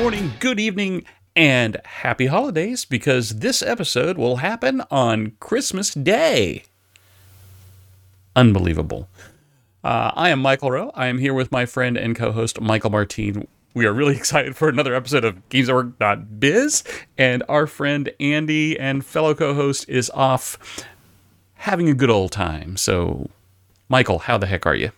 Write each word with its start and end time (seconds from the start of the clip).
Morning, 0.00 0.32
good 0.40 0.58
evening, 0.58 1.04
and 1.36 1.76
happy 1.84 2.24
holidays 2.24 2.86
because 2.86 3.40
this 3.40 3.60
episode 3.60 4.16
will 4.16 4.36
happen 4.36 4.82
on 4.90 5.32
Christmas 5.40 5.92
Day. 5.92 6.64
Unbelievable. 8.34 9.10
Uh, 9.84 10.10
I 10.14 10.30
am 10.30 10.40
Michael 10.40 10.70
Rowe. 10.70 10.90
I 10.94 11.08
am 11.08 11.18
here 11.18 11.34
with 11.34 11.52
my 11.52 11.66
friend 11.66 11.98
and 11.98 12.16
co 12.16 12.32
host 12.32 12.62
Michael 12.62 12.88
Martine. 12.88 13.46
We 13.74 13.84
are 13.84 13.92
really 13.92 14.16
excited 14.16 14.56
for 14.56 14.70
another 14.70 14.94
episode 14.94 15.22
of 15.22 15.46
GamesAtWork.biz, 15.50 16.82
and 17.18 17.42
our 17.46 17.66
friend 17.66 18.10
Andy 18.18 18.80
and 18.80 19.04
fellow 19.04 19.34
co 19.34 19.52
host 19.52 19.86
is 19.86 20.10
off 20.14 20.82
having 21.56 21.90
a 21.90 21.94
good 21.94 22.10
old 22.10 22.32
time. 22.32 22.78
So, 22.78 23.28
Michael, 23.90 24.20
how 24.20 24.38
the 24.38 24.46
heck 24.46 24.64
are 24.64 24.74
you? 24.74 24.92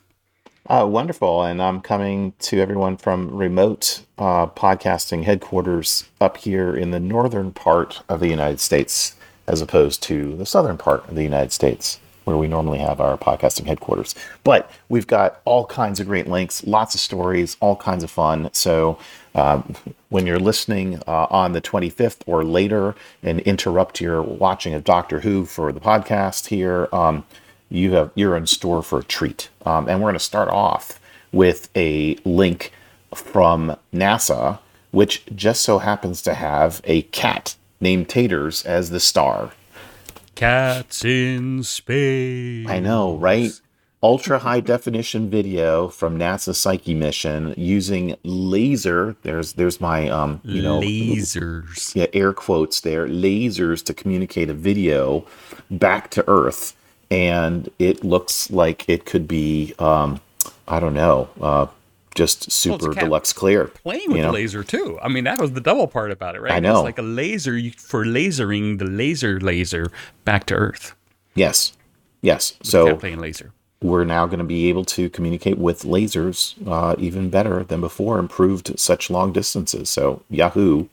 Uh, 0.67 0.87
wonderful. 0.89 1.43
And 1.43 1.61
I'm 1.61 1.81
coming 1.81 2.35
to 2.41 2.61
everyone 2.61 2.97
from 2.97 3.35
remote 3.35 4.05
uh, 4.17 4.47
podcasting 4.47 5.25
headquarters 5.25 6.09
up 6.21 6.37
here 6.37 6.75
in 6.75 6.93
the 6.93 7.01
northern 7.01 7.53
part 7.53 8.03
of 8.09 8.21
the 8.21 8.29
United 8.29 8.61
States, 8.61 9.17
as 9.49 9.61
opposed 9.61 10.03
to 10.05 10.37
the 10.37 10.47
southern 10.47 10.79
part 10.79 11.09
of 11.09 11.17
the 11.17 11.25
United 11.25 11.51
States, 11.51 11.99
where 12.25 12.37
we 12.37 12.47
normally 12.47 12.79
have 12.79 13.01
our 13.01 13.19
podcasting 13.19 13.67
headquarters. 13.67 14.15
But 14.45 14.71
we've 14.89 15.09
got 15.09 15.41
all 15.45 15.67
kinds 15.67 15.99
of 15.99 16.07
great 16.07 16.29
links, 16.29 16.65
lots 16.65 16.95
of 16.95 17.01
stories, 17.01 17.57
all 17.59 17.75
kinds 17.75 18.05
of 18.05 18.11
fun. 18.11 18.49
So 18.53 18.99
um, 19.35 19.75
when 20.11 20.29
you're 20.29 20.39
listening 20.39 21.03
uh, 21.09 21.27
on 21.29 21.53
the 21.55 21.61
25th 21.61 22.19
or 22.25 22.45
later 22.45 22.95
and 23.21 23.41
interrupt 23.41 24.01
your 24.01 24.23
watching 24.23 24.75
of 24.75 24.85
Doctor 24.85 25.21
Who 25.21 25.45
for 25.45 25.73
the 25.73 25.81
podcast 25.81 26.47
here, 26.47 26.89
um, 26.93 27.25
you 27.73 27.93
have 27.93 28.11
you're 28.15 28.37
in 28.37 28.47
store 28.47 28.83
for 28.83 29.01
a 29.01 29.05
treat. 29.05 29.49
Um, 29.65 29.89
and 29.89 30.01
we're 30.01 30.11
going 30.11 30.15
to 30.15 30.21
start 30.21 30.49
off 30.49 31.01
with 31.33 31.71
a 31.75 32.17
link 32.25 32.73
from 33.15 33.77
NASA, 33.93 34.59
which 34.91 35.25
just 35.35 35.63
so 35.63 35.79
happens 35.79 36.23
to 36.23 36.35
have 36.35 36.81
a 36.85 37.03
cat 37.03 37.57
named 37.81 38.09
Taters 38.09 38.65
as 38.65 38.91
the 38.91 39.01
star. 39.01 39.53
Cats 40.35 41.05
in 41.05 41.63
space. 41.63 42.69
I 42.69 42.81
know, 42.81 43.17
right? 43.17 43.51
Ultra 44.03 44.41
high 44.41 44.61
definition 44.61 45.31
video 45.31 45.87
from 45.87 46.19
NASA 46.19 46.55
Psyche 46.55 46.93
mission 46.93 47.55
using 47.57 48.17
laser. 48.25 49.15
There's 49.23 49.53
there's 49.53 49.81
my 49.81 50.09
um 50.09 50.41
you 50.43 50.61
know 50.61 50.81
lasers. 50.81 51.95
Yeah, 51.95 52.07
air 52.13 52.33
quotes 52.33 52.81
there. 52.81 53.07
Lasers 53.07 53.85
to 53.85 53.95
communicate 53.95 54.51
a 54.51 54.55
video 54.55 55.25
back 55.71 56.11
to 56.11 56.25
Earth 56.29 56.75
and 57.13 57.71
it 57.79 58.03
looks 58.03 58.51
like 58.51 58.89
it 58.89 59.05
could 59.05 59.29
be 59.29 59.75
um, 59.79 60.19
I 60.67 60.81
don't 60.81 60.95
know, 60.95 61.29
uh, 61.43 61.67
just 62.15 62.51
super 62.51 62.89
well, 62.89 62.95
deluxe 62.95 63.35
clear. 63.35 63.67
Playing 63.67 64.09
with 64.09 64.17
you 64.17 64.23
know? 64.23 64.31
laser 64.31 64.65
too. 64.65 64.99
I 65.03 65.09
mean, 65.09 65.25
that 65.25 65.39
was 65.39 65.53
the 65.53 65.61
double 65.61 65.87
part 65.87 66.11
about 66.11 66.37
it, 66.37 66.41
right? 66.41 66.53
I 66.53 66.61
know. 66.61 66.77
It's 66.77 66.85
like 66.85 66.99
a 66.99 67.03
laser 67.03 67.61
for 67.77 68.07
lasering 68.07 68.79
the 68.79 68.87
laser 68.87 69.39
laser 69.41 69.93
back 70.25 70.47
to 70.47 70.55
Earth. 70.55 70.95
Yes, 71.35 71.75
yes. 72.23 72.55
So 72.63 72.97
playing 72.97 73.19
laser. 73.19 73.53
We're 73.83 74.05
now 74.05 74.27
going 74.27 74.39
to 74.39 74.45
be 74.45 74.69
able 74.71 74.85
to 74.87 75.11
communicate 75.11 75.59
with 75.59 75.83
lasers 75.83 76.55
uh, 76.67 76.95
even 76.99 77.29
better 77.29 77.63
than 77.65 77.81
before, 77.81 78.19
improved 78.19 78.79
such 78.79 79.11
long 79.11 79.33
distances. 79.33 79.91
So 79.91 80.23
Yahoo, 80.31 80.87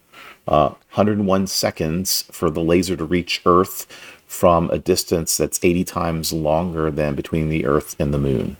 uh, 0.47 0.69
101 0.69 1.47
seconds 1.47 2.23
for 2.31 2.49
the 2.49 2.61
laser 2.61 2.97
to 2.97 3.05
reach 3.05 3.41
Earth 3.45 3.85
from 4.29 4.69
a 4.69 4.77
distance 4.77 5.37
that's 5.37 5.59
80 5.63 5.83
times 5.85 6.31
longer 6.31 6.91
than 6.91 7.15
between 7.15 7.49
the 7.49 7.65
Earth 7.65 7.95
and 7.99 8.13
the 8.13 8.19
Moon. 8.19 8.57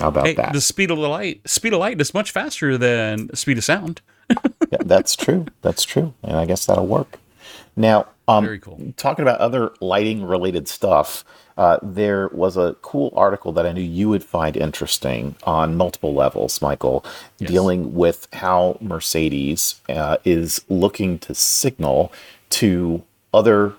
How 0.00 0.08
about 0.08 0.26
hey, 0.26 0.34
that? 0.34 0.52
The 0.52 0.60
speed 0.60 0.90
of 0.90 0.98
the 0.98 1.08
light, 1.08 1.48
speed 1.48 1.72
of 1.72 1.78
light 1.78 2.00
is 2.00 2.12
much 2.12 2.32
faster 2.32 2.76
than 2.76 3.32
speed 3.36 3.56
of 3.56 3.62
sound. 3.62 4.00
yeah, 4.28 4.78
that's 4.80 5.14
true. 5.14 5.46
That's 5.62 5.84
true, 5.84 6.12
and 6.24 6.36
I 6.36 6.44
guess 6.44 6.66
that'll 6.66 6.88
work. 6.88 7.20
Now, 7.76 8.08
um, 8.26 8.44
Very 8.44 8.58
cool. 8.58 8.80
talking 8.96 9.22
about 9.22 9.38
other 9.38 9.72
lighting 9.80 10.24
related 10.24 10.66
stuff, 10.66 11.24
uh, 11.56 11.78
there 11.82 12.28
was 12.32 12.56
a 12.56 12.74
cool 12.82 13.12
article 13.14 13.52
that 13.52 13.64
I 13.64 13.70
knew 13.70 13.80
you 13.80 14.08
would 14.08 14.24
find 14.24 14.56
interesting 14.56 15.36
on 15.44 15.76
multiple 15.76 16.14
levels, 16.14 16.60
Michael, 16.60 17.04
yes. 17.38 17.48
dealing 17.48 17.94
with 17.94 18.26
how 18.32 18.76
Mercedes 18.80 19.80
uh, 19.88 20.16
is 20.24 20.64
looking 20.68 21.20
to 21.20 21.32
signal 21.32 22.12
to 22.50 23.04
other 23.32 23.74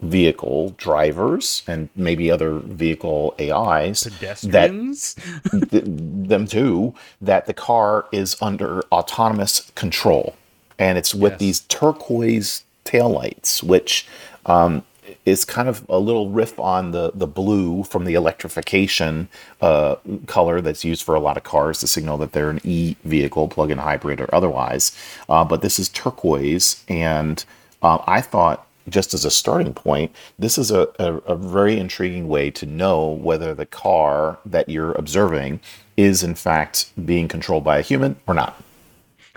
vehicle 0.00 0.74
drivers 0.76 1.62
and 1.66 1.88
maybe 1.96 2.30
other 2.30 2.58
vehicle 2.58 3.34
AIs 3.40 4.04
Pedestrians? 4.04 5.14
that 5.14 5.70
th- 5.70 5.84
them 5.86 6.46
too 6.46 6.94
that 7.20 7.46
the 7.46 7.54
car 7.54 8.06
is 8.12 8.36
under 8.42 8.82
autonomous 8.92 9.72
control 9.74 10.36
and 10.78 10.98
it's 10.98 11.14
with 11.14 11.34
yes. 11.34 11.40
these 11.40 11.60
turquoise 11.60 12.64
taillights 12.84 13.62
which 13.62 14.06
um, 14.44 14.84
is 15.24 15.44
kind 15.44 15.68
of 15.68 15.84
a 15.88 15.98
little 15.98 16.28
riff 16.28 16.58
on 16.60 16.90
the 16.90 17.12
the 17.14 17.26
blue 17.26 17.82
from 17.82 18.04
the 18.04 18.14
electrification 18.14 19.28
uh, 19.62 19.96
color 20.26 20.60
that's 20.60 20.84
used 20.84 21.02
for 21.02 21.14
a 21.14 21.20
lot 21.20 21.38
of 21.38 21.42
cars 21.42 21.80
to 21.80 21.86
signal 21.86 22.18
that 22.18 22.32
they're 22.32 22.50
an 22.50 22.60
e 22.64 22.96
vehicle 23.04 23.48
plug-in 23.48 23.78
hybrid 23.78 24.20
or 24.20 24.32
otherwise 24.34 24.96
uh, 25.30 25.44
but 25.44 25.62
this 25.62 25.78
is 25.78 25.88
turquoise 25.88 26.84
and 26.86 27.46
uh, 27.82 27.98
I 28.06 28.20
thought 28.20 28.65
just 28.88 29.14
as 29.14 29.24
a 29.24 29.30
starting 29.30 29.74
point, 29.74 30.14
this 30.38 30.58
is 30.58 30.70
a, 30.70 30.88
a, 30.98 31.14
a, 31.18 31.36
very 31.36 31.78
intriguing 31.78 32.28
way 32.28 32.50
to 32.52 32.66
know 32.66 33.08
whether 33.08 33.54
the 33.54 33.66
car 33.66 34.38
that 34.44 34.68
you're 34.68 34.92
observing 34.92 35.60
is 35.96 36.22
in 36.22 36.34
fact 36.34 36.90
being 37.04 37.28
controlled 37.28 37.64
by 37.64 37.78
a 37.78 37.82
human 37.82 38.16
or 38.26 38.34
not. 38.34 38.62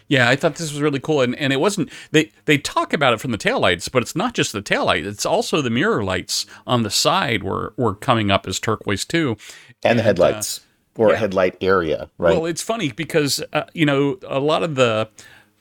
Yeah, 0.07 0.27
I 0.27 0.35
thought 0.35 0.55
this 0.55 0.71
was 0.71 0.81
really 0.81 0.99
cool, 0.99 1.21
and, 1.21 1.35
and 1.35 1.53
it 1.53 1.59
wasn't 1.59 1.91
they 2.11 2.31
they 2.45 2.57
talk 2.57 2.93
about 2.93 3.13
it 3.13 3.19
from 3.19 3.31
the 3.31 3.37
taillights, 3.37 3.91
but 3.91 4.01
it's 4.01 4.15
not 4.15 4.33
just 4.33 4.53
the 4.53 4.61
taillight; 4.61 5.05
it's 5.05 5.25
also 5.25 5.61
the 5.61 5.69
mirror 5.69 6.03
lights 6.03 6.47
on 6.65 6.81
the 6.81 6.89
side 6.89 7.43
were 7.43 7.73
were 7.77 7.93
coming 7.93 8.31
up 8.31 8.47
as 8.47 8.59
turquoise 8.59 9.05
too, 9.05 9.37
and, 9.83 9.91
and 9.91 9.99
the 9.99 10.03
headlights 10.03 10.59
uh, 10.59 11.03
or 11.03 11.11
yeah. 11.11 11.15
headlight 11.17 11.57
area, 11.61 12.09
right? 12.17 12.33
Well, 12.33 12.47
it's 12.47 12.63
funny 12.63 12.91
because 12.91 13.43
uh, 13.53 13.65
you 13.73 13.85
know 13.85 14.17
a 14.27 14.39
lot 14.39 14.63
of 14.63 14.73
the 14.73 15.09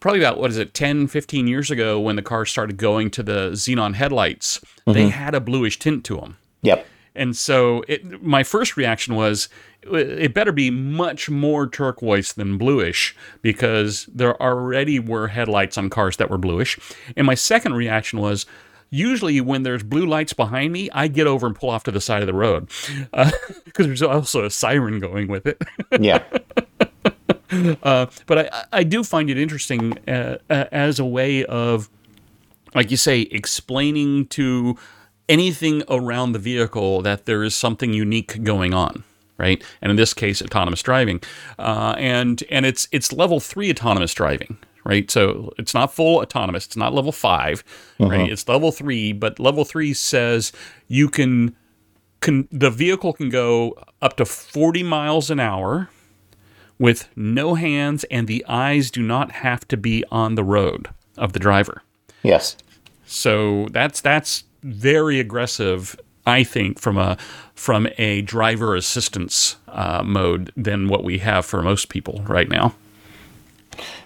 probably 0.01 0.21
about 0.21 0.39
what 0.39 0.51
is 0.51 0.59
it 0.59 0.75
10 0.75 1.07
15 1.09 1.47
years 1.47 1.71
ago 1.71 1.99
when 1.99 2.17
the 2.17 2.23
cars 2.23 2.51
started 2.51 2.77
going 2.77 3.11
to 3.11 3.23
the 3.23 3.51
xenon 3.53 3.95
headlights 3.95 4.59
mm-hmm. 4.59 4.93
they 4.93 5.09
had 5.09 5.35
a 5.35 5.41
bluish 5.41 5.79
tint 5.79 6.05
to 6.05 6.17
them 6.17 6.37
yep 6.63 6.87
and 7.15 7.37
so 7.37 7.83
it, 7.89 8.23
my 8.23 8.43
first 8.43 8.77
reaction 8.77 9.15
was 9.15 9.49
it 9.83 10.35
better 10.35 10.53
be 10.53 10.71
much 10.71 11.31
more 11.31 11.67
turquoise 11.67 12.33
than 12.35 12.59
bluish 12.59 13.17
because 13.43 14.07
there 14.07 14.41
already 14.43 14.99
were 14.99 15.29
headlights 15.29 15.79
on 15.79 15.89
cars 15.89 16.17
that 16.17 16.31
were 16.31 16.39
bluish 16.39 16.79
and 17.17 17.27
my 17.27 17.35
second 17.35 17.75
reaction 17.75 18.21
was 18.21 18.47
usually 18.91 19.41
when 19.41 19.63
there's 19.63 19.83
blue 19.83 20.07
lights 20.07 20.33
behind 20.33 20.73
me, 20.73 20.89
I 20.93 21.09
get 21.09 21.27
over 21.27 21.47
and 21.47 21.55
pull 21.55 21.71
off 21.71 21.85
to 21.85 21.91
the 21.91 22.01
side 22.01 22.23
of 22.23 22.27
the 22.27 22.35
road 22.35 22.69
because 23.13 23.33
uh, 23.85 23.87
there's 23.87 24.03
also 24.03 24.45
a 24.45 24.51
siren 24.51 24.99
going 24.99 25.29
with 25.29 25.47
it. 25.47 25.63
yeah. 25.99 26.23
Uh, 27.83 28.07
but 28.27 28.39
I, 28.39 28.65
I 28.81 28.83
do 28.85 29.03
find 29.03 29.31
it 29.31 29.39
interesting 29.39 29.97
uh, 30.07 30.37
uh, 30.51 30.65
as 30.71 30.99
a 30.99 31.05
way 31.05 31.47
of, 31.47 31.89
like 32.75 32.91
you 32.91 32.99
say, 32.99 33.23
explaining 33.23 34.27
to 34.29 34.77
anything 35.31 35.83
around 35.89 36.33
the 36.33 36.39
vehicle 36.39 37.01
that 37.03 37.25
there 37.25 37.43
is 37.43 37.57
something 37.57 37.95
unique 37.95 38.43
going 38.45 38.75
on 38.75 39.03
right? 39.39 39.63
And 39.81 39.91
in 39.91 39.97
this 39.97 40.13
case, 40.13 40.43
autonomous 40.43 40.83
driving, 40.83 41.21
uh, 41.59 41.95
and 41.97 42.43
and 42.51 42.67
it's 42.67 42.89
it's 42.93 43.13
level 43.13 43.41
three 43.41 43.71
autonomous 43.71 44.13
driving, 44.13 44.59
right? 44.85 45.11
So 45.11 45.53
it's 45.59 45.73
not 45.73 45.95
full 45.95 46.19
autonomous, 46.21 46.67
it's 46.67 46.77
not 46.77 46.93
level 46.93 47.13
5 47.13 47.65
uh-huh. 48.01 48.11
right? 48.11 48.31
It's 48.31 48.47
level 48.49 48.73
three, 48.73 49.13
but 49.13 49.39
level 49.39 49.65
three 49.65 49.95
says 49.95 50.53
you 50.89 51.09
can, 51.09 51.55
can 52.21 52.49
the 52.51 52.71
vehicle 52.71 53.13
can 53.13 53.31
go 53.31 53.79
up 54.03 54.17
to 54.17 54.25
forty 54.25 54.83
miles 54.83 55.31
an 55.31 55.41
hour 55.41 55.89
with 56.79 57.09
no 57.17 57.55
hands, 57.55 58.05
and 58.05 58.27
the 58.27 58.45
eyes 58.47 58.91
do 58.91 59.03
not 59.03 59.33
have 59.33 59.67
to 59.69 59.77
be 59.77 60.05
on 60.11 60.35
the 60.35 60.45
road 60.45 60.89
of 61.17 61.33
the 61.33 61.39
driver. 61.39 61.83
Yes. 62.23 62.57
So 63.07 63.69
that's 63.71 64.01
that's 64.01 64.45
very 64.63 65.19
aggressive 65.19 65.97
I 66.29 66.45
think, 66.45 66.79
from 66.79 66.99
a 66.99 67.17
from 67.55 67.89
a 67.97 68.21
driver 68.21 68.77
assistance 68.77 69.57
uh, 69.67 70.03
mode 70.05 70.53
than 70.57 70.89
what 70.89 71.03
we 71.03 71.19
have 71.19 71.47
for 71.47 71.63
most 71.63 71.89
people 71.89 72.23
right 72.29 72.49
now. 72.49 72.75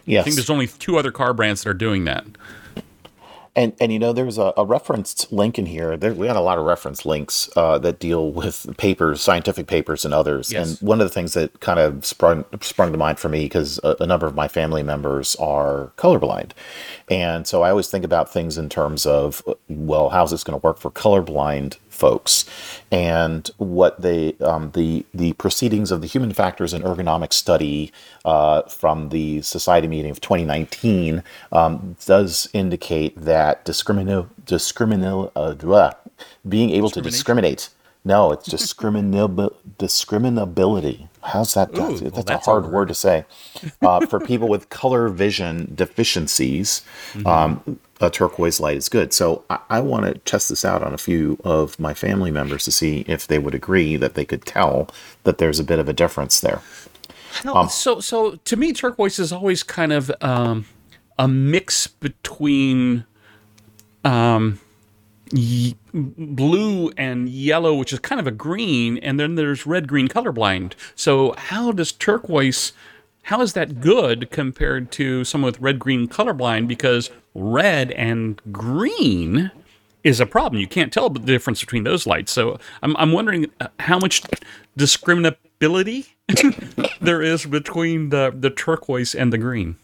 Yes. 0.05 0.21
I 0.21 0.25
think 0.25 0.37
there's 0.37 0.51
only 0.51 0.69
two 0.69 0.97
other 0.97 1.11
car 1.11 1.35
brands 1.35 1.65
that 1.65 1.71
are 1.71 1.75
doing 1.75 2.05
that. 2.05 2.25
And 3.55 3.75
and 3.81 3.93
you 3.93 3.99
know 3.99 4.15
there's 4.15 4.39
a, 4.39 4.55
a 4.57 4.65
referenced 4.65 5.31
link 5.31 5.59
in 5.59 5.67
here. 5.67 5.97
There, 5.97 6.15
we 6.15 6.27
had 6.27 6.37
a 6.37 6.41
lot 6.41 6.57
of 6.57 6.65
reference 6.65 7.05
links 7.05 7.51
uh, 7.55 7.79
that 7.79 7.99
deal 7.99 8.31
with 8.31 8.75
papers, 8.79 9.21
scientific 9.21 9.67
papers, 9.67 10.07
and 10.07 10.15
others. 10.15 10.51
Yes. 10.51 10.81
And 10.81 10.89
one 10.89 11.01
of 11.03 11.07
the 11.07 11.13
things 11.13 11.35
that 11.35 11.61
kind 11.61 11.79
of 11.79 12.07
sprung 12.07 12.47
sprung 12.63 12.93
to 12.93 12.99
mind 12.99 13.19
for 13.19 13.29
me 13.29 13.45
because 13.45 13.79
a, 13.85 13.97
a 14.01 14.07
number 14.07 14.27
of 14.27 14.35
my 14.35 14.49
family 14.49 14.83
members 14.83 15.37
are 15.37 15.93
colorblind, 15.99 16.53
and 17.11 17.47
so 17.47 17.63
I 17.63 17.69
always 17.71 17.89
think 17.89 18.07
about 18.07 18.33
things 18.33 18.57
in 18.57 18.71
terms 18.71 19.05
of 19.05 19.43
well, 19.69 20.09
how's 20.09 20.31
this 20.31 20.45
going 20.45 20.59
to 20.59 20.67
work 20.67 20.79
for 20.79 20.91
colorblind 20.91 21.77
folks, 21.93 22.45
and 22.91 23.51
what 23.59 24.01
they 24.01 24.35
um, 24.41 24.71
the 24.73 25.05
the 25.15 25.33
proceedings 25.35 25.91
of 25.91 26.01
the 26.01 26.07
Human 26.07 26.33
Factors 26.33 26.73
and 26.73 26.85
ergonomic 26.85 27.33
study 27.33 27.93
uh, 28.25 28.63
from 28.63 29.11
the 29.11 29.43
Society 29.43 29.89
meeting 29.89 30.11
of 30.11 30.21
2019 30.21 31.23
um, 31.53 31.97
does 32.05 32.49
indicate 32.53 33.15
that 33.21 33.65
discriminate 33.65 34.27
discriminate 34.47 35.31
uh, 35.37 35.93
being 36.49 36.71
able 36.71 36.91
to 36.91 37.01
discriminate. 37.01 37.69
No, 38.05 38.33
it's 38.33 38.49
discriminab- 38.49 39.55
discriminability. 39.79 41.09
How's 41.25 41.55
that? 41.55 41.71
Ooh, 41.71 41.75
that's 41.75 42.01
well, 42.03 42.11
that's 42.11 42.19
a 42.19 42.23
that's 42.25 42.47
a 42.47 42.51
hard 42.51 42.65
word. 42.65 42.73
word 42.73 42.89
to 42.89 42.95
say. 42.95 43.25
Uh, 43.81 44.05
for 44.07 44.19
people 44.21 44.49
with 44.49 44.69
color 44.71 45.09
vision 45.09 45.73
deficiencies, 45.75 46.83
um, 47.25 47.79
a 48.01 48.11
turquoise 48.11 48.61
light 48.61 48.77
is 48.77 48.89
good. 48.89 49.13
So 49.13 49.45
I, 49.49 49.59
I 49.71 49.81
want 49.81 50.07
to 50.07 50.15
test 50.15 50.49
this 50.49 50.65
out 50.65 50.83
on 50.83 50.93
a 50.93 50.99
few 50.99 51.39
of 51.45 51.79
my 51.79 51.95
family 51.95 52.31
members 52.31 52.65
to 52.65 52.73
see 52.73 53.05
if 53.07 53.27
they 53.27 53.39
would 53.39 53.55
agree 53.55 53.97
that 53.97 54.15
they 54.15 54.25
could 54.25 54.45
tell 54.45 54.91
that 55.25 55.39
there's 55.39 55.61
a 55.61 55.65
bit 55.65 55.79
of 55.79 55.89
a 55.89 55.93
difference 55.93 56.41
there. 56.41 56.61
No, 57.45 57.67
so 57.69 58.01
so 58.01 58.37
to 58.37 58.57
me, 58.57 58.73
turquoise 58.73 59.19
is 59.19 59.33
always 59.33 59.63
kind 59.63 59.93
of 59.93 60.11
um, 60.21 60.67
a 61.19 61.27
mix 61.29 61.87
between 61.87 63.05
um, 64.05 64.61
blue 65.33 66.91
and 66.97 67.29
yellow, 67.29 67.75
which 67.75 67.93
is 67.93 67.99
kind 67.99 68.21
of 68.21 68.27
a 68.27 68.33
green, 68.33 68.99
and 68.99 69.19
then 69.19 69.35
there's 69.35 69.67
red 69.67 69.89
green 69.89 70.09
colorblind. 70.09 70.75
So 70.95 71.35
how 71.37 71.73
does 71.73 71.93
turquoise? 71.93 72.73
How 73.25 73.41
is 73.41 73.53
that 73.53 73.81
good 73.81 74.31
compared 74.31 74.91
to 74.93 75.25
someone 75.25 75.53
with 75.53 75.61
red 75.61 75.79
green 75.79 76.09
colorblind? 76.09 76.69
Because 76.69 77.11
red 77.35 77.93
and 77.93 78.41
green 78.51 79.51
is 80.05 80.21
a 80.21 80.27
problem. 80.27 80.61
You 80.61 80.67
can't 80.67 80.93
tell 80.93 81.09
the 81.09 81.21
difference 81.21 81.61
between 81.61 81.85
those 81.85 82.07
lights. 82.07 82.33
So 82.33 82.59
I'm, 82.83 82.97
I'm 82.97 83.13
wondering 83.13 83.51
uh, 83.61 83.69
how 83.79 83.99
much 83.99 84.23
discriminability 84.77 86.09
there 87.01 87.23
is 87.23 87.47
between 87.47 88.09
the, 88.09 88.35
the 88.37 88.51
turquoise 88.51 89.15
and 89.15 89.33
the 89.33 89.39
green. 89.39 89.77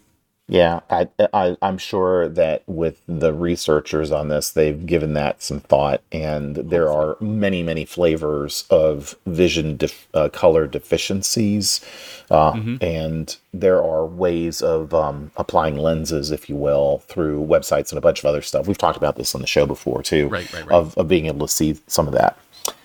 Yeah, 0.51 0.81
I, 0.89 1.09
I 1.35 1.59
I'm 1.61 1.77
sure 1.77 2.27
that 2.27 2.63
with 2.67 3.03
the 3.07 3.35
researchers 3.35 4.11
on 4.11 4.29
this, 4.29 4.51
they've 4.51 4.87
given 4.87 5.13
that 5.13 5.43
some 5.43 5.61
thought, 5.61 6.01
and 6.11 6.57
there 6.57 6.91
are 6.91 7.19
many 7.21 7.63
many 7.63 7.85
flavors 7.85 8.65
of 8.71 9.15
vision 9.27 9.77
def, 9.77 10.09
uh, 10.15 10.31
color 10.31 10.67
deficiencies, 10.67 11.85
uh, 12.31 12.59
and 12.81 13.37
there 13.53 13.83
are 13.83 14.07
ways 14.07 14.63
of 14.63 14.95
um, 14.95 15.31
applying 15.37 15.77
lenses, 15.77 16.31
if 16.31 16.49
you 16.49 16.57
will, 16.57 17.01
through 17.09 17.45
websites 17.45 17.91
and 17.91 17.99
a 17.99 18.03
bunch 18.03 18.21
of 18.21 18.25
other 18.25 18.41
stuff. 18.41 18.67
We've 18.67 18.79
talked 18.79 18.97
about 18.97 19.17
this 19.17 19.35
on 19.35 19.43
the 19.43 19.47
show 19.47 19.67
before 19.67 20.03
too, 20.03 20.29
Right, 20.29 20.51
right, 20.55 20.65
right. 20.65 20.73
Of, 20.73 20.97
of 20.97 21.09
being 21.09 21.27
able 21.27 21.47
to 21.47 21.53
see 21.53 21.79
some 21.89 22.07
of 22.07 22.15
that. 22.15 22.39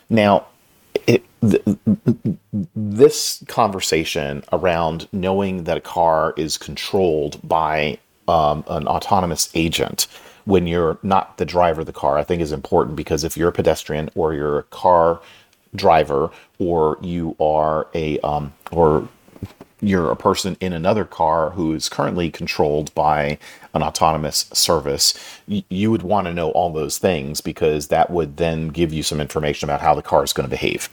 Now, 0.10 0.48
this 2.76 3.44
conversation 3.48 4.44
around 4.52 5.08
knowing 5.12 5.66
that 5.66 5.78
a 5.78 5.82
car 5.82 6.34
is 6.38 6.58
controlled 6.58 7.46
by 7.48 7.98
um, 8.28 8.64
an 8.68 8.88
autonomous 8.88 9.50
agent 9.54 10.08
when 10.46 10.68
you're 10.68 10.98
not 11.04 11.38
the 11.38 11.46
driver 11.46 11.82
of 11.82 11.88
the 11.88 11.94
car, 11.94 12.18
I 12.18 12.24
think 12.24 12.42
is 12.42 12.52
important 12.52 12.96
because 12.96 13.24
if 13.24 13.38
you're 13.38 13.50
a 13.50 13.54
pedestrian 13.54 14.10
or 14.16 14.34
you're 14.34 14.60
a 14.60 14.64
car 14.64 15.22
driver 15.76 16.32
or 16.60 16.98
you 17.02 17.36
are 17.40 17.88
a 17.94 18.20
um, 18.20 18.54
or 18.72 19.08
you're 19.82 20.12
a 20.12 20.16
person 20.16 20.56
in 20.62 20.74
another 20.74 21.06
car 21.06 21.52
who 21.52 21.74
is 21.74 21.90
currently 21.90 22.30
controlled 22.30 22.94
by 22.94 23.38
an 23.74 23.84
autonomous 23.84 24.46
service, 24.54 25.14
y- 25.48 25.64
you 25.70 25.90
would 25.92 26.04
want 26.04 26.28
to 26.28 26.34
know 26.34 26.52
all 26.52 26.72
those 26.72 26.98
things 26.98 27.42
because 27.42 27.88
that 27.88 28.10
would 28.10 28.38
then 28.38 28.68
give 28.70 28.94
you 28.94 29.04
some 29.04 29.20
information 29.20 29.68
about 29.68 29.81
how 29.81 29.96
the 29.96 30.02
car 30.02 30.24
is 30.24 30.34
going 30.34 30.46
to 30.46 30.50
behave. 30.50 30.90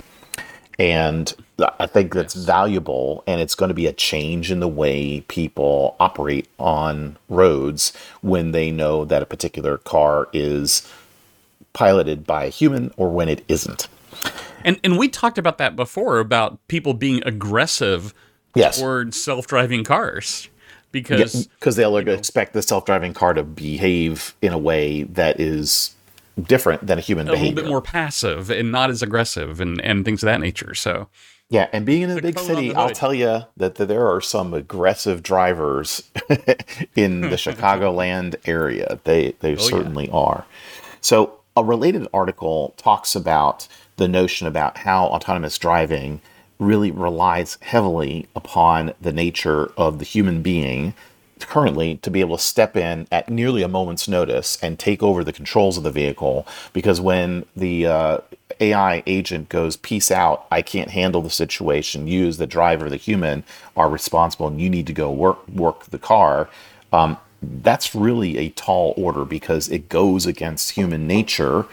And 0.79 1.35
I 1.79 1.87
think 1.87 2.15
that's 2.15 2.33
valuable, 2.33 3.23
and 3.27 3.39
it's 3.41 3.55
going 3.55 3.69
to 3.69 3.75
be 3.75 3.87
a 3.87 3.93
change 3.93 4.51
in 4.51 4.61
the 4.61 4.69
way 4.69 5.21
people 5.29 5.95
operate 6.01 6.49
on 6.59 7.19
roads 7.29 7.93
when 8.23 8.53
they 8.53 8.71
know 8.71 9.05
that 9.05 9.23
a 9.23 9.27
particular 9.27 9.77
car 9.77 10.29
is 10.33 10.89
piloted 11.75 12.27
by 12.27 12.45
a 12.45 12.49
human 12.49 12.93
or 12.97 13.11
when 13.11 13.29
it 13.29 13.45
isn't. 13.47 13.89
And 14.65 14.81
and 14.83 14.99
we 14.99 15.09
talked 15.09 15.39
about 15.39 15.59
that 15.59 15.77
before 15.77 16.19
about 16.19 16.59
people 16.69 16.95
being 16.95 17.23
aggressive 17.27 18.13
Yes. 18.55 18.81
towards 18.81 19.21
self-driving 19.23 19.85
cars 19.85 20.49
because 20.93 21.47
because 21.47 21.77
they'll 21.77 21.97
expect 21.97 22.53
the 22.53 22.63
self-driving 22.63 23.15
car 23.15 23.35
to 23.35 23.43
behave 23.43 24.35
in 24.43 24.53
a 24.53 24.59
way 24.59 25.05
that 25.05 25.41
is 25.41 25.95
different 26.41 26.87
than 26.87 26.99
a 26.99 27.01
human 27.01 27.29
a 27.29 27.33
behavior. 27.33 27.55
little 27.55 27.65
bit 27.65 27.71
more 27.71 27.83
passive 27.83 28.51
and 28.51 28.73
not 28.73 28.91
as 28.91 29.03
aggressive 29.03 29.61
and, 29.61 29.81
and 29.83 30.05
things 30.05 30.23
of 30.23 30.27
that 30.27 30.41
nature. 30.41 30.75
So 30.75 31.09
Yeah, 31.49 31.69
and 31.73 31.85
being 31.85 32.03
in 32.03 32.11
a 32.11 32.23
big 32.23 32.39
city, 32.39 32.75
I'll 32.75 32.91
tell 32.91 33.13
you 33.13 33.43
that, 33.57 33.75
that 33.75 33.87
there 33.87 34.09
are 34.09 34.21
some 34.21 34.55
aggressive 34.55 35.23
drivers 35.23 36.03
in 36.97 37.23
the 37.23 37.37
Chicagoland 37.37 38.37
area. 38.47 39.01
They 39.05 39.35
they 39.41 39.55
oh, 39.55 39.59
certainly 39.59 40.09
are. 40.11 40.47
So 41.01 41.41
a 41.57 41.65
related 41.65 42.07
article 42.15 42.75
talks 42.77 43.15
about 43.17 43.67
the 43.97 44.09
notion 44.09 44.47
about 44.47 44.79
how 44.79 45.07
autonomous 45.07 45.59
driving 45.59 46.21
really 46.61 46.91
relies 46.91 47.59
heavily 47.63 48.29
upon 48.37 48.93
the 49.01 49.13
nature 49.13 49.73
of 49.77 49.99
the 49.99 50.05
human 50.05 50.43
being 50.43 50.95
currently 51.41 51.97
to 51.97 52.11
be 52.11 52.21
able 52.21 52.37
to 52.37 52.43
step 52.43 52.77
in 52.77 53.09
at 53.11 53.29
nearly 53.31 53.63
a 53.63 53.69
moment's 53.69 54.07
notice 54.07 54.59
and 54.63 54.79
take 54.79 55.03
over 55.03 55.25
the 55.25 55.33
controls 55.33 55.79
of 55.79 55.83
the 55.83 55.91
vehicle. 55.91 56.47
Because 56.75 57.01
when 57.01 57.47
the 57.57 57.87
uh, 57.87 58.19
AI 58.61 59.03
agent 59.07 59.49
goes 59.49 59.77
peace 59.79 60.11
out 60.11 60.47
I 60.51 60.63
can't 60.63 60.91
handle 60.91 61.23
the 61.23 61.31
situation. 61.31 62.07
You 62.07 62.29
as 62.29 62.37
the 62.37 62.47
driver 62.47 62.91
the 62.91 62.97
human 62.97 63.43
are 63.77 63.89
responsible 63.89 64.49
and 64.49 64.61
you 64.61 64.69
need 64.69 64.87
to 64.87 64.93
go 64.93 65.11
work 65.11 65.49
work 65.49 65.87
the 65.87 65.99
car 65.99 66.49
um, 66.93 67.17
that's 67.43 67.95
really 67.95 68.37
a 68.37 68.51
tall 68.51 68.93
order 68.97 69.25
because 69.25 69.69
it 69.69 69.89
goes 69.89 70.27
against 70.27 70.73
human 70.73 71.07
nature 71.07 71.67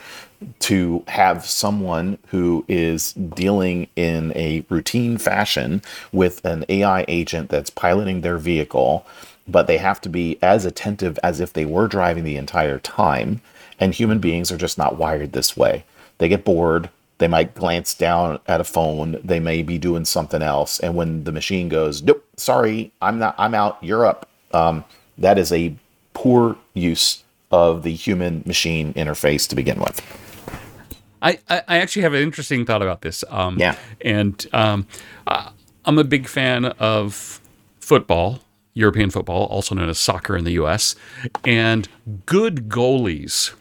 to 0.59 1.03
have 1.07 1.45
someone 1.45 2.17
who 2.27 2.63
is 2.67 3.13
dealing 3.13 3.87
in 3.95 4.31
a 4.35 4.65
routine 4.69 5.17
fashion 5.17 5.81
with 6.11 6.43
an 6.45 6.65
AI 6.69 7.05
agent 7.07 7.49
that's 7.49 7.69
piloting 7.69 8.21
their 8.21 8.37
vehicle, 8.37 9.05
but 9.47 9.67
they 9.67 9.77
have 9.77 10.01
to 10.01 10.09
be 10.09 10.37
as 10.41 10.65
attentive 10.65 11.17
as 11.23 11.39
if 11.39 11.53
they 11.53 11.65
were 11.65 11.87
driving 11.87 12.23
the 12.23 12.37
entire 12.37 12.79
time. 12.79 13.41
And 13.79 13.93
human 13.93 14.19
beings 14.19 14.51
are 14.51 14.57
just 14.57 14.77
not 14.77 14.97
wired 14.97 15.33
this 15.33 15.55
way. 15.55 15.85
They 16.17 16.29
get 16.29 16.45
bored. 16.45 16.89
They 17.19 17.27
might 17.27 17.55
glance 17.55 17.93
down 17.93 18.39
at 18.47 18.61
a 18.61 18.63
phone. 18.63 19.19
They 19.23 19.39
may 19.39 19.63
be 19.63 19.77
doing 19.77 20.05
something 20.05 20.41
else. 20.41 20.79
And 20.79 20.95
when 20.95 21.23
the 21.23 21.31
machine 21.31 21.67
goes, 21.69 22.03
nope, 22.03 22.23
sorry, 22.37 22.91
I'm 23.01 23.17
not, 23.17 23.35
I'm 23.37 23.55
out, 23.55 23.77
you're 23.81 24.05
up. 24.05 24.29
Um, 24.53 24.83
that 25.17 25.37
is 25.37 25.51
a 25.51 25.75
poor 26.13 26.57
use 26.73 27.23
of 27.51 27.83
the 27.83 27.93
human 27.93 28.43
machine 28.45 28.93
interface 28.93 29.47
to 29.49 29.55
begin 29.55 29.79
with. 29.79 30.01
I, 31.21 31.39
I 31.49 31.77
actually 31.79 32.03
have 32.03 32.13
an 32.13 32.21
interesting 32.21 32.65
thought 32.65 32.81
about 32.81 33.01
this. 33.01 33.23
Um, 33.29 33.57
Yeah. 33.59 33.75
And 34.01 34.45
um, 34.53 34.87
I- 35.25 35.51
I'm 35.85 35.97
a 35.97 36.03
big 36.03 36.27
fan 36.27 36.65
of 36.65 37.39
football, 37.79 38.41
European 38.73 39.09
football, 39.09 39.45
also 39.45 39.73
known 39.73 39.89
as 39.89 39.97
soccer 39.97 40.35
in 40.35 40.43
the 40.43 40.51
U.S. 40.53 40.95
And 41.45 41.87
good 42.25 42.67
goalies, 42.69 43.53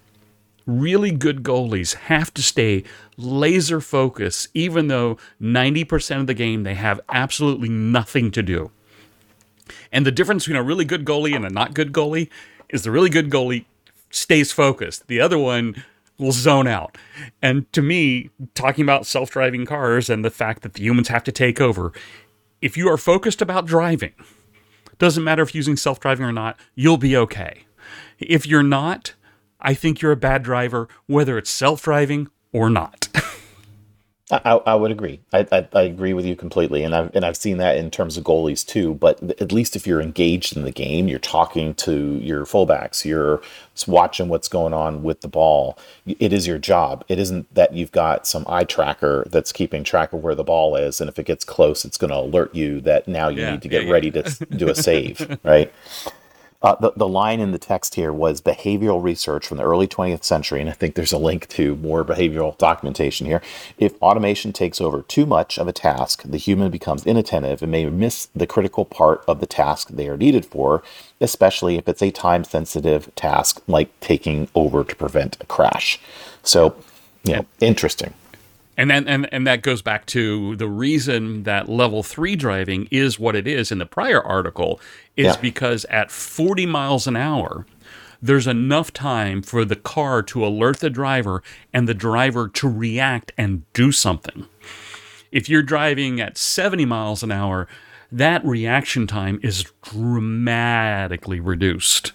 really 0.66 1.12
good 1.12 1.42
goalies, 1.44 1.94
have 1.94 2.34
to 2.34 2.42
stay 2.42 2.82
laser 3.16 3.80
focused, 3.80 4.48
even 4.54 4.88
though 4.88 5.16
90% 5.40 6.20
of 6.20 6.26
the 6.26 6.34
game 6.34 6.64
they 6.64 6.74
have 6.74 7.00
absolutely 7.08 7.68
nothing 7.68 8.30
to 8.32 8.42
do. 8.42 8.70
And 9.92 10.04
the 10.04 10.12
difference 10.12 10.44
between 10.44 10.60
a 10.60 10.62
really 10.64 10.84
good 10.84 11.04
goalie 11.04 11.34
and 11.34 11.44
a 11.46 11.50
not 11.50 11.74
good 11.74 11.92
goalie 11.92 12.28
is 12.68 12.82
the 12.82 12.90
really 12.90 13.08
good 13.10 13.30
goalie 13.30 13.64
stays 14.10 14.52
focused. 14.52 15.06
The 15.06 15.20
other 15.20 15.38
one 15.38 15.84
will 16.18 16.32
zone 16.32 16.66
out. 16.66 16.96
And 17.42 17.70
to 17.72 17.82
me, 17.82 18.30
talking 18.54 18.82
about 18.82 19.06
self 19.06 19.30
driving 19.30 19.66
cars 19.66 20.08
and 20.10 20.24
the 20.24 20.30
fact 20.30 20.62
that 20.62 20.74
the 20.74 20.82
humans 20.82 21.08
have 21.08 21.24
to 21.24 21.32
take 21.32 21.60
over, 21.60 21.92
if 22.60 22.76
you 22.76 22.88
are 22.88 22.96
focused 22.96 23.42
about 23.42 23.66
driving, 23.66 24.14
doesn't 24.98 25.24
matter 25.24 25.42
if 25.42 25.54
using 25.54 25.76
self 25.76 26.00
driving 26.00 26.24
or 26.24 26.32
not, 26.32 26.58
you'll 26.74 26.96
be 26.96 27.16
okay. 27.16 27.64
If 28.18 28.46
you're 28.46 28.62
not, 28.62 29.14
I 29.60 29.74
think 29.74 30.00
you're 30.00 30.12
a 30.12 30.16
bad 30.16 30.42
driver, 30.42 30.88
whether 31.06 31.36
it's 31.38 31.50
self 31.50 31.82
driving 31.82 32.28
or 32.52 32.70
not. 32.70 33.08
I, 34.28 34.60
I 34.66 34.74
would 34.74 34.90
agree. 34.90 35.20
I, 35.32 35.46
I, 35.52 35.68
I, 35.72 35.82
agree 35.82 36.12
with 36.12 36.26
you 36.26 36.34
completely, 36.34 36.82
and 36.82 36.96
I've 36.96 37.14
and 37.14 37.24
I've 37.24 37.36
seen 37.36 37.58
that 37.58 37.76
in 37.76 37.92
terms 37.92 38.16
of 38.16 38.24
goalies 38.24 38.66
too. 38.66 38.94
But 38.94 39.22
at 39.40 39.52
least 39.52 39.76
if 39.76 39.86
you're 39.86 40.00
engaged 40.00 40.56
in 40.56 40.64
the 40.64 40.72
game, 40.72 41.06
you're 41.06 41.20
talking 41.20 41.74
to 41.74 42.16
your 42.16 42.44
fullbacks, 42.44 43.04
you're 43.04 43.40
watching 43.86 44.28
what's 44.28 44.48
going 44.48 44.74
on 44.74 45.04
with 45.04 45.20
the 45.20 45.28
ball. 45.28 45.78
It 46.06 46.32
is 46.32 46.44
your 46.44 46.58
job. 46.58 47.04
It 47.06 47.20
isn't 47.20 47.54
that 47.54 47.72
you've 47.72 47.92
got 47.92 48.26
some 48.26 48.44
eye 48.48 48.64
tracker 48.64 49.24
that's 49.30 49.52
keeping 49.52 49.84
track 49.84 50.12
of 50.12 50.24
where 50.24 50.34
the 50.34 50.42
ball 50.42 50.74
is, 50.74 51.00
and 51.00 51.08
if 51.08 51.20
it 51.20 51.26
gets 51.26 51.44
close, 51.44 51.84
it's 51.84 51.96
going 51.96 52.10
to 52.10 52.18
alert 52.18 52.52
you 52.52 52.80
that 52.80 53.06
now 53.06 53.28
you 53.28 53.42
yeah, 53.42 53.52
need 53.52 53.62
to 53.62 53.68
get 53.68 53.84
yeah, 53.84 53.92
ready 53.92 54.08
yeah. 54.08 54.22
to 54.22 54.46
do 54.46 54.68
a 54.68 54.74
save, 54.74 55.38
right? 55.44 55.72
Uh, 56.62 56.74
the, 56.76 56.92
the 56.96 57.08
line 57.08 57.40
in 57.40 57.52
the 57.52 57.58
text 57.58 57.94
here 57.94 58.12
was 58.12 58.40
behavioral 58.40 59.02
research 59.02 59.46
from 59.46 59.58
the 59.58 59.64
early 59.64 59.86
20th 59.86 60.24
century, 60.24 60.60
and 60.60 60.70
I 60.70 60.72
think 60.72 60.94
there's 60.94 61.12
a 61.12 61.18
link 61.18 61.48
to 61.48 61.76
more 61.76 62.04
behavioral 62.04 62.56
documentation 62.58 63.26
here. 63.26 63.42
If 63.78 64.00
automation 64.02 64.52
takes 64.52 64.80
over 64.80 65.02
too 65.02 65.26
much 65.26 65.58
of 65.58 65.68
a 65.68 65.72
task, 65.72 66.22
the 66.24 66.38
human 66.38 66.70
becomes 66.70 67.06
inattentive 67.06 67.62
and 67.62 67.70
may 67.70 67.84
miss 67.86 68.26
the 68.34 68.46
critical 68.46 68.84
part 68.84 69.22
of 69.28 69.40
the 69.40 69.46
task 69.46 69.88
they 69.88 70.08
are 70.08 70.16
needed 70.16 70.46
for, 70.46 70.82
especially 71.20 71.76
if 71.76 71.88
it's 71.88 72.02
a 72.02 72.10
time 72.10 72.44
sensitive 72.44 73.14
task 73.14 73.62
like 73.66 73.98
taking 74.00 74.48
over 74.54 74.84
to 74.84 74.96
prevent 74.96 75.36
a 75.40 75.46
crash. 75.46 76.00
So, 76.42 76.76
yeah, 77.24 77.42
interesting. 77.60 78.14
And 78.76 78.90
then 78.90 79.08
and, 79.08 79.32
and 79.32 79.46
that 79.46 79.62
goes 79.62 79.82
back 79.82 80.06
to 80.06 80.56
the 80.56 80.68
reason 80.68 81.44
that 81.44 81.68
level 81.68 82.02
three 82.02 82.36
driving 82.36 82.88
is 82.90 83.18
what 83.18 83.34
it 83.34 83.46
is 83.46 83.72
in 83.72 83.78
the 83.78 83.86
prior 83.86 84.22
article 84.22 84.80
is 85.16 85.34
yeah. 85.34 85.40
because 85.40 85.84
at 85.86 86.10
40 86.10 86.66
miles 86.66 87.06
an 87.06 87.16
hour, 87.16 87.66
there's 88.20 88.46
enough 88.46 88.92
time 88.92 89.42
for 89.42 89.64
the 89.64 89.76
car 89.76 90.22
to 90.24 90.44
alert 90.44 90.80
the 90.80 90.90
driver 90.90 91.42
and 91.72 91.88
the 91.88 91.94
driver 91.94 92.48
to 92.48 92.68
react 92.68 93.32
and 93.38 93.70
do 93.72 93.92
something. 93.92 94.46
If 95.32 95.48
you're 95.48 95.62
driving 95.62 96.20
at 96.20 96.38
70 96.38 96.84
miles 96.84 97.22
an 97.22 97.32
hour, 97.32 97.68
that 98.12 98.44
reaction 98.44 99.06
time 99.06 99.40
is 99.42 99.64
dramatically 99.82 101.40
reduced. 101.40 102.12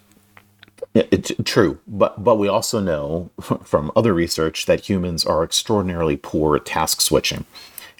It's 0.93 1.31
true, 1.45 1.79
but 1.88 2.21
but 2.21 2.36
we 2.36 2.50
also 2.50 2.81
know 2.81 3.29
from 3.63 3.91
other 3.95 4.13
research 4.13 4.65
that 4.65 4.89
humans 4.89 5.25
are 5.25 5.43
extraordinarily 5.43 6.17
poor 6.17 6.57
at 6.57 6.65
task 6.65 7.00
switching. 7.00 7.45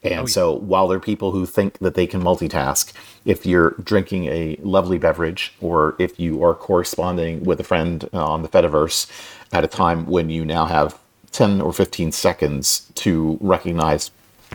And 0.03 0.21
oh, 0.21 0.25
so 0.25 0.53
while 0.53 0.88
there 0.88 0.98
are 0.98 1.01
people 1.01 1.31
who 1.31 1.45
think 1.45 1.77
that 1.79 1.93
they 1.93 2.07
can 2.07 2.21
multitask, 2.21 2.91
if 3.24 3.45
you're 3.45 3.75
drinking 3.83 4.25
a 4.25 4.57
lovely 4.62 4.98
beverage 4.98 5.53
or 5.62 5.95
if 6.00 6.19
you 6.19 6.43
are 6.43 6.55
corresponding 6.55 7.43
with 7.43 7.60
a 7.60 7.63
friend 7.63 8.10
uh, 8.12 8.25
on 8.25 8.41
the 8.41 8.50
Fediverse 8.50 9.07
at 9.53 9.63
a 9.63 9.67
time 9.67 10.07
when 10.07 10.29
you 10.29 10.43
now 10.43 10.65
have 10.65 10.98
10 11.33 11.62
or 11.62 11.71
15 11.71 12.12
seconds 12.12 12.91
to 12.95 13.38
recognize 13.41 14.10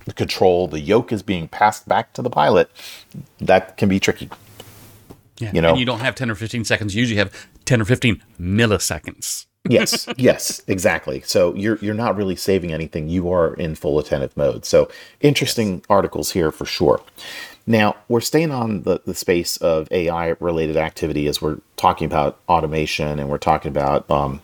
the 0.04 0.12
control, 0.12 0.66
the 0.66 0.80
yoke 0.80 1.12
is 1.12 1.22
being 1.22 1.46
passed 1.46 1.88
back 1.88 2.12
to 2.14 2.22
the 2.22 2.30
pilot, 2.30 2.68
that 3.38 3.76
can 3.76 3.88
be 3.88 4.00
tricky. 4.00 4.28
Yeah. 5.38 5.52
You 5.52 5.60
know, 5.60 5.70
and 5.70 5.78
you 5.78 5.86
don't 5.86 6.00
have 6.00 6.14
10 6.16 6.30
or 6.30 6.34
15 6.34 6.64
seconds. 6.64 6.94
You 6.94 7.00
usually 7.00 7.18
have 7.18 7.32
10 7.66 7.82
or 7.82 7.84
15 7.84 8.22
milliseconds. 8.40 9.46
yes, 9.68 10.08
yes, 10.16 10.62
exactly. 10.66 11.20
So 11.22 11.54
you're 11.54 11.76
you're 11.82 11.94
not 11.94 12.16
really 12.16 12.36
saving 12.36 12.72
anything. 12.72 13.08
You 13.08 13.30
are 13.30 13.54
in 13.54 13.74
full 13.74 13.98
attentive 13.98 14.36
mode. 14.36 14.64
So 14.64 14.88
interesting 15.20 15.76
yes. 15.76 15.84
articles 15.90 16.32
here 16.32 16.50
for 16.50 16.64
sure. 16.64 17.02
Now 17.66 17.96
we're 18.08 18.20
staying 18.20 18.52
on 18.52 18.82
the, 18.82 19.00
the 19.04 19.14
space 19.14 19.56
of 19.56 19.88
AI 19.90 20.36
related 20.38 20.76
activity 20.76 21.26
as 21.26 21.42
we're 21.42 21.58
talking 21.76 22.06
about 22.06 22.38
automation 22.48 23.18
and 23.18 23.28
we're 23.28 23.38
talking 23.38 23.70
about 23.70 24.08
um, 24.08 24.40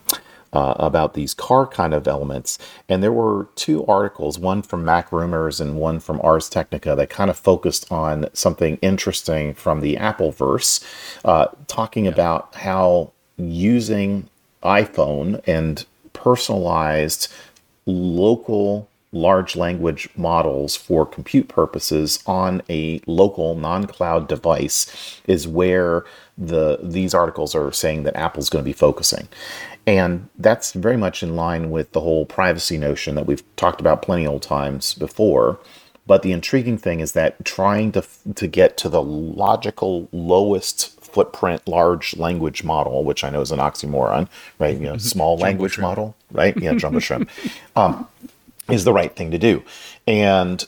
uh, 0.53 0.75
about 0.77 1.13
these 1.13 1.33
car 1.33 1.67
kind 1.67 1.93
of 1.93 2.07
elements. 2.07 2.57
And 2.87 3.03
there 3.03 3.11
were 3.11 3.47
two 3.55 3.85
articles, 3.85 4.39
one 4.39 4.61
from 4.61 4.85
Mac 4.85 5.11
Rumors 5.11 5.59
and 5.59 5.77
one 5.77 5.99
from 5.99 6.21
Ars 6.21 6.49
Technica, 6.49 6.95
that 6.95 7.09
kind 7.09 7.29
of 7.29 7.37
focused 7.37 7.91
on 7.91 8.27
something 8.33 8.77
interesting 8.81 9.53
from 9.53 9.81
the 9.81 9.95
Appleverse, 9.95 10.83
uh, 11.25 11.47
talking 11.67 12.05
yeah. 12.05 12.11
about 12.11 12.55
how 12.55 13.11
using 13.37 14.29
iPhone 14.63 15.41
and 15.47 15.85
personalized 16.13 17.27
local 17.85 18.87
large 19.13 19.55
language 19.55 20.09
models 20.15 20.75
for 20.75 21.05
compute 21.05 21.47
purposes 21.47 22.21
on 22.25 22.63
a 22.69 22.99
local 23.05 23.55
non-cloud 23.55 24.27
device 24.27 25.21
is 25.27 25.47
where 25.47 26.03
the 26.35 26.79
these 26.81 27.13
articles 27.13 27.53
are 27.53 27.71
saying 27.71 28.03
that 28.03 28.15
Apple's 28.15 28.49
going 28.49 28.63
to 28.63 28.67
be 28.67 28.73
focusing. 28.73 29.27
And 29.85 30.29
that's 30.37 30.71
very 30.71 30.97
much 30.97 31.23
in 31.23 31.35
line 31.35 31.69
with 31.69 31.91
the 31.91 32.01
whole 32.01 32.25
privacy 32.25 32.77
notion 32.77 33.15
that 33.15 33.25
we've 33.25 33.43
talked 33.55 33.81
about 33.81 34.01
plenty 34.01 34.25
of 34.25 34.41
times 34.41 34.93
before. 34.93 35.59
But 36.05 36.21
the 36.21 36.31
intriguing 36.31 36.77
thing 36.77 36.99
is 36.99 37.13
that 37.13 37.43
trying 37.45 37.91
to 37.93 38.03
to 38.35 38.47
get 38.47 38.77
to 38.77 38.89
the 38.89 39.01
logical 39.01 40.09
lowest 40.11 40.99
footprint 41.01 41.67
large 41.67 42.17
language 42.17 42.63
model, 42.63 43.03
which 43.03 43.23
I 43.23 43.29
know 43.29 43.41
is 43.41 43.51
an 43.51 43.59
oxymoron, 43.59 44.27
right? 44.59 44.77
You 44.77 44.87
know, 44.87 44.97
small 45.13 45.37
language 45.37 45.73
shrimp. 45.73 45.89
model, 45.89 46.15
right? 46.31 46.55
Yeah, 46.57 46.73
jumbo 46.73 46.99
shrimp, 46.99 47.29
um, 47.75 48.07
is 48.69 48.83
the 48.83 48.93
right 48.93 49.15
thing 49.15 49.31
to 49.31 49.37
do. 49.37 49.63
And 50.07 50.65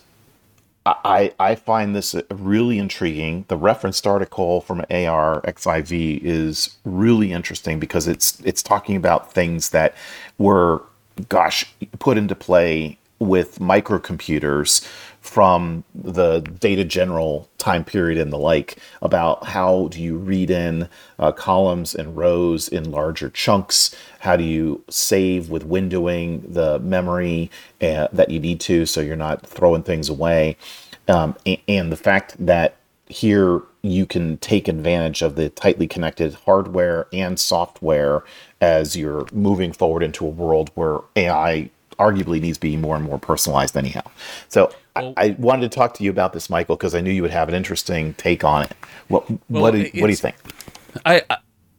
I, 0.86 1.34
I 1.40 1.56
find 1.56 1.96
this 1.96 2.14
uh, 2.14 2.22
really 2.30 2.78
intriguing. 2.78 3.46
The 3.48 3.58
referenced 3.58 4.06
article 4.06 4.62
from 4.62 4.82
ARXIV 4.92 6.20
is 6.22 6.78
really 6.86 7.32
interesting 7.32 7.80
because 7.80 8.08
it's 8.08 8.40
it's 8.42 8.62
talking 8.62 8.96
about 8.96 9.34
things 9.34 9.70
that 9.70 9.96
were, 10.38 10.84
gosh, 11.28 11.66
put 11.98 12.18
into 12.18 12.36
play 12.36 13.00
with 13.18 13.58
microcomputers 13.60 14.88
from 15.26 15.84
the 15.94 16.40
data 16.40 16.86
general 16.86 17.50
time 17.58 17.84
period 17.84 18.18
and 18.18 18.32
the 18.32 18.38
like 18.38 18.78
about 19.02 19.44
how 19.46 19.88
do 19.90 20.02
you 20.02 20.16
read 20.18 20.52
in 20.52 20.88
uh, 21.18 21.32
columns 21.32 21.96
and 21.96 22.16
rows 22.16 22.68
in 22.68 22.92
larger 22.92 23.30
chunks 23.30 23.96
how 24.20 24.36
do 24.36 24.44
you 24.44 24.84
save 24.90 25.50
with 25.50 25.68
windowing 25.68 26.42
the 26.54 26.80
memory 26.80 27.50
uh, 27.82 28.08
that 28.14 28.30
you 28.30 28.40
need 28.40 28.60
to 28.60 28.86
so 28.86 29.02
you're 29.02 29.16
not 29.16 29.46
throwing 29.46 29.82
things 29.84 30.10
away 30.10 30.56
um, 31.08 31.36
and, 31.46 31.58
and 31.68 31.92
the 31.92 31.98
fact 31.98 32.36
that 32.40 32.78
here 33.08 33.62
you 33.82 34.06
can 34.06 34.38
take 34.38 34.68
advantage 34.68 35.22
of 35.22 35.36
the 35.36 35.50
tightly 35.50 35.88
connected 35.88 36.34
hardware 36.46 37.08
and 37.12 37.40
software 37.40 38.24
as 38.62 38.96
you're 38.96 39.26
moving 39.32 39.72
forward 39.72 40.04
into 40.04 40.26
a 40.26 40.30
world 40.30 40.72
where 40.76 41.00
AI 41.16 41.70
arguably 42.00 42.42
needs 42.42 42.58
to 42.58 42.62
be 42.62 42.78
more 42.78 42.96
and 42.96 43.06
more 43.06 43.20
personalized 43.20 43.78
anyhow. 43.78 44.02
So 44.50 44.72
well, 44.96 45.14
I, 45.18 45.26
I, 45.26 45.36
wanted 45.40 45.72
to 45.72 45.76
talk 45.76 45.94
to 45.96 46.04
you 46.04 46.10
about 46.10 46.34
this, 46.34 46.50
Michael, 46.50 46.76
because 46.76 46.96
I 46.96 47.02
knew 47.02 47.12
you 47.12 47.22
would 47.22 47.32
have 47.32 47.50
an 47.50 47.56
interesting 47.56 48.14
take 48.16 48.44
on 48.44 48.64
it. 48.64 48.74
What 49.08 49.30
well, 49.50 49.64
what, 49.64 49.72
do, 49.72 49.82
what 49.82 50.08
do 50.08 50.10
you 50.10 50.16
think? 50.16 50.36
I, 51.06 51.22
I 51.30 51.38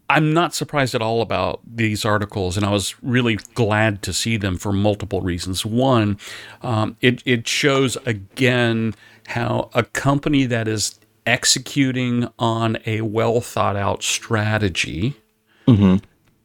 I'm 0.09 0.33
not 0.33 0.55
surprised 0.55 0.95
at 0.95 1.03
all 1.03 1.21
about 1.21 1.61
these 1.67 2.05
articles, 2.05 2.57
and 2.57 2.65
I 2.65 2.71
was 2.71 2.95
really 3.03 3.37
glad 3.55 4.03
to 4.03 4.13
see 4.13 4.37
them 4.37 4.57
for 4.57 4.73
multiple 4.73 5.21
reasons. 5.21 5.67
One, 5.67 6.19
um, 6.63 6.97
it 7.01 7.23
it 7.27 7.49
shows 7.49 7.97
again 8.07 8.95
how 9.29 9.71
a 9.75 9.83
company 9.83 10.47
that 10.47 10.69
is 10.69 11.01
executing 11.27 12.29
on 12.39 12.79
a 12.87 13.01
well 13.01 13.41
thought 13.41 13.75
out 13.77 14.05
strategy 14.05 15.17
mm-hmm 15.67 15.97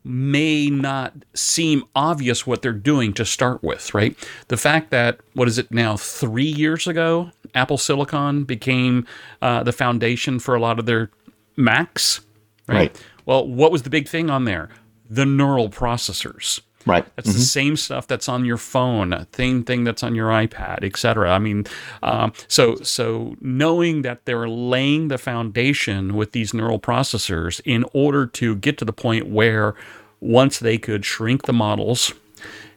may 0.04 0.70
not 0.70 1.14
seem 1.34 1.84
obvious 1.96 2.48
what 2.48 2.62
they're 2.62 2.74
doing 2.74 3.14
to 3.14 3.26
start 3.26 3.62
with, 3.64 3.94
right? 3.94 4.18
The 4.48 4.58
fact 4.58 4.90
that, 4.92 5.20
what 5.34 5.48
is 5.48 5.58
it 5.58 5.72
now, 5.72 5.98
three 5.98 6.44
years 6.44 6.88
ago, 6.88 7.32
Apple 7.54 7.78
Silicon 7.78 8.44
became 8.44 9.06
uh, 9.42 9.64
the 9.64 9.72
foundation 9.72 10.40
for 10.40 10.56
a 10.56 10.60
lot 10.60 10.80
of 10.80 10.86
their 10.86 11.12
Macs, 11.56 12.22
right? 12.68 12.76
right? 12.76 13.04
Well, 13.26 13.48
what 13.48 13.72
was 13.72 13.84
the 13.84 13.90
big 13.90 14.08
thing 14.08 14.30
on 14.30 14.46
there? 14.46 14.70
The 15.10 15.26
neural 15.26 15.70
processors. 15.70 16.62
Right. 16.86 17.06
That's 17.16 17.30
mm-hmm. 17.30 17.38
the 17.38 17.44
same 17.44 17.76
stuff 17.76 18.08
that's 18.08 18.28
on 18.28 18.46
your 18.46 18.58
phone, 18.58 19.28
same 19.34 19.64
thing 19.64 19.84
that's 19.84 20.04
on 20.04 20.16
your 20.16 20.30
iPad, 20.30 20.84
etc. 20.84 21.32
I 21.32 21.40
mean, 21.40 21.66
um, 22.02 22.34
so 22.48 22.76
so 22.78 23.36
knowing 23.40 24.02
that 24.02 24.26
they're 24.26 24.50
laying 24.50 25.08
the 25.10 25.18
foundation 25.18 26.16
with 26.16 26.32
these 26.32 26.54
neural 26.54 26.80
processors 26.80 27.62
in 27.66 27.86
order 27.94 28.26
to 28.26 28.56
get 28.56 28.78
to 28.80 28.86
the 28.86 28.94
point 28.94 29.28
where 29.28 29.76
once 30.20 30.60
they 30.60 30.78
could 30.78 31.06
shrink 31.06 31.46
the 31.46 31.54
models, 31.54 32.14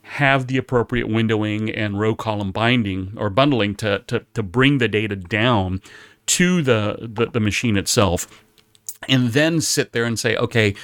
have 0.03 0.49
the 0.49 0.59
appropriate 0.59 1.09
windowing 1.09 1.73
and 1.75 1.99
row 1.99 2.15
column 2.15 2.53
binding 2.53 3.15
or 3.17 3.31
bundling 3.31 3.75
to 3.77 4.01
to, 4.07 4.25
to 4.35 4.43
bring 4.43 4.79
the 4.79 4.89
data 4.89 5.17
down 5.17 5.81
to 6.27 6.63
the, 6.63 6.97
the, 7.01 7.27
the 7.27 7.41
machine 7.41 7.77
itself, 7.77 8.27
and 9.09 9.29
then 9.31 9.61
sit 9.61 9.93
there 9.93 10.05
and 10.05 10.19
say, 10.19 10.37
okay, 10.37 10.75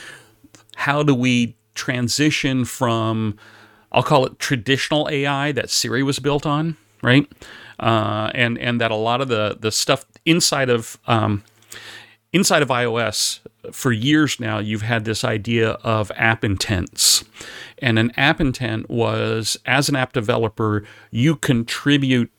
how 0.77 1.03
do 1.03 1.15
we 1.15 1.57
transition 1.75 2.65
from 2.65 3.37
I'll 3.93 4.03
call 4.03 4.27
it 4.27 4.39
traditional 4.39 5.09
AI 5.11 5.53
that 5.53 5.71
Siri 5.71 6.03
was 6.03 6.19
built 6.19 6.47
on, 6.47 6.77
right? 7.03 7.31
Uh, 7.79 8.31
and 8.35 8.59
and 8.59 8.81
that 8.81 8.91
a 8.91 8.97
lot 8.97 9.21
of 9.21 9.29
the 9.29 9.57
the 9.59 9.73
stuff 9.73 10.05
inside 10.25 10.69
of 10.69 10.99
um, 11.07 11.43
inside 12.33 12.63
of 12.63 12.69
iOS 12.69 13.41
for 13.73 13.93
years 13.93 14.39
now, 14.41 14.59
you've 14.59 14.83
had 14.83 15.05
this 15.05 15.25
idea 15.25 15.73
of 15.83 16.11
app 16.15 16.45
intents, 16.45 17.25
and 17.79 17.99
an 17.99 18.13
app 18.17 18.41
intent 18.41 18.89
was 18.89 19.59
as 19.67 19.89
an 19.89 19.97
app 19.97 20.13
developer, 20.13 20.85
you 21.11 21.37
contribute 21.37 22.31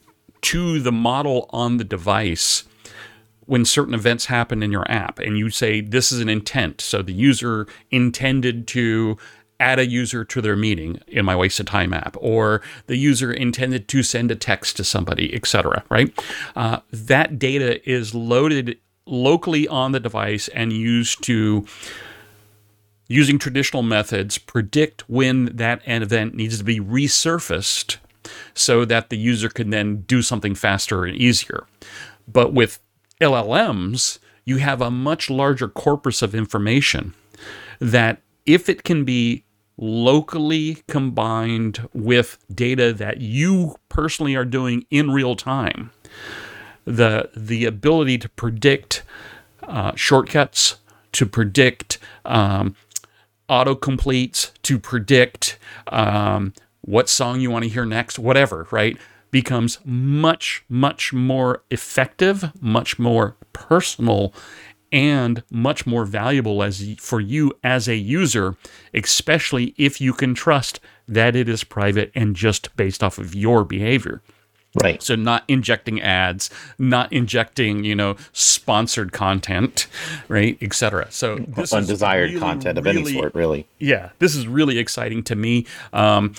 to 0.42 0.80
the 0.80 0.92
model 0.92 1.48
on 1.52 1.78
the 1.78 1.84
device 1.84 2.64
when 3.52 3.66
certain 3.66 3.94
events 3.94 4.28
happen 4.28 4.64
in 4.64 4.72
your 4.72 4.90
app 4.90 5.20
and 5.20 5.38
you 5.38 5.50
say 5.50 5.82
this 5.82 6.10
is 6.10 6.22
an 6.22 6.30
intent. 6.30 6.80
So 6.80 7.02
the 7.02 7.12
user 7.12 7.68
intended 7.90 8.66
to 8.70 9.18
add 9.60 9.78
a 9.78 9.86
user 9.86 10.24
to 10.24 10.40
their 10.40 10.56
meeting 10.56 11.02
in 11.06 11.26
my 11.26 11.36
wasted 11.36 11.68
time 11.68 11.92
app 11.94 12.16
or 12.22 12.62
the 12.88 12.96
user 12.96 13.30
intended 13.30 13.90
to 13.90 14.04
send 14.04 14.32
a 14.32 14.38
text 14.38 14.78
to 14.78 14.86
somebody 14.86 15.36
etc 15.36 15.84
right? 15.90 16.18
Uh, 16.56 16.80
that 16.94 17.40
data 17.40 17.90
is 17.90 18.16
loaded 18.16 18.78
locally 19.06 19.68
on 19.68 19.92
the 19.92 20.00
device 20.00 20.48
and 20.48 20.72
used 20.72 21.22
to 21.26 21.68
using 23.10 23.38
traditional 23.38 23.84
methods 23.84 24.38
predict 24.38 25.10
when 25.10 25.54
that 25.54 25.82
event 25.86 26.36
needs 26.36 26.58
to 26.58 26.64
be 26.64 26.80
resurfaced 26.80 27.98
so 28.54 28.86
that 28.86 29.10
the 29.10 29.18
user 29.18 29.50
can 29.50 29.72
then 29.72 30.04
do 30.04 30.22
something 30.22 30.56
faster 30.56 31.04
and 31.04 31.18
easier. 31.18 31.68
But 32.26 32.54
with 32.54 32.80
LLMs, 33.22 34.20
you 34.46 34.58
have 34.58 34.82
a 34.82 34.92
much 34.92 35.30
larger 35.30 35.68
corpus 35.68 36.22
of 36.22 36.36
information 36.36 37.14
that 37.80 38.22
if 38.46 38.68
it 38.68 38.84
can 38.84 39.06
be 39.06 39.44
locally 39.78 40.84
combined 40.88 41.88
with 41.94 42.38
data 42.54 42.94
that 42.94 43.22
you 43.22 43.76
personally 43.90 44.36
are 44.36 44.46
doing 44.46 44.86
in 44.90 45.12
real 45.12 45.36
time, 45.36 45.92
the 46.86 47.30
the 47.36 47.66
ability 47.66 48.18
to 48.18 48.30
predict 48.30 49.04
uh, 49.64 49.94
shortcuts, 49.96 50.78
to 51.12 51.26
predict 51.26 52.00
um, 52.26 52.76
autocompletes, 53.50 54.52
to 54.64 54.80
predict 54.80 55.58
um, 55.88 56.54
what 56.82 57.10
song 57.10 57.40
you 57.40 57.52
want 57.52 57.64
to 57.64 57.70
hear 57.70 57.86
next, 57.86 58.18
whatever, 58.18 58.68
right? 58.72 58.98
Becomes 59.32 59.80
much, 59.86 60.64
much 60.70 61.14
more 61.14 61.64
effective, 61.72 62.52
much 62.62 63.00
more 63.00 63.36
personal, 63.54 64.34
and 64.92 65.44
much 65.50 65.88
more 65.88 66.06
valuable 66.06 66.62
as 66.62 66.96
for 67.00 67.20
you 67.20 67.54
as 67.64 67.88
a 67.88 67.96
user, 67.96 68.58
especially 68.94 69.74
if 69.78 70.02
you 70.02 70.14
can 70.14 70.36
trust 70.36 70.80
that 71.08 71.36
it 71.36 71.48
is 71.48 71.64
private 71.64 72.12
and 72.14 72.36
just 72.36 72.76
based 72.76 73.04
off 73.04 73.18
of 73.18 73.34
your 73.34 73.64
behavior. 73.64 74.22
Right. 74.82 75.04
So 75.04 75.16
not 75.16 75.44
injecting 75.50 76.02
ads, 76.02 76.50
not 76.80 77.12
injecting, 77.12 77.84
you 77.84 77.94
know, 77.94 78.16
sponsored 78.32 79.12
content, 79.12 79.88
right, 80.30 80.58
etc. 80.62 81.08
So 81.10 81.40
this 81.40 81.74
undesired 81.74 82.30
really, 82.30 82.40
content 82.40 82.78
of 82.78 82.86
really, 82.86 83.02
any 83.02 83.14
sort, 83.14 83.36
really. 83.36 83.68
Yeah, 83.80 84.12
this 84.20 84.34
is 84.34 84.48
really 84.48 84.78
exciting 84.78 85.24
to 85.24 85.36
me. 85.36 85.66
Um, 85.92 86.36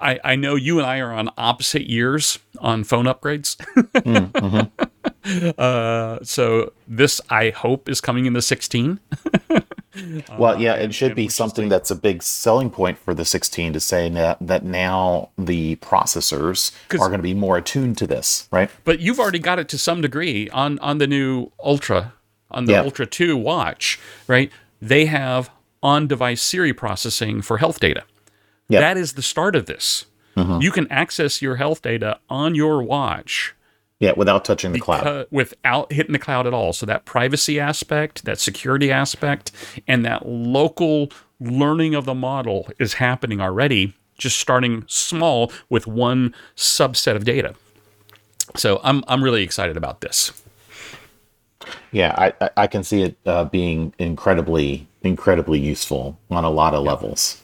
I, 0.00 0.20
I 0.24 0.36
know 0.36 0.54
you 0.54 0.78
and 0.78 0.86
I 0.86 0.98
are 0.98 1.12
on 1.12 1.30
opposite 1.36 1.88
years 1.88 2.38
on 2.60 2.84
phone 2.84 3.06
upgrades. 3.06 3.56
mm-hmm. 3.76 5.52
uh, 5.58 6.18
so 6.22 6.72
this, 6.86 7.20
I 7.30 7.50
hope, 7.50 7.88
is 7.88 8.00
coming 8.00 8.26
in 8.26 8.32
the 8.32 8.42
16. 8.42 9.00
well, 10.38 10.60
yeah, 10.60 10.74
it 10.74 10.94
should 10.94 11.14
be 11.14 11.28
something 11.28 11.68
that's 11.68 11.90
a 11.90 11.96
big 11.96 12.22
selling 12.22 12.70
point 12.70 12.98
for 12.98 13.14
the 13.14 13.24
16 13.24 13.72
to 13.72 13.80
say 13.80 14.08
that, 14.10 14.38
that 14.40 14.64
now 14.64 15.30
the 15.38 15.76
processors 15.76 16.72
are 16.92 17.08
going 17.08 17.18
to 17.18 17.22
be 17.22 17.34
more 17.34 17.56
attuned 17.56 17.98
to 17.98 18.06
this, 18.06 18.48
right? 18.50 18.70
But 18.84 19.00
you've 19.00 19.20
already 19.20 19.38
got 19.38 19.58
it 19.58 19.68
to 19.70 19.78
some 19.78 20.00
degree 20.00 20.48
on 20.50 20.78
on 20.80 20.98
the 20.98 21.06
new 21.06 21.50
Ultra, 21.62 22.14
on 22.50 22.66
the 22.66 22.72
yeah. 22.72 22.82
Ultra 22.82 23.06
2 23.06 23.36
watch, 23.36 23.98
right? 24.26 24.50
They 24.80 25.06
have 25.06 25.50
on-device 25.82 26.42
Siri 26.42 26.72
processing 26.72 27.42
for 27.42 27.58
health 27.58 27.80
data. 27.80 28.04
Yep. 28.68 28.80
That 28.80 28.96
is 28.96 29.12
the 29.14 29.22
start 29.22 29.54
of 29.54 29.66
this. 29.66 30.06
Mm-hmm. 30.36 30.60
You 30.60 30.70
can 30.70 30.90
access 30.90 31.40
your 31.40 31.56
health 31.56 31.82
data 31.82 32.18
on 32.28 32.54
your 32.54 32.82
watch. 32.82 33.54
Yeah, 33.98 34.12
without 34.14 34.44
touching 34.44 34.72
the 34.72 34.80
cloud. 34.80 35.26
Without 35.30 35.90
hitting 35.90 36.12
the 36.12 36.18
cloud 36.18 36.46
at 36.46 36.52
all. 36.52 36.74
So 36.74 36.84
that 36.84 37.06
privacy 37.06 37.58
aspect, 37.58 38.24
that 38.26 38.38
security 38.38 38.92
aspect, 38.92 39.52
and 39.88 40.04
that 40.04 40.26
local 40.26 41.10
learning 41.40 41.94
of 41.94 42.04
the 42.04 42.14
model 42.14 42.68
is 42.78 42.94
happening 42.94 43.40
already, 43.40 43.94
just 44.18 44.38
starting 44.38 44.84
small 44.86 45.50
with 45.70 45.86
one 45.86 46.34
subset 46.56 47.16
of 47.16 47.24
data. 47.24 47.54
So 48.54 48.80
I'm 48.84 49.02
I'm 49.08 49.24
really 49.24 49.42
excited 49.42 49.78
about 49.78 50.02
this. 50.02 50.30
Yeah, 51.90 52.14
I 52.18 52.50
I 52.56 52.66
can 52.66 52.84
see 52.84 53.02
it 53.02 53.16
uh, 53.24 53.44
being 53.44 53.94
incredibly 53.98 54.86
incredibly 55.02 55.58
useful 55.58 56.18
on 56.30 56.44
a 56.44 56.50
lot 56.50 56.74
of 56.74 56.84
levels. 56.84 57.42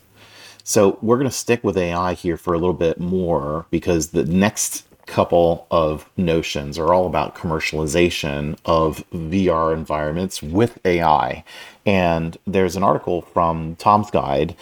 So 0.64 0.98
we're 1.02 1.16
going 1.16 1.28
to 1.28 1.36
stick 1.36 1.64
with 1.64 1.76
AI 1.76 2.14
here 2.14 2.36
for 2.36 2.54
a 2.54 2.58
little 2.58 2.74
bit 2.74 3.00
more 3.00 3.66
because 3.70 4.08
the 4.08 4.24
next 4.24 4.86
couple 5.06 5.66
of 5.70 6.08
notions 6.16 6.78
are 6.78 6.94
all 6.94 7.06
about 7.06 7.34
commercialization 7.34 8.56
of 8.64 9.04
VR 9.10 9.74
environments 9.74 10.42
with 10.42 10.78
AI. 10.84 11.44
And 11.84 12.36
there's 12.46 12.76
an 12.76 12.82
article 12.82 13.22
from 13.22 13.76
Tom's 13.76 14.10
Guide 14.10 14.54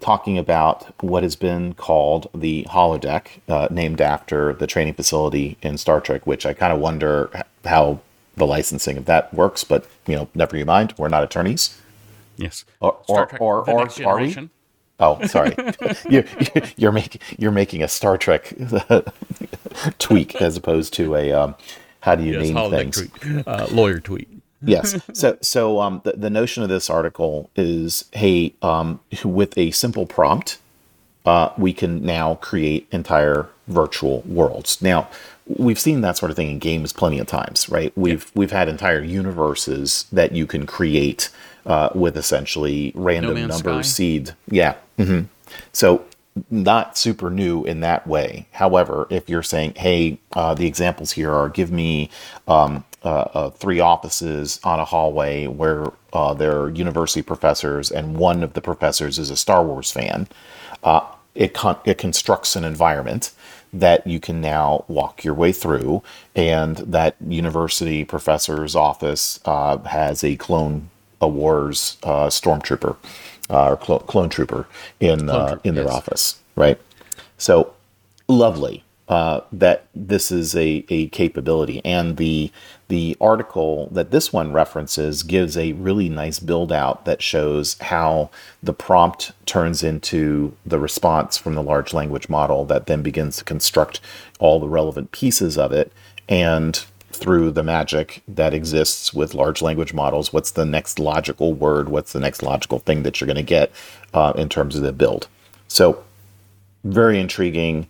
talking 0.00 0.38
about 0.38 0.94
what 1.02 1.22
has 1.22 1.34
been 1.34 1.74
called 1.74 2.28
the 2.34 2.64
holodeck, 2.70 3.40
uh, 3.48 3.68
named 3.70 4.00
after 4.00 4.52
the 4.52 4.66
training 4.66 4.94
facility 4.94 5.56
in 5.62 5.76
Star 5.76 6.00
Trek, 6.00 6.26
which 6.26 6.46
I 6.46 6.52
kind 6.52 6.72
of 6.72 6.78
wonder 6.78 7.30
how 7.64 8.00
the 8.36 8.46
licensing 8.46 8.96
of 8.96 9.06
that 9.06 9.34
works, 9.34 9.64
but 9.64 9.86
you 10.06 10.14
know, 10.14 10.28
never 10.34 10.56
you 10.56 10.64
mind. 10.64 10.94
We're 10.96 11.08
not 11.08 11.24
attorneys. 11.24 11.80
Yes. 12.36 12.64
Or, 12.80 12.98
or, 13.08 13.36
or, 13.40 13.68
or 13.68 13.88
are 14.06 14.20
we? 14.20 14.48
Oh, 15.00 15.24
sorry. 15.26 15.54
you, 16.08 16.24
you're 16.76 16.92
making 16.92 17.20
you're 17.38 17.52
making 17.52 17.82
a 17.82 17.88
Star 17.88 18.18
Trek 18.18 18.52
tweak 19.98 20.40
as 20.40 20.56
opposed 20.56 20.92
to 20.94 21.14
a 21.14 21.32
um, 21.32 21.54
how 22.00 22.14
do 22.14 22.24
you 22.24 22.40
yes, 22.40 22.50
name 22.50 22.70
things? 22.70 23.08
Tweet. 23.08 23.46
Uh, 23.46 23.66
lawyer 23.70 24.00
tweet. 24.00 24.28
yes. 24.62 25.00
So 25.12 25.38
so 25.40 25.80
um, 25.80 26.00
the 26.04 26.12
the 26.12 26.30
notion 26.30 26.62
of 26.62 26.68
this 26.68 26.90
article 26.90 27.50
is 27.54 28.04
hey 28.12 28.54
um, 28.62 29.00
with 29.24 29.56
a 29.56 29.70
simple 29.70 30.04
prompt, 30.04 30.58
uh, 31.24 31.50
we 31.56 31.72
can 31.72 32.04
now 32.04 32.36
create 32.36 32.88
entire 32.90 33.48
virtual 33.68 34.22
worlds. 34.22 34.82
Now 34.82 35.08
we've 35.46 35.78
seen 35.78 36.00
that 36.00 36.16
sort 36.16 36.30
of 36.30 36.36
thing 36.36 36.50
in 36.50 36.58
games 36.58 36.92
plenty 36.92 37.20
of 37.20 37.28
times, 37.28 37.68
right? 37.68 37.92
We've 37.96 38.24
yeah. 38.24 38.30
we've 38.34 38.50
had 38.50 38.68
entire 38.68 39.02
universes 39.02 40.06
that 40.10 40.32
you 40.32 40.46
can 40.46 40.66
create 40.66 41.30
uh, 41.68 41.90
with 41.94 42.16
essentially 42.16 42.92
random 42.96 43.34
no 43.34 43.46
number 43.46 43.82
Sky. 43.82 43.82
seed. 43.82 44.34
Yeah. 44.50 44.74
Mm-hmm. 44.98 45.26
So 45.72 46.04
not 46.50 46.96
super 46.96 47.30
new 47.30 47.64
in 47.64 47.80
that 47.80 48.06
way. 48.06 48.46
However, 48.52 49.06
if 49.10 49.28
you're 49.28 49.42
saying, 49.42 49.74
hey, 49.76 50.18
uh, 50.32 50.54
the 50.54 50.66
examples 50.66 51.12
here 51.12 51.32
are 51.32 51.48
give 51.48 51.70
me 51.70 52.10
um, 52.46 52.84
uh, 53.04 53.28
uh, 53.34 53.50
three 53.50 53.80
offices 53.80 54.60
on 54.64 54.80
a 54.80 54.84
hallway 54.84 55.46
where 55.46 55.92
uh, 56.12 56.34
there 56.34 56.60
are 56.60 56.70
university 56.70 57.22
professors 57.22 57.90
and 57.90 58.16
one 58.16 58.42
of 58.42 58.54
the 58.54 58.60
professors 58.60 59.18
is 59.18 59.30
a 59.30 59.36
Star 59.36 59.64
Wars 59.64 59.92
fan, 59.92 60.26
uh, 60.82 61.00
it, 61.34 61.54
con- 61.54 61.78
it 61.84 61.98
constructs 61.98 62.56
an 62.56 62.64
environment 62.64 63.32
that 63.72 64.06
you 64.06 64.18
can 64.18 64.40
now 64.40 64.84
walk 64.88 65.22
your 65.22 65.34
way 65.34 65.52
through, 65.52 66.02
and 66.34 66.78
that 66.78 67.16
university 67.26 68.02
professor's 68.02 68.74
office 68.74 69.38
uh, 69.44 69.76
has 69.78 70.24
a 70.24 70.36
clone 70.36 70.88
a 71.20 71.28
Wars 71.28 71.98
uh, 72.02 72.26
stormtrooper 72.26 72.96
uh, 73.50 73.70
or 73.70 73.76
clone, 73.76 74.00
clone 74.00 74.28
trooper 74.28 74.66
in 75.00 75.26
clone 75.26 75.30
uh, 75.30 75.58
in 75.64 75.74
their 75.74 75.84
yes. 75.84 75.94
office, 75.94 76.40
right? 76.56 76.80
So 77.36 77.74
lovely 78.28 78.84
uh, 79.08 79.40
that 79.50 79.86
this 79.94 80.30
is 80.30 80.54
a, 80.54 80.84
a 80.90 81.08
capability, 81.08 81.80
and 81.84 82.18
the 82.18 82.52
the 82.88 83.16
article 83.20 83.88
that 83.90 84.10
this 84.10 84.32
one 84.32 84.52
references 84.52 85.22
gives 85.22 85.56
a 85.56 85.72
really 85.72 86.08
nice 86.08 86.38
build 86.38 86.72
out 86.72 87.04
that 87.04 87.22
shows 87.22 87.78
how 87.80 88.30
the 88.62 88.72
prompt 88.72 89.32
turns 89.46 89.82
into 89.82 90.54
the 90.64 90.78
response 90.78 91.36
from 91.36 91.54
the 91.54 91.62
large 91.62 91.92
language 91.92 92.28
model 92.28 92.64
that 92.64 92.86
then 92.86 93.02
begins 93.02 93.36
to 93.38 93.44
construct 93.44 94.00
all 94.38 94.58
the 94.58 94.68
relevant 94.68 95.12
pieces 95.12 95.58
of 95.58 95.70
it 95.72 95.92
and 96.28 96.86
through 97.18 97.50
the 97.50 97.62
magic 97.62 98.22
that 98.28 98.54
exists 98.54 99.12
with 99.12 99.34
large 99.34 99.60
language 99.60 99.92
models. 99.92 100.32
What's 100.32 100.52
the 100.52 100.64
next 100.64 100.98
logical 100.98 101.52
word? 101.52 101.88
What's 101.88 102.12
the 102.12 102.20
next 102.20 102.42
logical 102.42 102.78
thing 102.78 103.02
that 103.02 103.20
you're 103.20 103.26
going 103.26 103.36
to 103.36 103.42
get 103.42 103.72
uh, 104.14 104.32
in 104.36 104.48
terms 104.48 104.76
of 104.76 104.82
the 104.82 104.92
build? 104.92 105.28
So, 105.68 106.04
very 106.84 107.20
intriguing. 107.20 107.88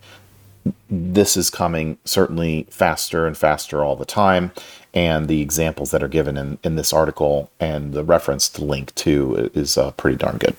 This 0.89 1.37
is 1.37 1.49
coming 1.49 1.97
certainly 2.03 2.67
faster 2.69 3.25
and 3.25 3.37
faster 3.37 3.83
all 3.83 3.95
the 3.95 4.05
time. 4.05 4.51
And 4.93 5.27
the 5.27 5.41
examples 5.41 5.91
that 5.91 6.01
are 6.01 6.07
given 6.07 6.35
in, 6.37 6.57
in 6.63 6.75
this 6.75 6.91
article 6.91 7.51
and 7.59 7.93
the 7.93 8.03
reference 8.03 8.49
to 8.49 8.65
link 8.65 8.93
to 8.95 9.51
is 9.53 9.77
uh, 9.77 9.91
pretty 9.91 10.17
darn 10.17 10.37
good. 10.37 10.55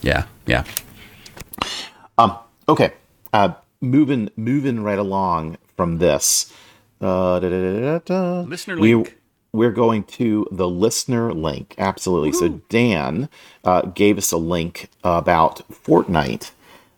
Yeah, 0.00 0.24
yeah. 0.46 0.64
Um, 2.16 2.36
okay. 2.68 2.94
Uh, 3.32 3.52
moving 3.80 4.30
moving 4.36 4.82
right 4.82 4.98
along 4.98 5.58
from 5.76 5.98
this. 5.98 6.52
Uh, 7.02 7.40
da, 7.40 7.48
da, 7.48 7.98
da, 7.98 8.40
listener 8.42 8.76
link. 8.76 9.18
We, 9.52 9.66
are 9.66 9.72
going 9.72 10.04
to 10.04 10.46
the 10.52 10.68
listener 10.68 11.32
link. 11.32 11.74
Absolutely. 11.76 12.30
Woo-hoo. 12.30 12.54
So 12.54 12.60
Dan 12.68 13.28
uh, 13.64 13.82
gave 13.82 14.18
us 14.18 14.30
a 14.30 14.36
link 14.36 14.88
about 15.02 15.68
Fortnite, 15.68 16.52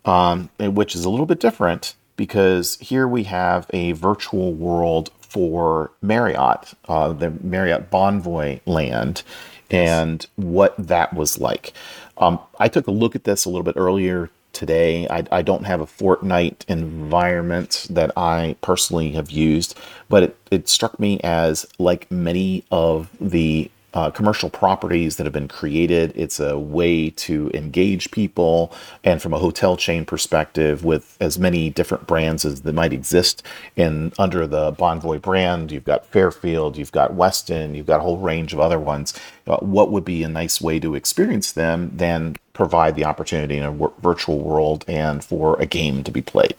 um, 0.05 0.51
which 0.61 0.95
is 0.95 1.07
a 1.07 1.11
little 1.11 1.27
bit 1.27 1.41
different 1.41 1.95
because 2.17 2.77
here 2.81 3.09
we 3.09 3.25
have 3.25 3.67
a 3.73 3.93
virtual 3.93 4.53
world 4.53 5.11
for 5.21 5.91
Marriott, 6.01 6.75
uh, 6.87 7.13
the 7.13 7.31
Marriott 7.43 7.91
Bonvoy 7.91 8.61
land, 8.67 9.23
and 9.71 10.27
what 10.37 10.75
that 10.79 11.15
was 11.15 11.41
like. 11.41 11.73
Um, 12.19 12.39
I 12.61 12.69
took 12.69 12.87
a 12.87 12.93
look 12.93 13.17
at 13.17 13.25
this 13.25 13.45
a 13.45 13.49
little 13.49 13.65
bit 13.65 13.77
earlier 13.77 14.31
today. 14.55 15.07
I, 15.09 15.25
I 15.31 15.43
don't 15.43 15.65
have 15.65 15.81
a 15.81 15.87
Fortnite 15.87 16.65
environment 16.69 17.87
that 17.91 18.13
I 18.17 18.57
personally 18.63 19.13
have 19.13 19.31
used, 19.31 19.79
but 20.09 20.23
it, 20.23 20.37
it 20.51 20.69
struck 20.69 20.99
me 20.99 21.21
as 21.23 21.67
like 21.79 22.11
many 22.11 22.65
of 22.71 23.11
the 23.21 23.71
uh, 23.95 24.11
commercial 24.11 24.51
properties 24.51 25.17
that 25.17 25.25
have 25.25 25.33
been 25.33 25.49
created. 25.49 26.13
It's 26.17 26.41
a 26.41 26.59
way 26.59 27.11
to 27.11 27.51
engage 27.55 28.11
people, 28.11 28.73
and 29.05 29.23
from 29.23 29.33
a 29.33 29.39
hotel 29.39 29.77
chain 29.77 30.05
perspective, 30.05 30.85
with 30.85 31.17
as 31.21 31.39
many 31.39 31.71
different 31.71 32.07
brands 32.07 32.45
as 32.45 32.63
that 32.63 32.75
might 32.75 32.93
exist 32.93 33.43
in 33.77 34.13
under 34.19 34.47
the 34.47 34.73
Bonvoy 34.73 35.23
brand, 35.23 35.71
you've 35.71 35.85
got 35.85 36.07
Fairfield, 36.07 36.77
you've 36.77 36.93
got 36.93 37.13
Westin, 37.13 37.77
you've 37.77 37.87
got 37.87 38.01
a 38.01 38.03
whole 38.03 38.19
range 38.19 38.53
of 38.53 38.61
other 38.61 38.81
ones. 38.81 39.15
Uh, 39.47 39.59
what 39.59 39.91
would 39.91 40.05
be 40.05 40.23
a 40.23 40.29
nice 40.29 40.61
way 40.61 40.81
to 40.81 40.95
experience 40.95 41.53
them 41.53 41.91
than 41.95 42.37
provide 42.53 42.97
the 42.97 43.05
opportunity 43.05 43.57
in 43.57 43.63
a 43.63 43.71
w- 43.71 43.93
virtual 44.01 44.41
world 44.41 44.85
and 44.89 45.25
for 45.25 45.61
a 45.61 45.67
game 45.67 46.03
to 46.03 46.11
be 46.11 46.23
played? 46.23 46.57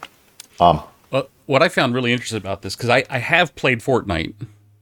Um, 0.59 0.81
well, 1.11 1.27
what 1.47 1.61
I 1.61 1.67
found 1.67 1.93
really 1.93 2.13
interesting 2.13 2.37
about 2.37 2.61
this 2.61 2.75
because 2.75 2.89
I, 2.89 3.03
I 3.09 3.17
have 3.17 3.55
played 3.55 3.79
Fortnite 3.79 4.35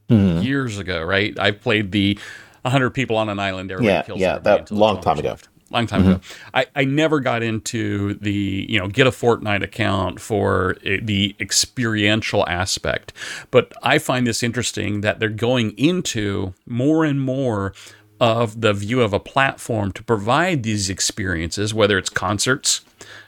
mm-hmm. 0.10 0.42
years 0.42 0.78
ago, 0.78 1.02
right? 1.02 1.38
I've 1.40 1.62
played 1.62 1.92
the 1.92 2.20
100 2.64 2.92
people 2.92 3.16
on 3.18 3.30
an 3.30 3.40
island. 3.40 3.72
Everybody 3.72 3.94
yeah, 3.94 4.02
kills 4.02 4.20
yeah, 4.20 4.40
that 4.40 4.72
long 4.72 5.02
time 5.02 5.20
ago. 5.20 5.30
Left. 5.30 5.48
Long 5.70 5.88
time 5.88 6.02
mm-hmm. 6.02 6.12
ago. 6.12 6.22
I, 6.54 6.66
I 6.76 6.86
never 6.86 7.20
got 7.20 7.42
into 7.42 8.14
the, 8.16 8.66
you 8.70 8.80
know, 8.80 8.88
get 8.88 9.08
a 9.08 9.12
Fortnite 9.12 9.64
account 9.64 10.20
for 10.20 10.78
the 10.84 11.36
experiential 11.40 12.48
aspect. 12.48 13.12
But 13.50 13.74
I 13.82 13.98
find 13.98 14.28
this 14.28 14.44
interesting 14.44 15.02
that 15.02 15.20
they're 15.20 15.30
going 15.30 15.72
into 15.78 16.54
more 16.68 17.04
and 17.04 17.20
more 17.20 17.74
of 18.20 18.62
the 18.62 18.72
view 18.74 19.02
of 19.02 19.14
a 19.14 19.20
platform 19.20 19.92
to 19.94 20.04
provide 20.04 20.64
these 20.64 20.90
experiences, 20.90 21.74
whether 21.74 21.98
it's 21.98 22.10
concerts, 22.10 22.82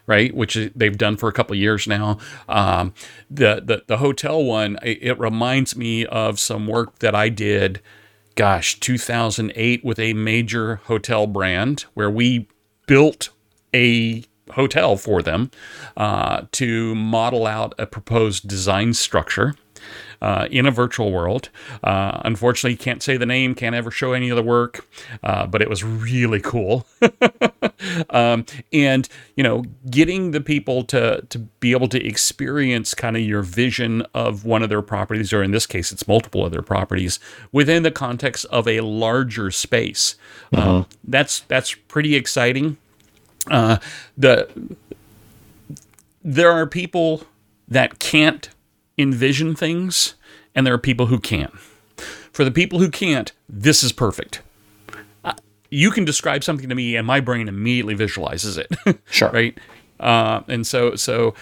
right, 0.06 0.34
which 0.36 0.58
they've 0.76 0.98
done 0.98 1.18
for 1.18 1.28
a 1.28 1.34
couple 1.34 1.56
years 1.56 1.88
now. 1.88 2.20
Um, 2.48 2.94
the, 3.30 3.62
the 3.66 3.84
the 3.88 3.98
hotel 3.98 4.44
one, 4.44 4.78
it, 4.84 5.00
it 5.02 5.20
reminds 5.20 5.76
me 5.76 6.06
of 6.06 6.40
some 6.40 6.68
work 6.68 7.00
that 7.00 7.16
I 7.16 7.30
did 7.30 7.82
gosh, 8.36 8.80
2008 8.80 9.84
with 9.84 10.00
a 10.00 10.14
major 10.14 10.76
hotel 10.86 11.26
brand 11.28 11.86
where 11.94 12.10
we 12.10 12.48
built 12.86 13.30
a 13.74 14.24
hotel 14.52 14.96
for 14.96 15.22
them 15.22 15.50
uh, 15.98 16.44
to 16.52 16.94
model 16.96 17.48
out 17.48 17.74
a 17.80 17.86
proposed 17.86 18.48
design 18.48 18.94
structure 18.94 19.56
uh, 20.22 20.48
in 20.52 20.66
a 20.66 20.72
virtual 20.72 21.12
world. 21.12 21.50
Uh, 21.84 22.22
unfortunately, 22.26 22.76
can't 22.76 23.02
say 23.02 23.18
the 23.18 23.26
name, 23.26 23.56
can't 23.56 23.76
ever 23.76 23.92
show 23.92 24.14
any 24.14 24.30
of 24.30 24.36
the 24.36 24.44
work, 24.44 24.88
uh, 25.24 25.46
but 25.46 25.62
it 25.62 25.70
was 25.70 25.84
really 25.84 26.42
cool. 26.42 26.86
um, 28.10 28.46
and 28.72 29.08
you 29.36 29.44
know, 29.44 29.64
getting 29.90 30.32
the 30.32 30.42
people 30.42 30.84
to 30.84 31.22
to 31.30 31.40
be 31.40 31.72
able 31.72 31.88
to 31.90 32.06
experience 32.06 32.94
kind 32.94 33.16
of 33.16 33.22
your 33.22 33.42
vision 33.42 34.04
of 34.14 34.46
one 34.46 34.64
of 34.64 34.70
their 34.70 34.82
properties, 34.82 35.34
or 35.34 35.44
in 35.44 35.52
this 35.52 35.66
case, 35.66 35.92
it's 35.92 36.08
multiple 36.08 36.44
other 36.44 36.62
properties 36.62 37.20
within 37.52 37.84
the 37.84 37.92
context 37.92 38.46
of 38.46 38.68
a 38.68 38.82
larger 38.82 39.52
space. 39.52 40.16
Uh, 40.54 40.84
that's 41.04 41.42
that's 41.42 41.74
pretty 41.74 42.16
exciting. 42.16 42.78
Uh, 43.50 43.78
the 44.18 44.50
there 46.24 46.52
are 46.52 46.66
people 46.66 47.24
that 47.68 48.00
can't 48.00 48.50
envision 48.98 49.56
things, 49.56 50.16
and 50.54 50.66
there 50.66 50.74
are 50.74 50.80
people 50.80 51.08
who 51.08 51.20
can. 51.20 51.52
For 52.32 52.44
the 52.44 52.52
people 52.52 52.80
who 52.80 52.90
can't, 52.90 53.32
this 53.48 53.84
is 53.84 53.92
perfect. 53.92 54.42
Uh, 55.24 55.34
you 55.70 55.92
can 55.92 56.06
describe 56.06 56.44
something 56.44 56.70
to 56.70 56.76
me, 56.76 56.96
and 56.96 57.08
my 57.08 57.20
brain 57.20 57.48
immediately 57.48 57.94
visualizes 57.94 58.58
it. 58.58 58.70
Sure. 59.10 59.30
right. 59.30 59.58
Uh, 60.00 60.42
and 60.48 60.68
so, 60.68 60.96
so 60.96 61.34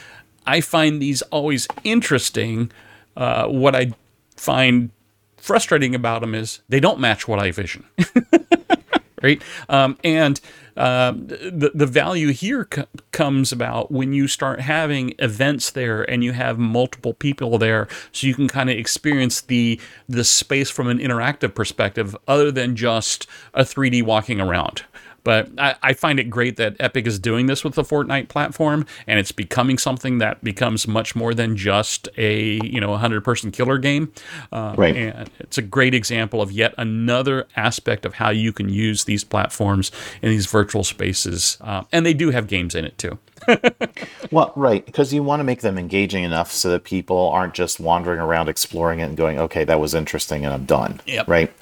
I 0.46 0.62
find 0.62 1.02
these 1.02 1.22
always 1.24 1.68
interesting. 1.84 2.72
Uh, 3.18 3.48
what 3.48 3.76
I 3.76 3.94
find 4.36 4.92
frustrating 5.38 5.96
about 5.96 6.22
them 6.22 6.36
is 6.36 6.62
they 6.70 6.80
don't 6.80 7.00
match 7.00 7.28
what 7.28 7.40
I 7.40 7.52
vision. 7.52 7.84
right. 9.24 9.42
Um, 9.70 9.98
and 10.04 10.40
um, 10.76 11.28
the 11.28 11.72
the 11.74 11.86
value 11.86 12.30
here 12.30 12.68
comes 13.12 13.52
about 13.52 13.92
when 13.92 14.14
you 14.14 14.28
start 14.28 14.60
having 14.62 15.14
events 15.20 15.70
there 15.72 16.10
and 16.10 16.24
you 16.24 16.32
have 16.34 16.58
multiple 16.58 17.14
people 17.14 17.58
there, 17.58 17.88
so 18.12 18.28
you 18.28 18.34
can 18.34 18.48
kind 18.48 18.70
of 18.70 18.78
experience 18.78 19.42
the 19.42 19.80
the 20.10 20.24
space 20.24 20.70
from 20.70 20.88
an 20.88 21.00
interactive 21.00 21.54
perspective, 21.54 22.16
other 22.28 22.52
than 22.52 22.76
just 22.76 23.28
a 23.54 23.64
3D 23.64 24.04
walking 24.04 24.42
around. 24.42 24.84
But 25.24 25.50
I, 25.58 25.76
I, 25.82 25.94
find 25.94 26.20
it 26.20 26.30
great 26.30 26.58
that 26.58 26.76
Epic 26.80 27.08
is 27.08 27.18
doing 27.18 27.46
this 27.46 27.64
with 27.64 27.76
the 27.76 27.84
Fortnite 27.84 28.28
platform, 28.28 28.86
and 29.08 29.20
it's 29.20 29.32
becoming 29.32 29.78
something 29.78 30.18
that 30.18 30.44
becomes 30.44 30.88
much 30.88 31.16
more 31.16 31.34
than 31.34 31.56
just 31.56 32.10
a 32.18 32.60
you 32.66 32.82
know 32.82 32.90
100 32.92 33.24
person 33.24 33.52
killer 33.52 33.78
game. 33.78 34.12
Uh, 34.52 34.76
right. 34.78 34.96
And 34.96 35.30
it's 35.40 35.58
a 35.58 35.62
great 35.62 35.94
example 35.94 36.42
of 36.42 36.52
yet 36.52 36.74
another 36.78 37.48
aspect 37.56 38.06
of 38.06 38.16
how 38.16 38.30
you 38.30 38.52
can 38.52 38.70
use 38.70 39.06
these 39.06 39.24
platforms 39.24 39.92
in 40.22 40.30
these 40.30 40.46
virtual 40.46 40.84
spaces, 40.84 41.58
uh, 41.62 41.84
and 41.92 42.06
they 42.06 42.14
do 42.14 42.32
have 42.32 42.48
games 42.48 42.76
in 42.76 42.86
it 42.86 42.98
too. 42.98 43.18
well, 44.32 44.54
right, 44.56 44.86
because 44.86 45.14
you 45.14 45.22
want 45.22 45.40
to 45.40 45.44
make 45.44 45.62
them 45.62 45.78
engaging 45.78 46.24
enough 46.24 46.52
so 46.52 46.70
that 46.70 46.84
people 46.84 47.30
aren't 47.30 47.54
just 47.54 47.80
wandering 47.80 48.20
around 48.20 48.48
exploring 48.48 49.00
it 49.00 49.04
and 49.04 49.18
going, 49.18 49.40
"Okay, 49.40 49.64
that 49.64 49.80
was 49.80 49.94
interesting, 49.94 50.46
and 50.46 50.54
I'm 50.54 50.66
done." 50.66 51.02
Yep. 51.06 51.28
Right 51.28 51.54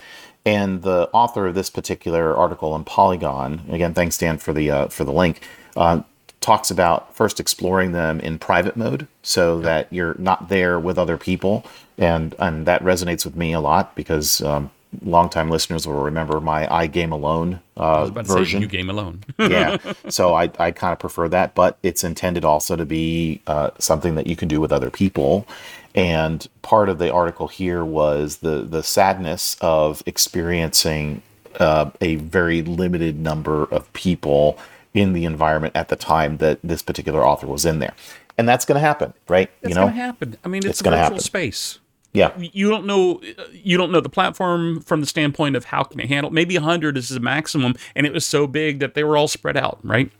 and 0.45 0.81
the 0.81 1.09
author 1.13 1.47
of 1.47 1.55
this 1.55 1.69
particular 1.69 2.35
article 2.35 2.75
in 2.75 2.83
Polygon, 2.83 3.61
again, 3.69 3.93
thanks 3.93 4.17
Dan 4.17 4.37
for 4.37 4.53
the 4.53 4.71
uh, 4.71 4.87
for 4.87 5.03
the 5.03 5.13
link, 5.13 5.41
uh, 5.75 6.01
talks 6.39 6.71
about 6.71 7.15
first 7.15 7.39
exploring 7.39 7.91
them 7.91 8.19
in 8.19 8.39
private 8.39 8.75
mode 8.75 9.07
so 9.21 9.59
that 9.61 9.91
you're 9.91 10.15
not 10.17 10.49
there 10.49 10.79
with 10.79 10.97
other 10.97 11.17
people, 11.17 11.65
and 11.97 12.35
and 12.39 12.65
that 12.65 12.83
resonates 12.83 13.25
with 13.25 13.35
me 13.35 13.53
a 13.53 13.59
lot 13.59 13.95
because. 13.95 14.41
Um, 14.41 14.71
longtime 15.03 15.49
listeners 15.49 15.87
will 15.87 16.03
remember 16.03 16.41
my 16.41 16.71
I 16.71 16.87
game 16.87 17.13
alone 17.13 17.61
uh, 17.77 18.07
version. 18.07 18.61
you 18.61 18.67
game 18.67 18.89
alone. 18.89 19.23
yeah, 19.39 19.77
so 20.09 20.33
I, 20.33 20.51
I 20.59 20.71
kind 20.71 20.91
of 20.91 20.99
prefer 20.99 21.29
that, 21.29 21.55
but 21.55 21.77
it's 21.81 22.03
intended 22.03 22.43
also 22.43 22.75
to 22.75 22.85
be 22.85 23.41
uh, 23.47 23.69
something 23.79 24.15
that 24.15 24.27
you 24.27 24.35
can 24.35 24.47
do 24.49 24.59
with 24.59 24.71
other 24.71 24.89
people. 24.89 25.47
And 25.93 26.47
part 26.61 26.89
of 26.89 26.99
the 26.99 27.11
article 27.11 27.47
here 27.47 27.83
was 27.83 28.37
the 28.37 28.61
the 28.61 28.83
sadness 28.83 29.57
of 29.61 30.01
experiencing 30.05 31.21
uh, 31.59 31.91
a 31.99 32.15
very 32.15 32.61
limited 32.61 33.19
number 33.19 33.65
of 33.65 33.91
people 33.93 34.57
in 34.93 35.13
the 35.13 35.25
environment 35.25 35.75
at 35.75 35.89
the 35.89 35.95
time 35.95 36.37
that 36.37 36.59
this 36.63 36.81
particular 36.81 37.25
author 37.25 37.47
was 37.47 37.65
in 37.65 37.79
there, 37.79 37.93
and 38.37 38.47
that's 38.47 38.65
going 38.65 38.75
to 38.75 38.85
happen, 38.85 39.13
right? 39.27 39.49
It's 39.61 39.69
you 39.69 39.75
know, 39.75 39.83
going 39.83 39.93
to 39.93 40.01
happen. 40.01 40.37
I 40.43 40.47
mean, 40.47 40.59
it's, 40.59 40.67
it's 40.67 40.81
going 40.81 40.93
to 40.93 40.97
happen. 40.97 41.19
Space. 41.19 41.79
Yeah. 42.13 42.37
You 42.37 42.69
don't 42.69 42.85
know 42.85 43.21
you 43.53 43.77
don't 43.77 43.91
know 43.91 44.01
the 44.01 44.09
platform 44.09 44.81
from 44.81 44.99
the 44.99 45.07
standpoint 45.07 45.55
of 45.55 45.65
how 45.65 45.83
can 45.83 45.99
it 45.99 46.09
handle. 46.09 46.29
Maybe 46.31 46.57
100 46.57 46.97
is 46.97 47.09
the 47.09 47.19
maximum 47.19 47.75
and 47.95 48.05
it 48.05 48.13
was 48.13 48.25
so 48.25 48.47
big 48.47 48.79
that 48.79 48.95
they 48.95 49.03
were 49.03 49.15
all 49.15 49.29
spread 49.29 49.55
out, 49.55 49.79
right? 49.81 50.11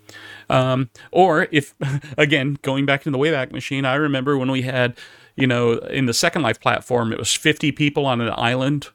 Um, 0.51 0.89
or 1.11 1.47
if 1.51 1.73
again, 2.17 2.57
going 2.61 2.85
back 2.85 3.03
to 3.03 3.11
the 3.11 3.17
Wayback 3.17 3.51
Machine, 3.51 3.85
I 3.85 3.95
remember 3.95 4.37
when 4.37 4.51
we 4.51 4.63
had 4.63 4.97
you 5.35 5.47
know, 5.47 5.73
in 5.73 6.05
the 6.05 6.13
Second 6.13 6.41
Life 6.41 6.59
platform, 6.59 7.11
it 7.11 7.19
was 7.19 7.33
50 7.33 7.71
people 7.71 8.05
on 8.05 8.21
an 8.21 8.33
island. 8.35 8.89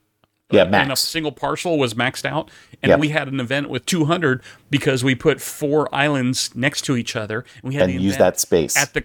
Yeah, 0.50 0.64
max. 0.64 0.82
And 0.82 0.92
a 0.92 0.96
single 0.96 1.32
parcel 1.32 1.78
was 1.78 1.94
maxed 1.94 2.24
out. 2.24 2.50
And 2.82 2.90
yep. 2.90 3.00
we 3.00 3.08
had 3.08 3.26
an 3.26 3.40
event 3.40 3.68
with 3.68 3.84
200 3.86 4.42
because 4.70 5.02
we 5.02 5.16
put 5.16 5.40
four 5.40 5.92
islands 5.92 6.54
next 6.54 6.82
to 6.82 6.96
each 6.96 7.16
other. 7.16 7.44
And 7.62 7.70
we 7.70 7.74
had 7.74 7.90
and 7.90 8.00
use 8.00 8.16
that 8.16 8.38
space 8.38 8.76
at 8.76 8.94
the 8.94 9.04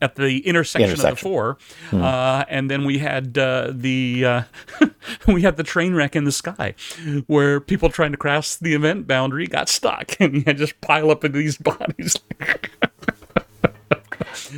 at 0.00 0.16
the 0.16 0.46
intersection, 0.46 0.90
intersection. 0.90 1.12
of 1.12 1.16
the 1.16 1.22
four, 1.22 1.58
hmm. 1.90 2.02
uh, 2.02 2.44
and 2.48 2.70
then 2.70 2.84
we 2.84 2.98
had 2.98 3.36
uh, 3.36 3.72
the 3.74 4.24
uh, 4.24 4.42
we 5.26 5.42
had 5.42 5.56
the 5.56 5.62
train 5.62 5.94
wreck 5.94 6.16
in 6.16 6.24
the 6.24 6.32
sky, 6.32 6.74
where 7.26 7.60
people 7.60 7.88
trying 7.90 8.12
to 8.12 8.18
cross 8.18 8.56
the 8.56 8.74
event 8.74 9.06
boundary 9.06 9.46
got 9.46 9.68
stuck, 9.68 10.16
and 10.20 10.34
you 10.34 10.42
had 10.46 10.56
just 10.56 10.80
pile 10.80 11.10
up 11.10 11.24
into 11.24 11.38
these 11.38 11.56
bodies. 11.58 12.16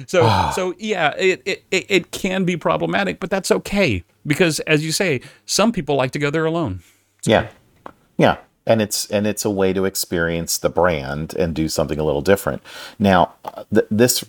So 0.07 0.51
so 0.55 0.75
yeah, 0.79 1.15
it, 1.19 1.43
it 1.45 1.65
it 1.71 2.11
can 2.11 2.45
be 2.45 2.57
problematic, 2.57 3.21
but 3.21 3.31
that's 3.31 3.51
okay 3.51 4.05
because 4.27 4.61
as 4.61 4.85
you 4.85 4.93
say, 4.93 5.21
some 5.47 5.73
people 5.73 5.97
like 5.97 6.13
to 6.13 6.19
go 6.19 6.31
there 6.31 6.45
alone. 6.45 6.81
yeah. 7.25 7.49
Yeah. 8.19 8.37
And 8.65 8.81
it's 8.81 9.11
and 9.11 9.27
it's 9.27 9.45
a 9.45 9.51
way 9.51 9.73
to 9.73 9.85
experience 9.85 10.57
the 10.59 10.69
brand 10.69 11.35
and 11.35 11.53
do 11.55 11.69
something 11.69 11.99
a 11.99 12.05
little 12.05 12.23
different. 12.23 12.63
Now, 12.99 13.35
th- 13.75 13.87
this 13.91 14.25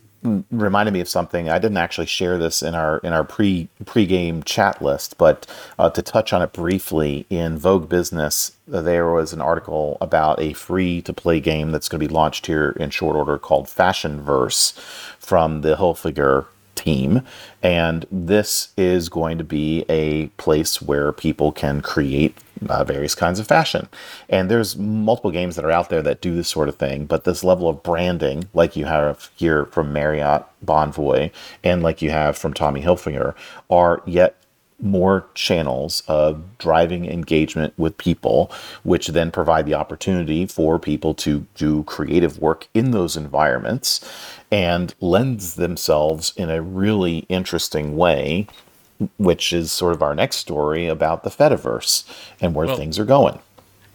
reminded 0.51 0.93
me 0.93 1.01
of 1.01 1.09
something. 1.09 1.49
I 1.49 1.59
didn't 1.59 1.77
actually 1.77 2.07
share 2.07 2.37
this 2.37 2.61
in 2.61 2.75
our 2.75 2.99
in 2.99 3.13
our 3.13 3.23
pre 3.23 3.67
pre-game 3.85 4.43
chat 4.43 4.81
list, 4.81 5.17
but 5.17 5.45
uh, 5.77 5.89
to 5.89 6.01
touch 6.01 6.33
on 6.33 6.41
it 6.41 6.53
briefly, 6.53 7.25
in 7.29 7.57
Vogue 7.57 7.89
Business, 7.89 8.53
uh, 8.71 8.81
there 8.81 9.09
was 9.11 9.33
an 9.33 9.41
article 9.41 9.97
about 10.01 10.39
a 10.39 10.53
free 10.53 11.01
to 11.01 11.13
play 11.13 11.39
game 11.39 11.71
that's 11.71 11.89
going 11.89 11.99
to 11.99 12.07
be 12.07 12.13
launched 12.13 12.47
here 12.47 12.71
in 12.71 12.89
short 12.89 13.15
order 13.15 13.37
called 13.37 13.67
Fashionverse 13.67 14.73
from 15.19 15.61
the 15.61 15.75
Hilfiger 15.75 16.45
team. 16.83 17.21
And 17.61 18.05
this 18.11 18.69
is 18.77 19.09
going 19.09 19.37
to 19.37 19.43
be 19.43 19.85
a 19.89 20.27
place 20.37 20.81
where 20.81 21.11
people 21.11 21.51
can 21.51 21.81
create 21.81 22.37
uh, 22.69 22.83
various 22.83 23.15
kinds 23.15 23.39
of 23.39 23.47
fashion. 23.47 23.87
And 24.29 24.49
there's 24.49 24.77
multiple 24.77 25.31
games 25.31 25.55
that 25.55 25.65
are 25.65 25.71
out 25.71 25.89
there 25.89 26.01
that 26.01 26.21
do 26.21 26.35
this 26.35 26.47
sort 26.47 26.69
of 26.69 26.75
thing, 26.75 27.05
but 27.05 27.23
this 27.23 27.43
level 27.43 27.67
of 27.67 27.83
branding, 27.83 28.49
like 28.53 28.75
you 28.75 28.85
have 28.85 29.29
here 29.35 29.65
from 29.67 29.93
Marriott 29.93 30.43
Bonvoy 30.65 31.31
and 31.63 31.83
like 31.83 32.01
you 32.01 32.09
have 32.11 32.37
from 32.37 32.53
Tommy 32.53 32.81
Hilfiger, 32.81 33.35
are 33.69 34.01
yet 34.05 34.35
more 34.79 35.25
channels 35.33 36.03
of 36.07 36.57
driving 36.57 37.05
engagement 37.05 37.73
with 37.77 37.97
people, 37.97 38.51
which 38.83 39.07
then 39.07 39.31
provide 39.31 39.65
the 39.65 39.73
opportunity 39.73 40.45
for 40.45 40.79
people 40.79 41.13
to 41.13 41.45
do 41.55 41.83
creative 41.83 42.39
work 42.39 42.67
in 42.73 42.91
those 42.91 43.15
environments 43.15 44.03
and 44.51 44.93
lends 45.01 45.55
themselves 45.55 46.33
in 46.35 46.49
a 46.49 46.61
really 46.61 47.19
interesting 47.29 47.97
way, 47.97 48.47
which 49.17 49.51
is 49.53 49.71
sort 49.71 49.93
of 49.93 50.01
our 50.01 50.13
next 50.13 50.37
story 50.37 50.87
about 50.87 51.23
the 51.23 51.29
Fediverse 51.29 52.03
and 52.39 52.53
where 52.53 52.67
well, 52.67 52.77
things 52.77 52.99
are 52.99 53.05
going. 53.05 53.39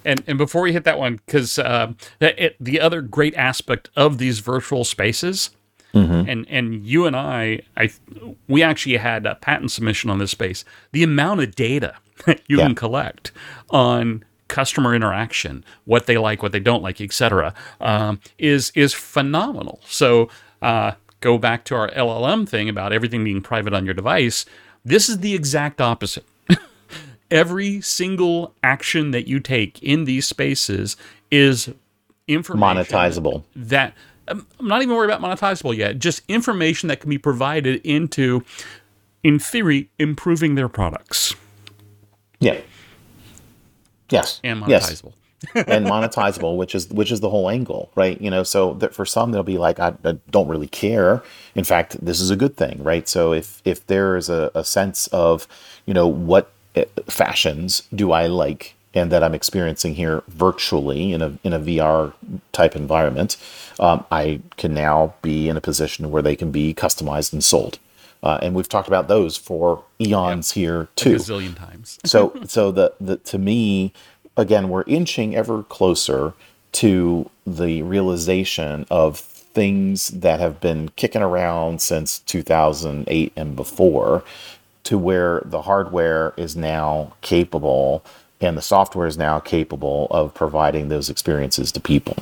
And, 0.05 0.23
and 0.27 0.39
before 0.39 0.63
we 0.63 0.73
hit 0.73 0.85
that 0.85 0.99
one, 0.99 1.21
because 1.27 1.59
uh, 1.59 1.93
the 2.19 2.81
other 2.81 3.03
great 3.03 3.35
aspect 3.35 3.91
of 3.95 4.19
these 4.19 4.39
virtual 4.39 4.85
spaces 4.85 5.51
Mm-hmm. 5.95 6.29
And 6.29 6.47
and 6.49 6.85
you 6.85 7.07
and 7.07 7.17
I, 7.17 7.63
I 7.77 7.91
we 8.47 8.63
actually 8.63 8.97
had 8.97 9.27
a 9.27 9.37
patent 9.37 9.71
submission 9.71 10.11
on 10.11 10.19
this 10.19 10.31
space. 10.31 10.65
The 10.93 11.03
amount 11.03 11.41
of 11.41 11.55
data 11.55 11.95
you 12.47 12.59
yeah. 12.59 12.67
can 12.67 12.75
collect 12.75 13.33
on 13.71 14.25
customer 14.49 14.95
interaction, 14.95 15.65
what 15.85 16.07
they 16.07 16.19
like, 16.19 16.43
what 16.43 16.53
they 16.53 16.61
don't 16.61 16.83
like, 16.83 17.01
etc., 17.01 17.55
um, 17.81 18.21
is 18.39 18.73
is 18.75 18.93
phenomenal. 18.93 19.81
So 19.87 20.29
uh, 20.61 20.93
go 21.21 21.39
back 21.39 21.65
to 21.65 21.75
our 21.75 21.91
LLM 21.91 22.49
thing 22.49 22.69
about 22.69 22.93
everything 22.93 23.25
being 23.25 23.41
private 23.41 23.75
on 23.75 23.85
your 23.85 23.95
device. 23.95 24.45
This 24.85 25.09
is 25.09 25.19
the 25.19 25.35
exact 25.35 25.81
opposite. 25.81 26.25
Every 27.31 27.81
single 27.81 28.55
action 28.63 29.11
that 29.11 29.29
you 29.29 29.39
take 29.39 29.83
in 29.83 30.05
these 30.05 30.27
spaces 30.27 30.97
is 31.31 31.71
information 32.27 32.85
monetizable. 32.85 33.45
That 33.55 33.95
I'm 34.31 34.47
not 34.61 34.83
even 34.83 34.95
worried 34.95 35.11
about 35.11 35.21
monetizable 35.21 35.77
yet. 35.77 35.99
Just 35.99 36.23
information 36.29 36.89
that 36.89 37.01
can 37.01 37.11
be 37.11 37.19
provided 37.19 37.81
into, 37.85 38.45
in 39.23 39.39
theory, 39.39 39.91
improving 39.99 40.55
their 40.55 40.69
products. 40.69 41.35
Yeah. 42.41 42.61
Yes. 44.11 44.41
And 44.45 44.63
monetizable. 44.63 45.13
Yes. 45.13 45.13
and 45.55 45.87
monetizable, 45.87 46.57
which 46.57 46.75
is 46.75 46.89
which 46.89 47.13
is 47.13 47.21
the 47.21 47.31
whole 47.31 47.49
angle, 47.49 47.91
right? 47.95 48.21
You 48.21 48.29
know, 48.29 48.43
so 48.43 48.75
that 48.75 48.93
for 48.93 49.07
some 49.07 49.31
they'll 49.31 49.45
be 49.45 49.59
like, 49.59 49.79
I, 49.79 49.95
I, 50.05 50.19
don't 50.31 50.49
really 50.49 50.67
care. 50.67 51.23
In 51.55 51.63
fact, 51.63 52.05
this 52.05 52.21
is 52.21 52.31
a 52.31 52.37
good 52.37 52.57
thing, 52.57 52.83
right? 52.83 53.09
So 53.09 53.33
if 53.33 53.63
if 53.65 53.87
there 53.87 54.17
is 54.17 54.29
a, 54.29 54.51
a 54.57 54.65
sense 54.65 55.07
of, 55.09 55.47
you 55.87 55.95
know, 55.95 56.09
what 56.09 56.51
eh, 56.75 56.87
fashions 57.07 57.85
do 57.95 58.11
I 58.11 58.27
like 58.27 58.75
and 58.99 59.13
that 59.13 59.23
I'm 59.23 59.35
experiencing 59.35 59.95
here 59.95 60.23
virtually 60.29 61.13
in 61.13 61.23
a 61.23 61.39
in 61.45 61.53
a 61.53 61.61
VR 61.61 62.13
type 62.53 62.75
environment, 62.75 63.37
um, 63.79 64.05
I 64.11 64.41
can 64.57 64.75
now 64.75 65.15
be 65.23 65.49
in 65.49 65.57
a 65.57 65.61
position 65.61 66.11
where 66.11 66.23
they 66.23 66.37
can 66.37 66.51
be 66.51 66.75
customized 66.75 67.33
and 67.33 67.43
sold. 67.43 67.79
Uh, 68.23 68.39
and 68.43 68.55
we've 68.55 68.69
talked 68.69 68.89
about 68.89 69.07
those 69.07 69.37
for 69.37 69.85
eons 70.01 70.57
yeah, 70.57 70.61
here 70.61 70.89
too, 70.97 71.15
a 71.15 71.19
zillion 71.19 71.57
times. 71.57 71.99
so, 72.05 72.35
so 72.47 72.73
the 72.73 72.93
the 73.01 73.17
to 73.19 73.39
me, 73.39 73.93
again, 74.37 74.69
we're 74.69 74.85
inching 74.87 75.37
ever 75.37 75.63
closer 75.63 76.35
to 76.73 77.31
the 77.47 77.83
realization 77.83 78.85
of 78.91 79.19
things 79.19 80.09
that 80.09 80.41
have 80.41 80.61
been 80.61 80.91
kicking 80.91 81.23
around 81.23 81.81
since 81.81 82.19
2008 82.21 83.33
and 83.37 83.57
before, 83.57 84.25
to 84.85 84.99
where 84.99 85.43
the 85.45 85.63
hardware 85.63 86.35
is 86.37 86.57
now 86.57 87.15
capable 87.23 88.05
and 88.41 88.57
the 88.57 88.63
software 88.63 89.07
is 89.07 89.19
now 89.19 89.41
capable 89.41 90.07
of 90.11 90.35
providing 90.35 90.89
those 90.89 91.11
experiences 91.11 91.73
to 91.73 91.81
people. 91.81 92.17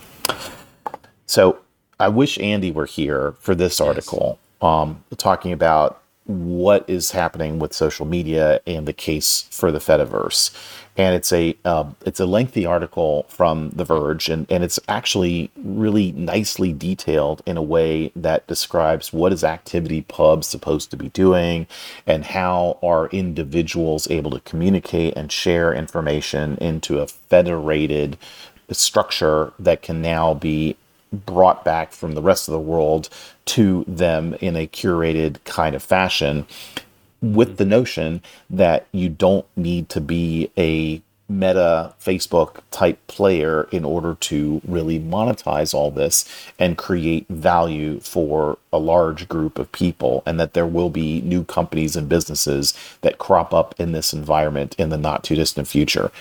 So 1.27 1.59
I 1.99 2.09
wish 2.09 2.39
Andy 2.39 2.71
were 2.71 2.87
here 2.87 3.35
for 3.41 3.55
this 3.55 3.81
article, 3.81 4.39
yes. 4.63 4.67
um, 4.69 5.05
talking 5.17 5.53
about 5.53 6.03
what 6.27 6.85
is 6.89 7.13
happening 7.13 7.59
with 7.59 7.73
social 7.73 8.07
media 8.07 8.61
and 8.67 8.87
the 8.87 8.93
case 8.93 9.47
for 9.51 9.71
the 9.71 9.79
Fediverse. 9.79 10.51
And 10.99 11.15
it's 11.15 11.31
a 11.33 11.55
uh, 11.65 11.91
it's 12.07 12.21
a 12.21 12.27
lengthy 12.27 12.65
article 12.65 13.27
from 13.29 13.71
The 13.71 13.85
Verge, 13.85 14.31
and, 14.31 14.51
and 14.51 14.65
it's 14.65 14.81
actually 14.89 15.51
really 15.57 16.13
nicely 16.13 16.73
detailed 16.73 17.43
in 17.45 17.59
a 17.59 17.63
way 17.63 18.13
that 18.17 18.47
describes 18.47 19.13
what 19.13 19.33
is 19.33 19.45
Activity 19.45 20.03
Pub 20.03 20.43
supposed 20.43 20.91
to 20.91 20.97
be 20.97 21.11
doing, 21.11 21.67
and 22.07 22.25
how 22.25 22.79
are 22.83 23.09
individuals 23.09 24.11
able 24.11 24.31
to 24.31 24.41
communicate 24.41 25.15
and 25.17 25.31
share 25.31 25.75
information 25.75 26.57
into 26.63 26.99
a 27.01 27.07
federated 27.07 28.17
structure 28.71 29.53
that 29.59 29.83
can 29.83 30.01
now 30.01 30.33
be 30.33 30.77
brought 31.13 31.65
back 31.65 31.93
from 31.93 32.13
the 32.15 32.23
rest 32.23 32.49
of 32.49 32.53
the 32.53 32.59
world 32.59 33.09
to 33.47 33.85
them 33.87 34.35
in 34.41 34.57
a 34.57 34.67
curated 34.67 35.43
kind 35.45 35.75
of 35.77 35.83
fashion 35.83 36.47
with 37.23 37.57
the 37.57 37.65
notion 37.65 38.23
that 38.51 38.87
you 38.93 39.09
don't 39.09 39.47
need 39.57 39.89
to 39.89 40.01
be 40.01 40.51
a 40.59 41.01
meta 41.29 41.93
Facebook 42.01 42.61
type 42.71 43.05
player 43.09 43.69
in 43.73 43.85
order 43.85 44.15
to 44.21 44.61
really 44.67 45.01
monetize 45.01 45.75
all 45.75 45.91
this 45.91 46.25
and 46.59 46.79
create 46.79 47.27
value 47.29 47.99
for 48.01 48.59
a 48.73 48.79
large 48.79 49.29
group 49.29 49.59
of 49.59 49.71
people, 49.73 50.23
and 50.25 50.39
that 50.39 50.55
there 50.55 50.67
will 50.67 50.91
be 50.91 51.21
new 51.23 51.43
companies 51.45 51.97
and 51.97 52.09
businesses 52.09 52.75
that 53.01 53.19
crop 53.19 53.53
up 53.53 53.75
in 53.79 53.91
this 53.93 54.13
environment 54.13 54.75
in 54.79 54.91
the 54.91 54.97
not 54.97 55.25
too 55.25 55.35
distant 55.35 55.67
future 55.67 56.13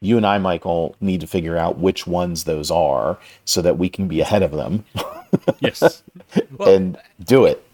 you 0.00 0.16
and 0.16 0.26
I, 0.26 0.38
Michael, 0.38 0.94
need 1.00 1.20
to 1.20 1.26
figure 1.26 1.56
out 1.56 1.78
which 1.78 2.06
ones 2.06 2.44
those 2.44 2.70
are 2.70 3.18
so 3.44 3.60
that 3.62 3.78
we 3.78 3.88
can 3.88 4.06
be 4.06 4.20
ahead 4.20 4.42
of 4.42 4.52
them. 4.52 4.84
yes. 5.60 6.02
Well, 6.56 6.74
and 6.74 6.98
do 7.24 7.44
it. 7.44 7.64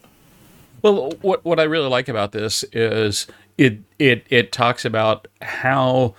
Well, 0.83 1.13
what 1.23 1.45
what 1.45 1.59
I 1.59 1.65
really 1.65 1.89
like 1.89 2.09
about 2.09 2.33
this 2.33 2.63
is 2.73 3.27
it 3.57 3.81
it 3.99 4.27
it 4.31 4.53
talks 4.53 4.85
about 4.85 5.29
how 5.41 6.15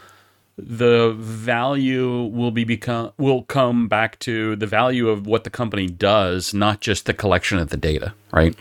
the 0.57 1.13
value 1.19 2.23
will 2.23 2.51
be 2.51 2.63
become 2.63 3.11
will 3.17 3.43
come 3.43 3.87
back 3.87 4.17
to 4.19 4.55
the 4.55 4.67
value 4.67 5.09
of 5.09 5.27
what 5.27 5.43
the 5.43 5.49
company 5.49 5.87
does, 5.87 6.53
not 6.53 6.81
just 6.81 7.05
the 7.05 7.13
collection 7.13 7.57
of 7.59 7.69
the 7.69 7.77
data, 7.77 8.13
right? 8.31 8.55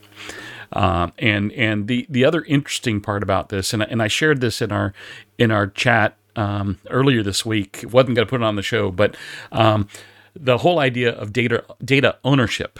Uh, 0.72 1.10
and 1.18 1.52
and 1.52 1.88
the 1.88 2.06
the 2.10 2.24
other 2.24 2.42
interesting 2.44 3.00
part 3.00 3.22
about 3.22 3.48
this, 3.48 3.72
and 3.72 3.82
and 3.82 4.02
I 4.02 4.08
shared 4.08 4.40
this 4.40 4.60
in 4.60 4.72
our 4.72 4.92
in 5.38 5.50
our 5.50 5.68
chat 5.68 6.16
um, 6.36 6.78
earlier 6.90 7.22
this 7.22 7.44
week. 7.44 7.84
wasn't 7.90 8.14
going 8.16 8.26
to 8.26 8.30
put 8.30 8.40
it 8.40 8.44
on 8.44 8.56
the 8.56 8.62
show, 8.62 8.90
but 8.90 9.16
um, 9.52 9.88
the 10.34 10.58
whole 10.58 10.78
idea 10.78 11.12
of 11.12 11.32
data 11.32 11.64
data 11.84 12.16
ownership 12.24 12.78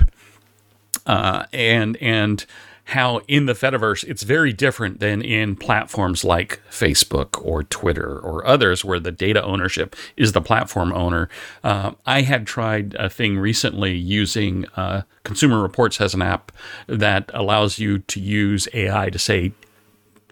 uh, 1.07 1.45
and 1.53 1.97
and 1.99 2.47
how 2.89 3.21
in 3.29 3.47
the 3.47 3.55
Fediverse 3.55 4.05
it's 4.05 4.23
very 4.25 4.53
different 4.53 5.01
than 5.01 5.23
in 5.23 5.57
platforms 5.57 6.23
like 6.23 6.61
Facebook 6.71 7.43
or 7.43 7.63
Twitter 7.63 8.19
or 8.19 8.47
others 8.47 8.85
where 8.85 9.01
the 9.01 9.13
data 9.13 9.43
ownership 9.43 9.97
is 10.19 10.33
the 10.33 10.43
platform 10.43 10.93
owner. 10.93 11.31
Uh, 11.63 11.93
I 12.05 12.23
had 12.23 12.47
tried 12.47 12.95
a 12.97 13.09
thing 13.09 13.39
recently 13.39 13.95
using 13.95 14.67
uh, 14.77 15.03
Consumer 15.23 15.63
Reports 15.63 15.97
has 15.97 16.13
an 16.13 16.21
app 16.21 16.53
that 16.87 17.31
allows 17.33 17.79
you 17.79 18.01
to 18.01 18.21
use 18.21 18.69
AI 18.75 19.09
to 19.09 19.19
say, 19.19 19.53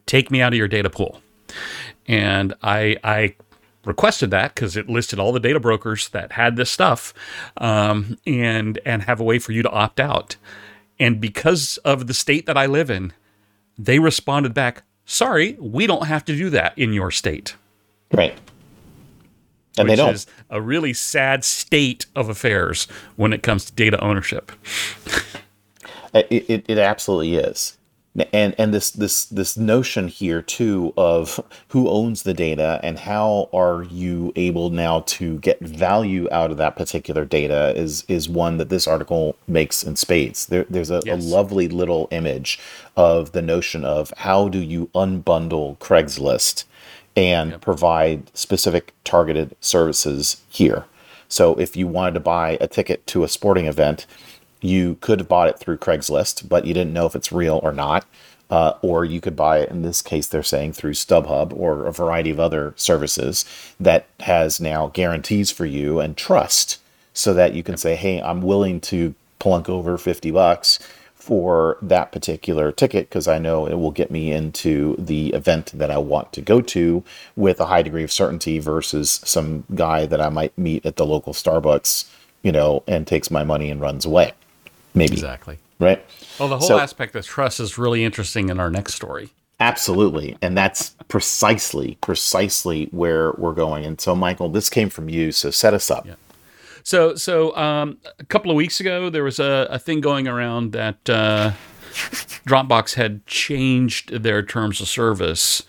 "Take 0.04 0.30
me 0.30 0.42
out 0.42 0.52
of 0.52 0.58
your 0.58 0.68
data 0.68 0.90
pool." 0.90 1.22
And 2.07 2.55
I 2.62 2.97
I 3.05 3.35
requested 3.85 4.31
that 4.31 4.55
because 4.55 4.77
it 4.77 4.88
listed 4.88 5.19
all 5.19 5.33
the 5.33 5.41
data 5.41 5.61
brokers 5.61 6.09
that 6.11 6.33
had 6.33 6.57
this 6.57 6.71
stuff, 6.71 7.12
um, 7.57 8.19
and 8.27 8.79
and 8.85 9.03
have 9.03 9.21
a 9.21 9.25
way 9.25 9.38
for 9.38 9.53
you 9.53 9.62
to 9.62 9.71
opt 9.71 10.01
out. 10.01 10.37
And 10.99 11.21
because 11.21 11.79
of 11.79 12.07
the 12.07 12.15
state 12.15 12.47
that 12.47 12.57
I 12.57 12.67
live 12.67 12.91
in, 12.91 13.12
they 13.79 13.99
responded 13.99 14.55
back, 14.55 14.83
"Sorry, 15.05 15.57
we 15.59 15.87
don't 15.87 16.07
have 16.07 16.25
to 16.27 16.37
do 16.37 16.51
that 16.51 16.77
in 16.79 16.93
your 16.93 17.11
state." 17.11 17.57
Right. 18.12 18.38
And 19.79 19.88
which 19.88 19.97
they 19.97 20.05
don't. 20.05 20.15
is 20.15 20.27
a 20.51 20.61
really 20.61 20.93
sad 20.93 21.45
state 21.45 22.05
of 22.15 22.29
affairs 22.29 22.87
when 23.17 23.33
it 23.33 23.43
comes 23.43 23.65
to 23.65 23.73
data 23.73 23.99
ownership. 24.05 24.53
it, 26.15 26.27
it, 26.31 26.65
it 26.69 26.79
absolutely 26.79 27.37
is. 27.37 27.79
And 28.33 28.55
and 28.59 28.75
this 28.75 28.90
this 28.90 29.25
this 29.27 29.57
notion 29.57 30.07
here 30.09 30.42
too 30.42 30.92
of 30.96 31.40
who 31.68 31.88
owns 31.88 32.25
the 32.25 32.35
data 32.35 32.79
and 32.83 32.98
how 32.98 33.48
are 33.55 33.85
you 33.85 34.33
able 34.37 34.68
now 34.68 35.01
to 35.01 35.38
get 35.38 35.59
value 35.61 36.29
out 36.31 36.51
of 36.51 36.59
that 36.59 36.77
particular 36.77 37.25
data 37.25 37.72
is 37.75 38.05
is 38.09 38.29
one 38.29 38.59
that 38.59 38.68
this 38.68 38.87
article 38.87 39.35
makes 39.48 39.83
in 39.83 39.96
spades 39.96 40.46
there, 40.46 40.66
there's 40.68 40.90
a, 40.90 41.01
yes. 41.07 41.25
a 41.25 41.29
lovely 41.29 41.68
little 41.68 42.07
image 42.11 42.59
of 42.96 43.33
the 43.33 43.42
notion 43.42 43.85
of 43.85 44.12
how 44.18 44.48
do 44.48 44.59
you 44.59 44.90
unbundle 44.94 45.79
craigslist 45.79 46.64
and 47.16 47.53
yep. 47.53 47.61
provide 47.62 48.31
specific 48.37 48.92
targeted 49.05 49.57
services 49.61 50.42
here 50.51 50.85
so 51.29 51.55
if 51.55 51.79
you 51.79 51.87
wanted 51.87 52.12
to 52.12 52.20
buy 52.20 52.59
a 52.61 52.68
ticket 52.68 53.07
to 53.07 53.25
a 53.25 53.29
sporting 53.29 53.64
event 53.64 54.07
you 54.62 54.96
could 55.01 55.18
have 55.18 55.29
bought 55.29 55.48
it 55.48 55.59
through 55.59 55.77
Craigslist, 55.77 56.48
but 56.48 56.64
you 56.64 56.72
didn't 56.72 56.92
know 56.94 57.05
if 57.05 57.14
it's 57.14 57.33
real 57.33 57.61
or 57.62 57.72
not. 57.72 58.07
Uh, 58.48 58.77
or 58.83 59.03
you 59.03 59.18
could 59.18 59.35
buy 59.35 59.61
it, 59.61 59.70
in 59.70 59.81
this 59.81 60.03
case, 60.03 60.27
they're 60.27 60.42
saying 60.42 60.75
through 60.75 60.92
StubHub 60.92 61.59
or 61.59 61.87
a 61.87 61.92
variety 61.92 62.29
of 62.29 62.38
other 62.38 62.75
services 62.77 63.46
that 63.81 64.07
has 64.20 64.61
now 64.61 64.88
guarantees 64.88 65.51
for 65.51 65.64
you 65.64 66.01
and 66.01 66.18
trust 66.18 66.79
so 67.14 67.33
that 67.33 67.55
you 67.55 67.62
can 67.62 67.79
say, 67.79 67.96
hey, 67.96 68.20
I'm 68.20 68.42
willing 68.42 68.79
to 68.83 69.14
plunk 69.38 69.70
over 69.70 69.96
50 69.96 70.31
bucks 70.33 70.79
for 71.14 71.79
that 71.81 72.12
particular 72.12 72.72
ticket 72.72 73.09
because 73.09 73.27
I 73.27 73.38
know 73.38 73.64
it 73.64 73.77
will 73.77 73.90
get 73.90 74.11
me 74.11 74.31
into 74.31 74.96
the 74.98 75.33
event 75.33 75.72
that 75.72 75.90
I 75.90 75.96
want 75.96 76.35
to 76.35 76.42
go 76.42 76.61
to 76.61 77.03
with 77.35 77.59
a 77.59 77.66
high 77.66 77.81
degree 77.81 78.05
of 78.05 78.12
certainty 78.12 78.59
versus 78.59 79.22
some 79.25 79.64
guy 79.75 80.05
that 80.05 80.20
I 80.20 80.29
might 80.29 80.57
meet 80.59 80.85
at 80.85 80.96
the 80.96 81.07
local 81.07 81.33
Starbucks, 81.33 82.07
you 82.42 82.53
know, 82.53 82.83
and 82.87 83.07
takes 83.07 83.31
my 83.31 83.44
money 83.44 83.70
and 83.70 83.81
runs 83.81 84.05
away 84.05 84.35
maybe. 84.94 85.14
Exactly. 85.14 85.59
Right. 85.78 86.05
Well, 86.38 86.48
the 86.48 86.59
whole 86.59 86.68
so, 86.68 86.78
aspect 86.78 87.16
of 87.16 87.26
trust 87.26 87.59
is 87.61 87.76
really 87.76 88.05
interesting 88.05 88.48
in 88.48 88.61
our 88.61 88.70
next 88.70 88.94
story. 88.94 89.31
Absolutely. 89.59 90.37
And 90.42 90.57
that's 90.57 90.90
precisely, 91.09 91.96
precisely 92.00 92.87
where 92.87 93.33
we're 93.33 93.52
going. 93.52 93.85
And 93.85 94.00
so, 94.00 94.14
Michael, 94.14 94.48
this 94.48 94.68
came 94.68 94.90
from 94.90 95.09
you. 95.09 95.31
So 95.31 95.50
set 95.50 95.74
us 95.74 95.90
up. 95.90 96.07
Yeah. 96.07 96.14
So, 96.83 97.14
so 97.14 97.55
um, 97.57 97.98
a 98.18 98.24
couple 98.24 98.50
of 98.50 98.57
weeks 98.57 98.81
ago, 98.81 99.09
there 99.09 99.22
was 99.22 99.38
a, 99.38 99.68
a 99.70 99.78
thing 99.78 100.00
going 100.00 100.26
around 100.26 100.72
that 100.72 101.09
uh, 101.09 101.52
Dropbox 101.92 102.94
had 102.94 103.24
changed 103.26 104.22
their 104.22 104.42
terms 104.42 104.81
of 104.81 104.88
service, 104.88 105.62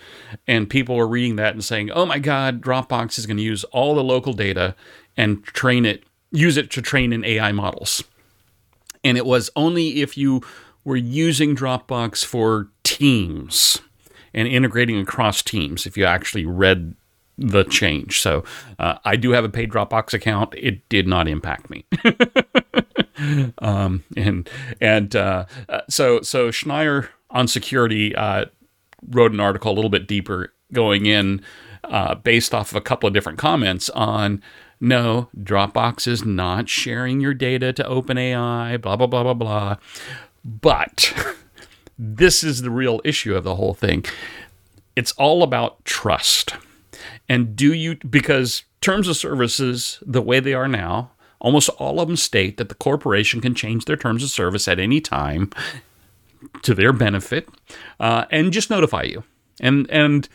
and 0.48 0.70
people 0.70 0.96
were 0.96 1.08
reading 1.08 1.36
that 1.36 1.54
and 1.54 1.64
saying, 1.64 1.92
"Oh 1.92 2.06
my 2.06 2.18
God, 2.18 2.62
Dropbox 2.62 3.20
is 3.20 3.26
going 3.26 3.38
to 3.38 3.44
use 3.44 3.64
all 3.66 3.94
the 3.94 4.04
local 4.04 4.34
data 4.34 4.76
and 5.16 5.44
train 5.44 5.86
it, 5.86 6.04
use 6.32 6.58
it 6.58 6.72
to 6.72 6.82
train 6.82 7.14
in 7.14 7.24
AI 7.26 7.52
models." 7.52 8.04
And 9.04 9.18
it 9.18 9.26
was 9.26 9.50
only 9.56 10.02
if 10.02 10.18
you 10.18 10.42
were 10.84 10.96
using 10.96 11.56
Dropbox 11.56 12.26
for 12.26 12.70
Teams 12.84 13.82
and 14.34 14.48
integrating 14.48 15.00
across 15.00 15.42
Teams 15.42 15.86
if 15.86 15.98
you 15.98 16.06
actually 16.06 16.46
read 16.46 16.96
the 17.38 17.64
change. 17.64 18.22
So 18.22 18.44
uh, 18.80 18.96
I 19.06 19.16
do 19.16 19.32
have 19.32 19.44
a 19.44 19.50
paid 19.50 19.72
Dropbox 19.72 20.14
account. 20.14 20.54
It 20.58 20.88
did 20.90 21.08
not 21.08 21.28
impact 21.28 21.70
me. 21.70 21.86
um, 23.60 24.04
and 24.16 24.50
and 24.80 25.16
uh, 25.16 25.46
uh, 25.70 25.82
so 25.90 26.22
so 26.22 26.50
Schneier 26.50 27.10
on 27.30 27.48
security 27.48 28.16
uh, 28.16 28.46
wrote 29.10 29.32
an 29.32 29.40
article 29.40 29.72
a 29.72 29.76
little 29.76 29.90
bit 29.90 30.08
deeper 30.08 30.54
going 30.72 31.06
in 31.06 31.42
uh, 31.86 32.16
based 32.16 32.54
off 32.54 32.72
of 32.72 32.78
a 32.78 32.82
couple 32.82 33.08
of 33.08 33.14
different 33.14 33.40
comments 33.40 33.90
on 33.92 34.42
no, 34.84 35.30
Dropbox 35.42 36.10
is 36.10 36.26
not 36.26 36.68
sharing 36.68 37.22
your 37.22 37.34
data 37.34 37.72
to 37.72 37.84
OpenAI, 37.86 38.82
blah, 38.82 38.98
blah, 38.98 39.08
blah, 39.08 39.24
blah, 39.24 39.34
blah. 39.34 39.78
But 40.44 41.14
this 41.98 42.44
is 42.44 42.62
the 42.62 42.70
real 42.70 43.00
issue 43.06 43.34
of 43.34 43.46
the 43.46 43.56
whole 43.56 43.74
thing. 43.74 44.04
It's 44.98 45.14
all 45.14 45.42
about 45.42 45.86
trust. 45.86 46.56
And 47.30 47.56
do 47.56 47.74
you, 47.74 47.96
because 47.96 48.66
terms 48.82 49.08
of 49.08 49.16
services, 49.16 50.04
the 50.06 50.22
way 50.22 50.42
they 50.42 50.54
are 50.54 50.68
now, 50.68 51.12
almost 51.40 51.70
all 51.70 52.02
of 52.02 52.10
them 52.10 52.18
state 52.18 52.58
that 52.58 52.68
the 52.68 52.76
corporation 52.76 53.40
can 53.40 53.56
change 53.56 53.86
their 53.86 53.96
terms 53.96 54.22
of 54.22 54.32
service 54.32 54.68
at 54.68 54.80
any 54.80 55.00
time 55.00 55.50
to 56.62 56.74
their 56.74 56.92
benefit 56.92 57.48
uh, 58.02 58.26
and 58.32 58.52
just 58.52 58.70
notify 58.70 59.04
you. 59.04 59.24
And 59.60 59.90
and 59.90 60.28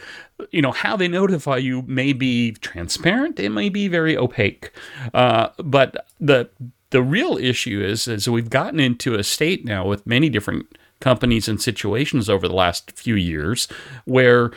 you 0.50 0.62
know 0.62 0.72
how 0.72 0.96
they 0.96 1.08
notify 1.08 1.56
you 1.56 1.82
may 1.82 2.12
be 2.12 2.52
transparent 2.52 3.40
it 3.40 3.50
may 3.50 3.68
be 3.68 3.88
very 3.88 4.16
opaque. 4.16 4.70
Uh, 5.12 5.48
but 5.58 6.06
the 6.20 6.48
the 6.90 7.02
real 7.02 7.36
issue 7.36 7.82
is 7.82 8.08
is 8.08 8.28
we've 8.28 8.50
gotten 8.50 8.80
into 8.80 9.14
a 9.14 9.24
state 9.24 9.64
now 9.64 9.86
with 9.86 10.06
many 10.06 10.28
different 10.28 10.66
companies 11.00 11.48
and 11.48 11.60
situations 11.60 12.28
over 12.28 12.48
the 12.48 12.54
last 12.54 12.92
few 12.92 13.14
years 13.14 13.68
where 14.04 14.50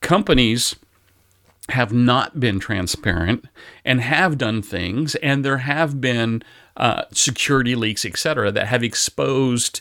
companies 0.00 0.74
have 1.70 1.92
not 1.92 2.38
been 2.38 2.60
transparent 2.60 3.44
and 3.84 4.00
have 4.00 4.38
done 4.38 4.62
things 4.62 5.14
and 5.16 5.44
there 5.44 5.58
have 5.58 6.00
been 6.00 6.42
uh, 6.76 7.04
security 7.12 7.74
leaks 7.74 8.04
etc 8.04 8.50
that 8.50 8.66
have 8.66 8.82
exposed 8.82 9.80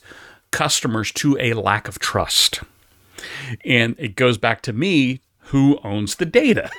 customers 0.51 1.11
to 1.11 1.38
a 1.39 1.53
lack 1.53 1.88
of 1.88 1.99
trust 1.99 2.61
and 3.63 3.95
it 3.97 4.15
goes 4.15 4.38
back 4.38 4.61
to 4.63 4.73
me 4.73 5.21
who 5.49 5.79
owns 5.83 6.15
the 6.15 6.25
data. 6.25 6.69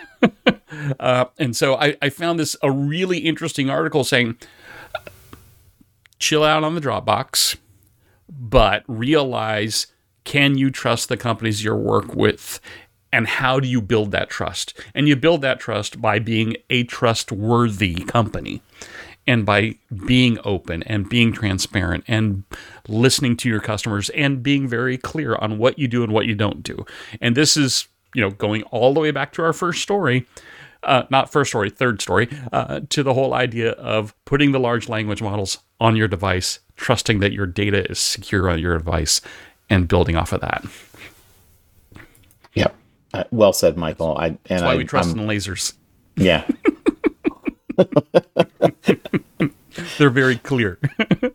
uh, 1.00 1.26
and 1.38 1.56
so 1.56 1.76
I, 1.76 1.96
I 2.02 2.08
found 2.08 2.38
this 2.38 2.56
a 2.62 2.70
really 2.70 3.18
interesting 3.18 3.70
article 3.70 4.02
saying, 4.02 4.36
chill 6.18 6.42
out 6.42 6.64
on 6.64 6.74
the 6.74 6.80
Dropbox, 6.80 7.56
but 8.28 8.82
realize 8.88 9.86
can 10.24 10.58
you 10.58 10.70
trust 10.70 11.08
the 11.08 11.16
companies 11.16 11.62
you 11.62 11.74
work 11.74 12.14
with? 12.14 12.60
And 13.12 13.28
how 13.28 13.60
do 13.60 13.68
you 13.68 13.80
build 13.80 14.10
that 14.10 14.28
trust? 14.28 14.78
And 14.94 15.06
you 15.06 15.14
build 15.14 15.40
that 15.42 15.60
trust 15.60 16.02
by 16.02 16.18
being 16.18 16.56
a 16.68 16.82
trustworthy 16.84 17.94
company 17.94 18.60
and 19.26 19.44
by 19.44 19.74
being 20.06 20.38
open 20.44 20.82
and 20.84 21.08
being 21.08 21.32
transparent 21.32 22.04
and 22.06 22.44
listening 22.88 23.36
to 23.36 23.48
your 23.48 23.60
customers 23.60 24.08
and 24.10 24.42
being 24.42 24.68
very 24.68 24.96
clear 24.96 25.36
on 25.36 25.58
what 25.58 25.78
you 25.78 25.88
do 25.88 26.02
and 26.02 26.12
what 26.12 26.26
you 26.26 26.34
don't 26.34 26.62
do. 26.62 26.84
And 27.20 27.36
this 27.36 27.56
is 27.56 27.88
you 28.16 28.22
know, 28.22 28.30
going 28.30 28.62
all 28.64 28.94
the 28.94 29.00
way 29.00 29.10
back 29.10 29.32
to 29.34 29.42
our 29.42 29.52
first 29.52 29.82
story, 29.82 30.26
uh, 30.82 31.02
not 31.10 31.30
first 31.30 31.50
story, 31.50 31.68
third 31.68 32.00
story, 32.00 32.28
uh, 32.50 32.80
to 32.88 33.02
the 33.02 33.12
whole 33.12 33.34
idea 33.34 33.72
of 33.72 34.14
putting 34.24 34.52
the 34.52 34.58
large 34.58 34.88
language 34.88 35.20
models 35.20 35.58
on 35.80 35.96
your 35.96 36.08
device, 36.08 36.60
trusting 36.76 37.20
that 37.20 37.32
your 37.32 37.44
data 37.44 37.88
is 37.90 37.98
secure 37.98 38.48
on 38.48 38.58
your 38.58 38.78
device, 38.78 39.20
and 39.68 39.86
building 39.86 40.16
off 40.16 40.32
of 40.32 40.40
that. 40.40 40.64
Yep. 42.54 42.74
Uh, 43.12 43.24
well 43.30 43.52
said, 43.52 43.76
Michael. 43.76 44.16
I, 44.16 44.28
and 44.28 44.38
That's 44.44 44.62
why 44.62 44.72
I, 44.72 44.76
we 44.76 44.84
trust 44.84 45.12
I'm, 45.12 45.20
in 45.20 45.26
lasers. 45.26 45.74
Yeah. 46.16 46.48
They're 49.98 50.10
very 50.10 50.36
clear. 50.36 50.78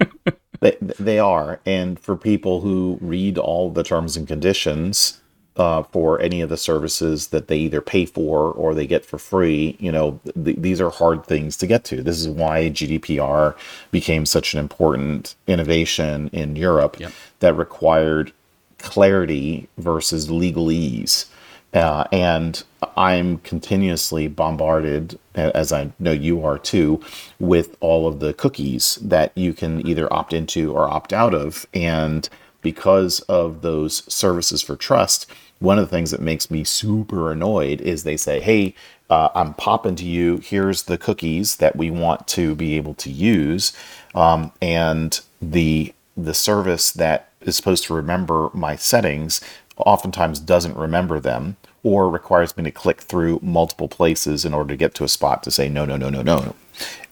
they, 0.60 0.78
they 0.82 1.20
are. 1.20 1.60
And 1.66 2.00
for 2.00 2.16
people 2.16 2.62
who 2.62 2.98
read 3.02 3.38
all 3.38 3.70
the 3.70 3.84
terms 3.84 4.18
and 4.18 4.28
conditions, 4.28 5.22
uh, 5.58 5.84
for 5.84 6.20
any 6.22 6.42
of 6.42 6.50
the 6.50 6.58
services 6.58 7.28
that 7.28 7.48
they 7.48 7.58
either 7.58 7.82
pay 7.82 8.06
for 8.06 8.52
or 8.52 8.74
they 8.74 8.88
get 8.88 9.06
for 9.06 9.18
free. 9.18 9.76
You 9.80 9.92
know, 9.92 10.20
th- 10.44 10.58
these 10.58 10.80
are 10.80 10.90
hard 10.90 11.26
things 11.26 11.58
to 11.58 11.68
get 11.68 11.84
to. 11.86 12.02
This 12.02 12.20
is 12.20 12.30
why 12.30 12.70
GDPR 12.70 13.56
became 13.92 14.26
such 14.26 14.54
an 14.54 14.60
important 14.60 15.36
innovation 15.48 16.30
in 16.32 16.56
Europe 16.56 17.00
yep. 17.00 17.12
that 17.40 17.54
required 17.54 18.32
clarity 18.78 19.68
versus 19.78 20.30
legalese. 20.30 21.26
Uh, 21.74 22.06
and 22.12 22.64
I'm 22.98 23.38
continuously 23.40 24.28
bombarded, 24.28 25.18
as 25.36 25.72
I 25.72 25.92
know 26.00 26.12
you 26.12 26.44
are 26.46 26.58
too, 26.58 27.02
with 27.40 27.78
all 27.80 28.08
of 28.08 28.20
the 28.20 28.34
cookies 28.34 28.96
that 29.02 29.32
you 29.36 29.54
can 29.54 29.86
either 29.88 30.12
opt 30.12 30.34
into 30.34 30.74
or 30.74 30.90
opt 30.90 31.14
out 31.14 31.34
of. 31.34 31.66
And 31.74 32.28
because 32.62 33.22
of 33.22 33.62
those 33.62 34.04
services 34.14 34.62
for 34.62 34.76
trust, 34.76 35.28
one 35.60 35.78
of 35.80 35.86
the 35.86 35.96
things 35.96 36.12
that 36.12 36.22
makes 36.22 36.52
me 36.52 36.64
super 36.64 37.32
annoyed 37.32 37.82
is 37.82 38.04
they 38.04 38.18
say, 38.18 38.40
hey, 38.40 38.76
uh, 39.10 39.30
I'm 39.36 39.54
popping 39.54 39.96
to 39.98 40.06
you. 40.06 40.38
Here's 40.38 40.84
the 40.84 40.98
cookies 40.98 41.58
that 41.58 41.76
we 41.76 41.92
want 41.92 42.28
to 42.30 42.56
be 42.56 42.76
able 42.78 42.94
to 42.96 43.10
use. 43.10 43.74
Um, 44.16 44.52
and 44.62 45.20
the 45.42 45.94
the 46.18 46.34
service 46.34 46.92
that 46.92 47.30
is 47.42 47.56
supposed 47.56 47.86
to 47.86 47.94
remember 47.94 48.50
my 48.54 48.76
settings 48.76 49.40
oftentimes 49.78 50.40
doesn't 50.40 50.76
remember 50.76 51.20
them 51.20 51.56
or 51.84 52.10
requires 52.10 52.56
me 52.58 52.64
to 52.64 52.72
click 52.72 53.02
through 53.02 53.40
multiple 53.42 53.88
places 53.88 54.46
in 54.46 54.54
order 54.54 54.70
to 54.70 54.78
get 54.78 54.94
to 54.96 55.04
a 55.04 55.08
spot 55.08 55.44
to 55.44 55.52
say 55.52 55.68
no 55.68 55.86
no 55.86 55.98
no 55.98 56.10
no 56.10 56.22
no 56.22 56.56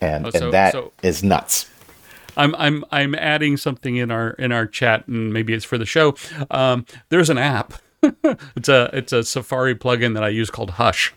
and 0.02 0.28
oh, 0.28 0.30
so, 0.30 0.44
and 0.46 0.54
that 0.54 0.72
so 0.72 0.92
is 1.04 1.24
nuts 1.24 1.70
I'm 2.40 2.56
I'm 2.56 2.86
I'm 2.92 3.16
adding 3.16 3.58
something 3.58 3.98
in 3.98 4.12
our 4.12 4.32
in 4.32 4.52
our 4.54 4.66
chat, 4.66 5.08
and 5.08 5.34
maybe 5.34 5.54
it's 5.54 5.66
for 5.66 5.78
the 5.78 5.86
show. 5.86 6.16
Um, 6.50 6.86
there's 7.10 7.30
an 7.30 7.38
app. 7.38 7.74
it's 8.02 8.70
a 8.70 8.90
it's 8.94 9.12
a 9.12 9.24
Safari 9.24 9.76
plugin 9.76 10.14
that 10.14 10.24
I 10.24 10.30
use 10.30 10.50
called 10.50 10.72
Hush. 10.72 11.14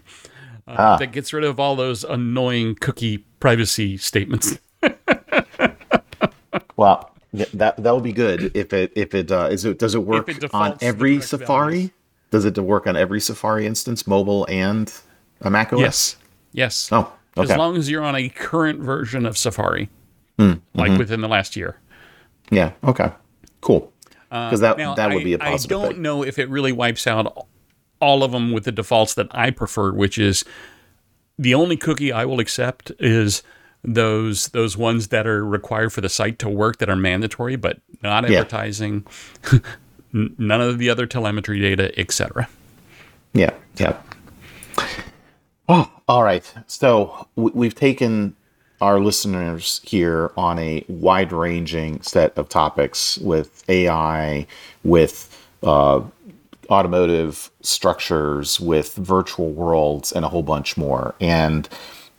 Uh, 0.66 0.74
ah. 0.78 0.96
That 0.96 1.12
gets 1.12 1.32
rid 1.32 1.44
of 1.44 1.60
all 1.60 1.76
those 1.76 2.02
annoying 2.04 2.74
cookie 2.74 3.18
privacy 3.40 3.96
statements. 3.96 4.58
well, 6.76 7.14
that 7.32 7.76
that 7.76 7.94
would 7.94 8.02
be 8.02 8.12
good 8.12 8.50
if 8.56 8.72
it 8.72 8.92
if 8.96 9.14
it 9.14 9.30
uh, 9.30 9.48
is 9.50 9.64
it 9.64 9.78
does 9.78 9.94
it 9.94 10.00
work 10.00 10.28
it 10.28 10.52
on 10.52 10.76
every 10.80 11.20
Safari? 11.20 11.74
values. 11.74 11.90
Does 12.32 12.44
it 12.44 12.54
to 12.56 12.62
work 12.62 12.88
on 12.88 12.96
every 12.96 13.20
Safari 13.20 13.66
instance, 13.66 14.06
mobile 14.06 14.46
and 14.50 14.92
a 15.42 15.50
Mac 15.50 15.72
OS? 15.72 15.80
Yes. 15.80 16.16
Yes. 16.52 16.88
Oh, 16.90 17.12
okay. 17.36 17.52
As 17.52 17.56
long 17.58 17.76
as 17.76 17.88
you're 17.88 18.02
on 18.02 18.16
a 18.16 18.28
current 18.28 18.80
version 18.80 19.24
of 19.24 19.38
Safari, 19.38 19.88
Hmm, 20.38 20.54
like 20.74 20.90
mm-hmm. 20.90 20.98
within 20.98 21.20
the 21.20 21.28
last 21.28 21.56
year. 21.56 21.76
Yeah. 22.50 22.72
Okay. 22.82 23.10
Cool. 23.60 23.92
Because 24.30 24.60
that 24.60 24.78
Now, 24.78 24.94
that 24.94 25.10
would 25.10 25.20
I, 25.20 25.24
be 25.24 25.34
a 25.34 25.38
positive 25.38 25.76
I 25.78 25.82
don't 25.82 25.92
thing. 25.94 26.02
know 26.02 26.24
if 26.24 26.38
it 26.38 26.48
really 26.48 26.72
wipes 26.72 27.06
out 27.06 27.46
all 28.00 28.24
of 28.24 28.32
them 28.32 28.50
with 28.50 28.64
the 28.64 28.72
defaults 28.72 29.14
that 29.14 29.28
I 29.30 29.50
prefer, 29.50 29.92
which 29.92 30.16
is 30.16 30.42
the 31.38 31.54
only 31.54 31.76
cookie 31.76 32.12
I 32.12 32.24
will 32.24 32.40
accept 32.40 32.90
is 32.98 33.42
those 33.84 34.48
those 34.48 34.76
ones 34.76 35.08
that 35.08 35.26
are 35.26 35.44
required 35.44 35.92
for 35.92 36.00
the 36.00 36.08
site 36.08 36.38
to 36.40 36.48
work 36.48 36.78
that 36.78 36.88
are 36.88 36.96
mandatory, 36.96 37.56
but 37.56 37.80
not 38.02 38.28
Yeah. 38.28 38.44
n- 40.14 40.34
none 40.38 40.60
of 40.60 40.78
the 40.78 40.90
other 40.90 41.06
telemetry 41.06 41.60
data, 41.60 41.98
etc. 41.98 42.48
Yeah. 43.34 43.50
Yeah. 43.76 43.96
Oh, 45.68 45.90
all 46.08 46.22
right. 46.22 46.52
So 46.66 47.26
w- 47.36 47.54
we've 47.54 47.74
taken 47.74 48.34
our 48.80 48.98
listeners 49.00 49.80
here 49.84 50.32
on 50.36 50.58
a 50.58 50.84
wide 50.88 51.32
ranging 51.32 52.02
set 52.02 52.36
of 52.36 52.48
topics 52.48 53.16
with 53.18 53.62
AI, 53.68 54.46
with 54.82 55.46
uh, 55.62 56.00
automotive 56.68 57.50
structures, 57.60 58.58
with 58.60 58.94
virtual 58.96 59.50
worlds, 59.52 60.10
and 60.10 60.24
a 60.24 60.28
whole 60.28 60.42
bunch 60.42 60.76
more. 60.76 61.14
And 61.20 61.68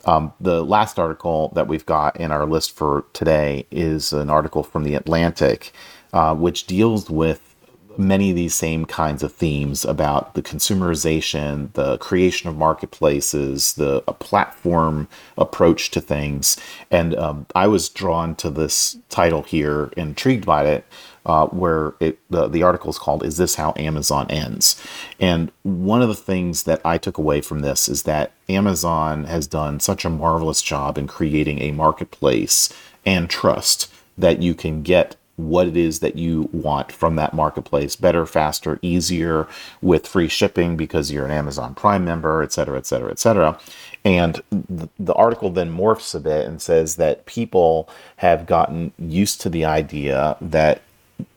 um, 0.06 0.32
the 0.40 0.64
last 0.64 0.98
article 0.98 1.52
that 1.54 1.68
we've 1.68 1.84
got 1.86 2.16
in 2.18 2.30
our 2.32 2.46
list 2.46 2.74
for 2.74 3.04
today 3.12 3.66
is 3.70 4.12
an 4.12 4.30
article 4.30 4.62
from 4.62 4.84
The 4.84 4.94
Atlantic, 4.94 5.72
uh, 6.12 6.34
which 6.34 6.66
deals 6.66 7.10
with 7.10 7.53
many 7.98 8.30
of 8.30 8.36
these 8.36 8.54
same 8.54 8.84
kinds 8.84 9.22
of 9.22 9.32
themes 9.32 9.84
about 9.84 10.34
the 10.34 10.42
consumerization, 10.42 11.72
the 11.74 11.98
creation 11.98 12.48
of 12.48 12.56
marketplaces, 12.56 13.74
the 13.74 14.00
platform 14.02 15.08
approach 15.36 15.90
to 15.90 16.00
things. 16.00 16.56
And 16.90 17.14
um, 17.16 17.46
I 17.54 17.66
was 17.66 17.88
drawn 17.88 18.34
to 18.36 18.50
this 18.50 18.96
title 19.08 19.42
here, 19.42 19.92
intrigued 19.96 20.46
by 20.46 20.66
it, 20.66 20.84
uh, 21.26 21.46
where 21.46 21.94
it 22.00 22.18
the, 22.28 22.48
the 22.48 22.62
article 22.62 22.90
is 22.90 22.98
called 22.98 23.24
"Is 23.24 23.36
This 23.36 23.54
How 23.54 23.72
Amazon 23.76 24.26
Ends?" 24.30 24.80
And 25.18 25.50
one 25.62 26.02
of 26.02 26.08
the 26.08 26.14
things 26.14 26.64
that 26.64 26.80
I 26.84 26.98
took 26.98 27.18
away 27.18 27.40
from 27.40 27.60
this 27.60 27.88
is 27.88 28.02
that 28.02 28.32
Amazon 28.48 29.24
has 29.24 29.46
done 29.46 29.80
such 29.80 30.04
a 30.04 30.10
marvelous 30.10 30.60
job 30.60 30.98
in 30.98 31.06
creating 31.06 31.60
a 31.60 31.72
marketplace 31.72 32.72
and 33.06 33.30
trust 33.30 33.90
that 34.16 34.42
you 34.42 34.54
can 34.54 34.82
get 34.82 35.16
what 35.36 35.66
it 35.66 35.76
is 35.76 35.98
that 35.98 36.16
you 36.16 36.48
want 36.52 36.92
from 36.92 37.16
that 37.16 37.34
marketplace 37.34 37.96
better, 37.96 38.24
faster, 38.24 38.78
easier 38.82 39.48
with 39.82 40.06
free 40.06 40.28
shipping 40.28 40.76
because 40.76 41.10
you're 41.10 41.24
an 41.24 41.32
Amazon 41.32 41.74
Prime 41.74 42.04
member, 42.04 42.42
et 42.42 42.52
cetera, 42.52 42.78
et 42.78 42.86
cetera, 42.86 43.10
et 43.10 43.18
cetera. 43.18 43.58
And 44.04 44.40
the 44.50 45.14
article 45.14 45.50
then 45.50 45.76
morphs 45.76 46.14
a 46.14 46.20
bit 46.20 46.46
and 46.46 46.62
says 46.62 46.96
that 46.96 47.26
people 47.26 47.88
have 48.16 48.46
gotten 48.46 48.92
used 48.98 49.40
to 49.40 49.48
the 49.48 49.64
idea 49.64 50.36
that 50.40 50.82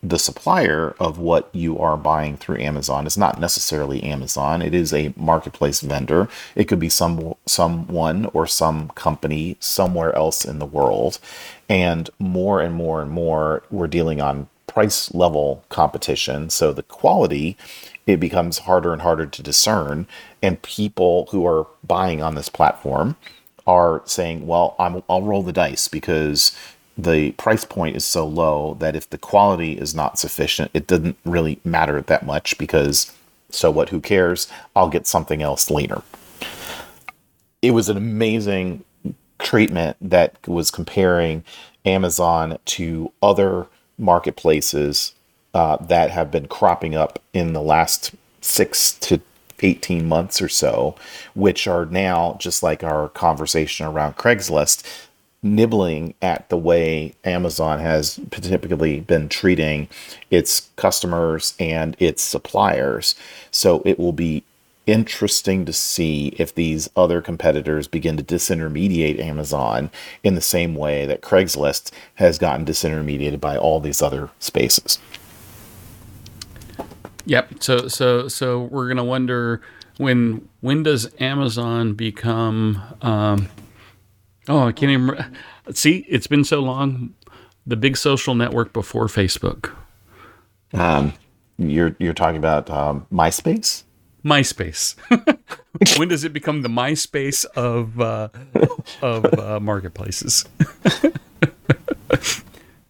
the 0.01 0.19
supplier 0.19 0.95
of 0.99 1.17
what 1.17 1.49
you 1.53 1.77
are 1.79 1.97
buying 1.97 2.37
through 2.37 2.59
Amazon 2.59 3.05
is 3.05 3.17
not 3.17 3.39
necessarily 3.39 4.03
Amazon. 4.03 4.61
It 4.61 4.73
is 4.73 4.93
a 4.93 5.13
marketplace 5.17 5.81
vendor. 5.81 6.29
It 6.55 6.65
could 6.65 6.79
be 6.79 6.89
some 6.89 7.35
someone 7.45 8.25
or 8.27 8.47
some 8.47 8.89
company 8.89 9.57
somewhere 9.59 10.15
else 10.15 10.45
in 10.45 10.59
the 10.59 10.65
world. 10.65 11.19
And 11.67 12.09
more 12.19 12.61
and 12.61 12.73
more 12.73 13.01
and 13.01 13.11
more 13.11 13.63
we're 13.69 13.87
dealing 13.87 14.21
on 14.21 14.47
price 14.67 15.13
level 15.13 15.63
competition. 15.69 16.49
So 16.49 16.71
the 16.71 16.83
quality 16.83 17.57
it 18.05 18.19
becomes 18.19 18.59
harder 18.59 18.93
and 18.93 19.01
harder 19.01 19.25
to 19.25 19.43
discern 19.43 20.07
and 20.41 20.61
people 20.61 21.27
who 21.31 21.45
are 21.45 21.67
buying 21.85 22.21
on 22.21 22.35
this 22.35 22.49
platform 22.49 23.15
are 23.65 24.01
saying, 24.05 24.47
"Well, 24.47 24.75
I'm, 24.79 25.03
I'll 25.09 25.23
roll 25.23 25.43
the 25.43 25.51
dice 25.51 25.87
because 25.89 26.55
the 26.97 27.31
price 27.33 27.65
point 27.65 27.95
is 27.95 28.05
so 28.05 28.25
low 28.25 28.75
that 28.79 28.95
if 28.95 29.09
the 29.09 29.17
quality 29.17 29.73
is 29.73 29.93
not 29.93 30.19
sufficient, 30.19 30.71
it 30.73 30.87
doesn't 30.87 31.17
really 31.25 31.59
matter 31.63 32.01
that 32.01 32.25
much 32.25 32.57
because 32.57 33.11
so 33.49 33.71
what? 33.71 33.89
Who 33.89 34.01
cares? 34.01 34.47
I'll 34.75 34.89
get 34.89 35.07
something 35.07 35.41
else 35.41 35.69
later." 35.69 36.01
It 37.61 37.71
was 37.71 37.89
an 37.89 37.97
amazing 37.97 38.83
treatment 39.39 39.97
that 40.01 40.35
was 40.47 40.71
comparing 40.71 41.43
Amazon 41.85 42.57
to 42.65 43.11
other 43.21 43.67
marketplaces 43.97 45.13
uh, 45.53 45.77
that 45.77 46.11
have 46.11 46.31
been 46.31 46.47
cropping 46.47 46.95
up 46.95 47.19
in 47.33 47.53
the 47.53 47.61
last 47.61 48.13
six 48.41 48.93
to 48.93 49.21
18 49.61 50.07
months 50.07 50.41
or 50.41 50.49
so, 50.49 50.95
which 51.33 51.67
are 51.67 51.85
now, 51.85 52.37
just 52.39 52.61
like 52.61 52.83
our 52.83 53.09
conversation 53.09 53.85
around 53.87 54.15
Craigslist, 54.15 54.83
nibbling 55.55 56.13
at 56.21 56.49
the 56.49 56.57
way 56.57 57.13
Amazon 57.23 57.79
has 57.79 58.19
typically 58.31 58.99
been 58.99 59.29
treating 59.29 59.87
its 60.29 60.69
customers 60.75 61.53
and 61.59 61.95
its 61.99 62.21
suppliers. 62.23 63.15
So 63.51 63.81
it 63.85 63.97
will 63.97 64.13
be 64.13 64.43
interesting 64.87 65.65
to 65.65 65.73
see 65.73 66.29
if 66.37 66.55
these 66.55 66.89
other 66.95 67.21
competitors 67.21 67.87
begin 67.87 68.17
to 68.17 68.23
disintermediate 68.23 69.19
Amazon 69.19 69.91
in 70.23 70.35
the 70.35 70.41
same 70.41 70.75
way 70.75 71.05
that 71.05 71.21
Craigslist 71.21 71.91
has 72.15 72.37
gotten 72.37 72.65
disintermediated 72.65 73.41
by 73.41 73.57
all 73.57 73.79
these 73.79 74.01
other 74.01 74.29
spaces. 74.39 74.97
Yep. 77.25 77.61
So 77.61 77.87
so 77.89 78.29
so 78.29 78.63
we're 78.63 78.87
gonna 78.87 79.03
wonder 79.03 79.61
when 79.97 80.47
when 80.61 80.83
does 80.83 81.09
Amazon 81.19 81.93
become? 81.93 82.81
Um, 83.01 83.49
oh, 84.47 84.67
I 84.67 84.71
can't 84.71 84.91
even 84.91 85.35
see. 85.73 86.05
It's 86.09 86.27
been 86.27 86.43
so 86.43 86.59
long. 86.59 87.13
The 87.65 87.75
big 87.75 87.97
social 87.97 88.33
network 88.33 88.71
before 88.71 89.07
Facebook, 89.07 89.73
You're 91.57 91.95
you're 91.99 92.13
talking 92.13 92.37
about 92.37 92.69
um, 92.69 93.05
MySpace? 93.11 93.83
MySpace. 94.23 94.95
when 95.97 96.07
does 96.07 96.23
it 96.23 96.33
become 96.33 96.61
the 96.61 96.69
MySpace 96.69 97.45
of 97.55 97.99
uh, 97.99 98.29
of 99.01 99.25
uh, 99.39 99.59
marketplaces? 99.59 100.45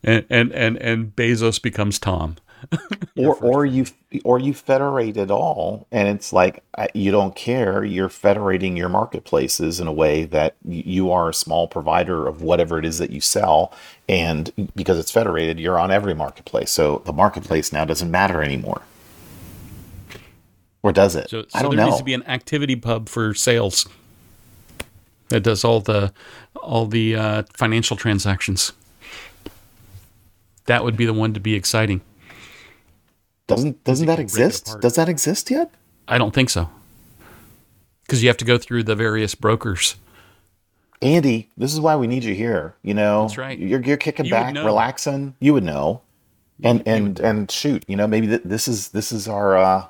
and, 0.03 0.25
and 0.29 0.51
and 0.51 0.77
and 0.77 1.15
Bezos 1.15 1.61
becomes 1.61 1.97
Tom. 1.99 2.35
or 3.15 3.35
or 3.35 3.65
you 3.65 3.85
or 4.23 4.39
you 4.39 4.53
federate 4.53 5.15
it 5.15 5.29
all 5.29 5.85
and 5.91 6.07
it's 6.07 6.33
like 6.33 6.63
you 6.93 7.11
don't 7.11 7.35
care 7.35 7.83
you're 7.83 8.09
federating 8.09 8.75
your 8.75 8.89
marketplaces 8.89 9.79
in 9.79 9.85
a 9.85 9.91
way 9.91 10.25
that 10.25 10.55
you 10.65 11.11
are 11.11 11.29
a 11.29 11.33
small 11.33 11.67
provider 11.67 12.27
of 12.27 12.41
whatever 12.41 12.79
it 12.79 12.85
is 12.85 12.97
that 12.97 13.11
you 13.11 13.21
sell 13.21 13.71
and 14.09 14.51
because 14.75 14.97
it's 14.97 15.11
federated 15.11 15.59
you're 15.59 15.79
on 15.79 15.91
every 15.91 16.13
marketplace. 16.13 16.71
So 16.71 17.01
the 17.05 17.13
marketplace 17.13 17.71
now 17.71 17.85
doesn't 17.85 18.11
matter 18.11 18.41
anymore. 18.41 18.81
Or 20.83 20.91
does 20.91 21.15
it? 21.15 21.29
So, 21.29 21.41
so 21.41 21.47
i 21.53 21.61
don't 21.61 21.75
there 21.75 21.85
know. 21.85 21.91
needs 21.91 21.97
to 21.97 22.03
be 22.03 22.13
an 22.13 22.23
ActivityPub 22.23 23.09
for 23.09 23.33
sales 23.33 23.87
that 25.29 25.41
does 25.41 25.63
all 25.63 25.81
the 25.81 26.13
all 26.55 26.85
the 26.85 27.15
uh, 27.15 27.43
financial 27.53 27.97
transactions. 27.97 28.71
That 30.65 30.83
would 30.83 30.97
be 30.97 31.05
the 31.05 31.13
one 31.13 31.33
to 31.33 31.39
be 31.39 31.55
exciting. 31.55 32.01
Doesn't 33.47 33.83
doesn't 33.83 34.07
that 34.07 34.19
exist 34.19 34.75
does 34.81 34.95
that 34.95 35.07
exist 35.07 35.49
yet 35.49 35.71
I 36.07 36.17
don't 36.17 36.33
think 36.33 36.49
so, 36.49 36.69
because 38.03 38.21
you 38.23 38.29
have 38.29 38.37
to 38.37 38.45
go 38.45 38.57
through 38.57 38.83
the 38.83 38.95
various 38.95 39.35
brokers. 39.35 39.95
Andy, 41.01 41.49
this 41.57 41.73
is 41.73 41.79
why 41.79 41.95
we 41.95 42.07
need 42.07 42.23
you 42.23 42.33
here. 42.33 42.75
You 42.81 42.93
know, 42.93 43.23
That's 43.23 43.37
right. 43.37 43.57
You're 43.57 43.81
you're 43.81 43.97
kicking 43.97 44.25
You 44.25 44.31
back, 44.31 44.55
relaxing. 44.55 45.35
You 45.39 45.53
would 45.53 45.63
know, 45.63 46.01
and 46.63 46.81
and 46.87 47.19
and 47.19 47.51
shoot, 47.51 47.83
you 47.87 47.95
know, 47.95 48.07
maybe 48.07 48.27
th- 48.27 48.41
this 48.43 48.67
is 48.67 48.89
this 48.89 49.11
is 49.11 49.27
our 49.27 49.57
uh, 49.57 49.85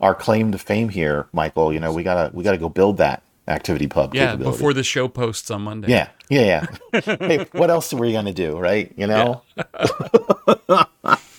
our 0.00 0.14
claim 0.14 0.52
to 0.52 0.58
fame 0.58 0.88
here, 0.88 1.26
Michael. 1.32 1.72
You 1.72 1.80
know, 1.80 1.92
we 1.92 2.02
gotta 2.02 2.30
we 2.34 2.44
gotta 2.44 2.58
go 2.58 2.68
build 2.68 2.98
that 2.98 3.22
ActivityPub. 3.48 4.14
Yeah, 4.14 4.26
capability. 4.26 4.56
before 4.56 4.74
the 4.74 4.84
show 4.84 5.08
posts 5.08 5.50
on 5.50 5.62
Monday. 5.62 5.88
Yeah, 5.88 6.10
yeah, 6.28 6.66
yeah. 6.92 7.00
hey, 7.18 7.46
what 7.52 7.70
else 7.70 7.92
are 7.92 7.96
we 7.96 8.12
gonna 8.12 8.32
do, 8.32 8.58
right? 8.58 8.92
You 8.96 9.06
know. 9.06 9.42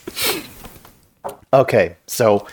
okay, 1.54 1.95
so 2.08 2.47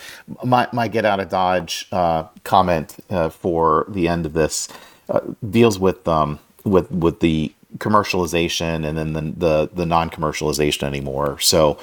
my 0.45 0.69
my 0.73 0.89
get 0.89 1.05
out 1.05 1.21
of 1.21 1.31
dodge 1.31 1.89
uh, 1.91 2.25
comment 2.45 2.97
uh, 3.11 3.31
for 3.31 3.87
the 3.89 4.07
end 4.07 4.27
of 4.27 4.35
this 4.35 4.69
uh, 5.09 5.21
deals 5.49 5.79
with 5.79 6.07
um 6.07 6.39
with 6.65 6.91
with 6.91 7.21
the 7.21 7.53
commercialization 7.79 8.87
and 8.87 8.99
then 8.99 9.13
the 9.13 9.21
the, 9.23 9.71
the 9.75 9.87
non 9.87 10.11
commercialization 10.11 10.83
anymore. 10.85 11.39
So 11.41 11.79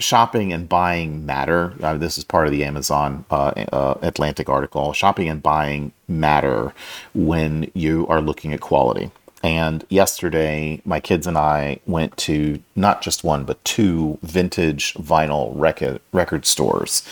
shopping 0.00 0.52
and 0.52 0.68
buying 0.68 1.24
matter. 1.26 1.74
Uh, 1.82 1.96
this 1.96 2.18
is 2.18 2.24
part 2.24 2.46
of 2.46 2.52
the 2.52 2.64
Amazon 2.64 3.24
uh, 3.30 3.52
uh, 3.72 3.98
Atlantic 4.02 4.48
article. 4.48 4.92
Shopping 4.92 5.28
and 5.28 5.42
buying 5.42 5.92
matter 6.08 6.72
when 7.14 7.70
you 7.74 8.06
are 8.08 8.20
looking 8.20 8.52
at 8.52 8.60
quality. 8.60 9.10
And 9.42 9.86
yesterday, 9.88 10.82
my 10.84 11.00
kids 11.00 11.26
and 11.26 11.38
I 11.38 11.80
went 11.86 12.16
to 12.18 12.62
not 12.76 13.00
just 13.00 13.24
one, 13.24 13.44
but 13.44 13.64
two 13.64 14.18
vintage 14.22 14.92
vinyl 14.94 15.52
record, 15.54 16.00
record 16.12 16.44
stores. 16.44 17.02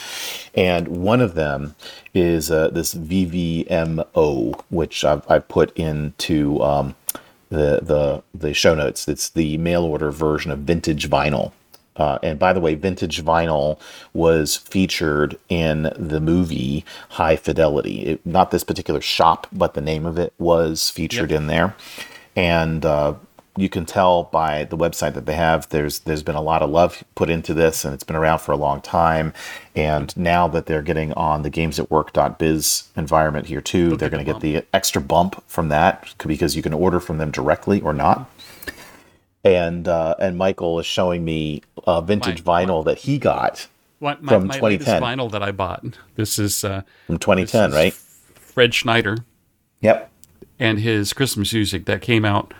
And 0.55 0.89
one 0.89 1.23
of 1.23 1.35
them 1.35 1.75
is 2.13 2.51
uh, 2.51 2.69
this 2.69 2.95
VVMO, 2.95 4.63
which 4.69 5.05
I've, 5.05 5.31
I've 5.31 5.49
put 5.49 5.77
into 5.77 6.63
um, 6.63 6.95
the, 7.49 7.81
the, 7.83 8.23
the 8.35 8.53
show 8.53 8.75
notes. 8.75 9.09
It's 9.09 9.31
the 9.31 9.57
mail 9.57 9.85
order 9.85 10.11
version 10.11 10.51
of 10.51 10.61
vintage 10.61 11.09
vinyl. 11.09 11.53
Uh, 11.97 12.19
and 12.23 12.39
by 12.39 12.53
the 12.53 12.61
way, 12.61 12.75
vintage 12.75 13.25
vinyl 13.25 13.81
was 14.13 14.57
featured 14.57 15.37
in 15.49 15.93
the 15.97 16.21
movie 16.21 16.85
High 17.11 17.37
Fidelity. 17.37 18.03
It, 18.03 18.27
not 18.27 18.51
this 18.51 18.65
particular 18.65 19.01
shop, 19.01 19.47
but 19.51 19.75
the 19.75 19.81
name 19.81 20.07
of 20.07 20.19
it 20.19 20.33
was 20.39 20.91
featured 20.91 21.31
yep. 21.31 21.41
in 21.41 21.47
there. 21.49 21.75
And 22.39 22.85
uh, 22.85 23.15
you 23.57 23.69
can 23.69 23.85
tell 23.85 24.25
by 24.25 24.65
the 24.65 24.77
website 24.77 25.15
that 25.15 25.27
they 25.27 25.35
have 25.35 25.69
there's 25.71 26.01
there's 26.01 26.23
been 26.23 26.37
a 26.37 26.41
lot 26.41 26.63
of 26.63 26.71
love 26.71 27.03
put 27.17 27.29
into 27.29 27.53
this 27.53 27.85
and 27.85 27.93
it's 27.93 28.05
been 28.05 28.15
around 28.15 28.39
for 28.39 28.53
a 28.53 28.57
long 28.57 28.81
time 28.81 29.33
and 29.75 30.17
now 30.17 30.47
that 30.47 30.67
they're 30.67 30.83
getting 30.83 31.13
on 31.15 31.43
the 31.43 31.51
gamesatwork.biz 31.51 32.85
environment 32.95 33.47
here 33.47 33.61
too 33.61 33.97
they're 33.97 34.09
going 34.09 34.25
to 34.25 34.33
get 34.33 34.41
the 34.41 34.65
extra 34.73 35.03
bump 35.03 35.43
from 35.49 35.71
that 35.71 36.15
because 36.25 36.55
you 36.55 36.63
can 36.63 36.73
order 36.73 37.01
from 37.01 37.19
them 37.19 37.33
directly 37.33 37.81
or 37.81 37.93
not 37.93 38.31
and 39.45 39.89
uh, 39.89 40.15
and 40.21 40.37
Michael 40.37 40.79
is 40.79 40.87
showing 40.87 41.25
me 41.25 41.63
a 41.87 42.01
vintage 42.03 42.45
my, 42.45 42.65
vinyl 42.65 42.85
my, 42.85 42.93
that 42.93 43.01
he 43.01 43.19
got 43.19 43.67
what, 43.99 44.23
my, 44.23 44.33
from 44.33 44.47
my 44.47 44.55
2010. 44.55 45.03
vinyl 45.03 45.31
that 45.31 45.43
I 45.43 45.51
bought. 45.51 45.85
This 46.15 46.39
is 46.39 46.65
uh, 46.65 46.83
from 47.07 47.19
2010, 47.19 47.73
right? 47.73 47.95
Fred 48.35 48.75
Schneider. 48.75 49.19
Yep. 49.81 50.11
And 50.59 50.81
his 50.81 51.13
Christmas 51.13 51.53
music 51.53 51.85
that 51.85 52.03
came 52.03 52.25
out 52.25 52.53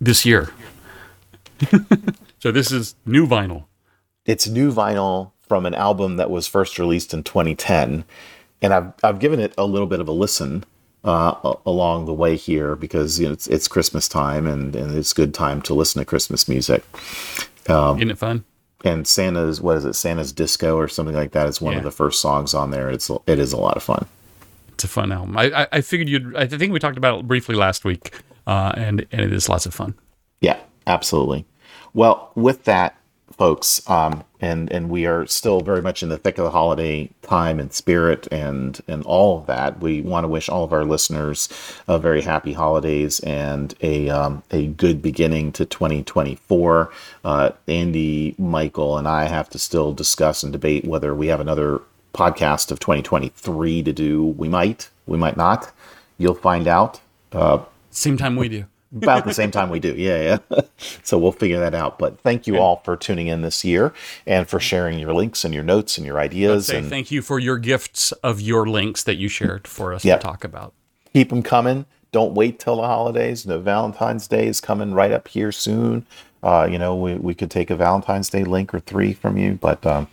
this 0.00 0.26
year. 0.26 0.52
so 2.38 2.50
this 2.50 2.72
is 2.72 2.94
new 3.06 3.26
vinyl. 3.26 3.64
It's 4.24 4.48
new 4.48 4.72
vinyl 4.72 5.32
from 5.40 5.66
an 5.66 5.74
album 5.74 6.16
that 6.16 6.30
was 6.30 6.46
first 6.46 6.78
released 6.78 7.12
in 7.12 7.22
2010, 7.22 8.04
and 8.62 8.72
I've 8.72 8.92
I've 9.02 9.18
given 9.18 9.40
it 9.40 9.52
a 9.58 9.64
little 9.66 9.86
bit 9.86 10.00
of 10.00 10.08
a 10.08 10.12
listen 10.12 10.64
uh, 11.04 11.54
along 11.64 12.06
the 12.06 12.12
way 12.12 12.36
here 12.36 12.76
because 12.76 13.18
you 13.18 13.26
know, 13.26 13.32
it's, 13.32 13.46
it's 13.46 13.68
Christmas 13.68 14.08
time 14.08 14.46
and, 14.46 14.76
and 14.76 14.96
it's 14.96 15.12
good 15.12 15.32
time 15.32 15.62
to 15.62 15.74
listen 15.74 16.00
to 16.00 16.04
Christmas 16.04 16.48
music. 16.48 16.84
Um, 17.68 17.98
Isn't 17.98 18.10
it 18.10 18.18
fun? 18.18 18.44
And 18.84 19.06
Santa's 19.06 19.60
what 19.60 19.76
is 19.76 19.84
it? 19.84 19.94
Santa's 19.94 20.32
Disco 20.32 20.76
or 20.76 20.88
something 20.88 21.14
like 21.14 21.32
that 21.32 21.46
is 21.46 21.60
one 21.60 21.72
yeah. 21.72 21.78
of 21.78 21.84
the 21.84 21.90
first 21.90 22.20
songs 22.20 22.54
on 22.54 22.70
there. 22.70 22.90
It's 22.90 23.10
it 23.26 23.38
is 23.38 23.52
a 23.52 23.58
lot 23.58 23.76
of 23.76 23.82
fun. 23.82 24.06
It's 24.80 24.84
a 24.86 24.88
fun 24.88 25.12
album. 25.12 25.36
I, 25.36 25.64
I, 25.64 25.66
I 25.72 25.80
figured 25.82 26.08
you'd. 26.08 26.34
I 26.34 26.46
think 26.46 26.72
we 26.72 26.78
talked 26.78 26.96
about 26.96 27.20
it 27.20 27.28
briefly 27.28 27.54
last 27.54 27.84
week, 27.84 28.18
uh, 28.46 28.72
and 28.78 29.06
and 29.12 29.20
it 29.20 29.30
is 29.30 29.46
lots 29.46 29.66
of 29.66 29.74
fun. 29.74 29.92
Yeah, 30.40 30.58
absolutely. 30.86 31.44
Well, 31.92 32.32
with 32.34 32.64
that, 32.64 32.96
folks. 33.36 33.86
Um, 33.90 34.24
and 34.40 34.72
and 34.72 34.88
we 34.88 35.06
are 35.06 35.26
still 35.26 35.60
very 35.60 35.82
much 35.82 36.02
in 36.02 36.08
the 36.08 36.16
thick 36.16 36.38
of 36.38 36.44
the 36.44 36.50
holiday 36.50 37.10
time 37.20 37.60
and 37.60 37.72
spirit 37.72 38.26
and 38.32 38.80
and 38.88 39.04
all 39.04 39.38
of 39.38 39.46
that. 39.46 39.80
We 39.80 40.00
want 40.00 40.24
to 40.24 40.28
wish 40.28 40.48
all 40.48 40.64
of 40.64 40.72
our 40.72 40.84
listeners 40.84 41.48
a 41.86 41.98
very 41.98 42.22
happy 42.22 42.54
holidays 42.54 43.20
and 43.20 43.74
a 43.82 44.08
um, 44.08 44.42
a 44.50 44.68
good 44.68 45.02
beginning 45.02 45.52
to 45.52 45.66
2024. 45.66 46.90
Uh, 47.22 47.50
Andy, 47.68 48.34
Michael, 48.38 48.96
and 48.96 49.06
I 49.06 49.24
have 49.24 49.50
to 49.50 49.58
still 49.58 49.92
discuss 49.92 50.42
and 50.42 50.52
debate 50.52 50.86
whether 50.86 51.14
we 51.14 51.26
have 51.26 51.40
another 51.40 51.82
podcast 52.12 52.70
of 52.70 52.80
2023 52.80 53.82
to 53.82 53.92
do. 53.92 54.24
We 54.24 54.48
might, 54.48 54.90
we 55.06 55.18
might 55.18 55.36
not. 55.36 55.72
You'll 56.18 56.34
find 56.34 56.66
out. 56.68 57.00
Uh, 57.32 57.60
Same 57.90 58.16
time 58.16 58.36
we 58.36 58.48
do 58.48 58.66
about 58.96 59.24
the 59.24 59.34
same 59.34 59.50
time 59.50 59.70
we 59.70 59.78
do. 59.78 59.94
Yeah, 59.94 60.38
yeah. 60.50 60.60
so 61.02 61.18
we'll 61.18 61.32
figure 61.32 61.60
that 61.60 61.74
out. 61.74 61.98
But 61.98 62.20
thank 62.20 62.46
you 62.46 62.58
all 62.58 62.80
for 62.84 62.96
tuning 62.96 63.28
in 63.28 63.42
this 63.42 63.64
year 63.64 63.92
and 64.26 64.48
for 64.48 64.58
sharing 64.58 64.98
your 64.98 65.14
links 65.14 65.44
and 65.44 65.54
your 65.54 65.62
notes 65.62 65.96
and 65.96 66.06
your 66.06 66.18
ideas. 66.18 66.70
and 66.70 66.88
thank 66.88 67.10
you 67.10 67.22
for 67.22 67.38
your 67.38 67.58
gifts 67.58 68.12
of 68.12 68.40
your 68.40 68.66
links 68.66 69.02
that 69.04 69.16
you 69.16 69.28
shared 69.28 69.68
for 69.68 69.94
us 69.94 70.04
yep. 70.04 70.20
to 70.20 70.26
talk 70.26 70.44
about. 70.44 70.74
Keep 71.12 71.30
them 71.30 71.42
coming. 71.42 71.86
Don't 72.12 72.34
wait 72.34 72.58
till 72.58 72.76
the 72.76 72.82
holidays. 72.82 73.46
No 73.46 73.60
Valentine's 73.60 74.26
Day 74.26 74.48
is 74.48 74.60
coming 74.60 74.92
right 74.92 75.12
up 75.12 75.28
here 75.28 75.52
soon. 75.52 76.04
Uh, 76.42 76.66
you 76.70 76.78
know, 76.78 76.96
we, 76.96 77.14
we 77.14 77.34
could 77.34 77.50
take 77.50 77.70
a 77.70 77.76
Valentine's 77.76 78.30
Day 78.30 78.42
link 78.42 78.74
or 78.74 78.80
three 78.80 79.12
from 79.12 79.36
you, 79.36 79.58
but 79.60 79.84
um, 79.86 80.08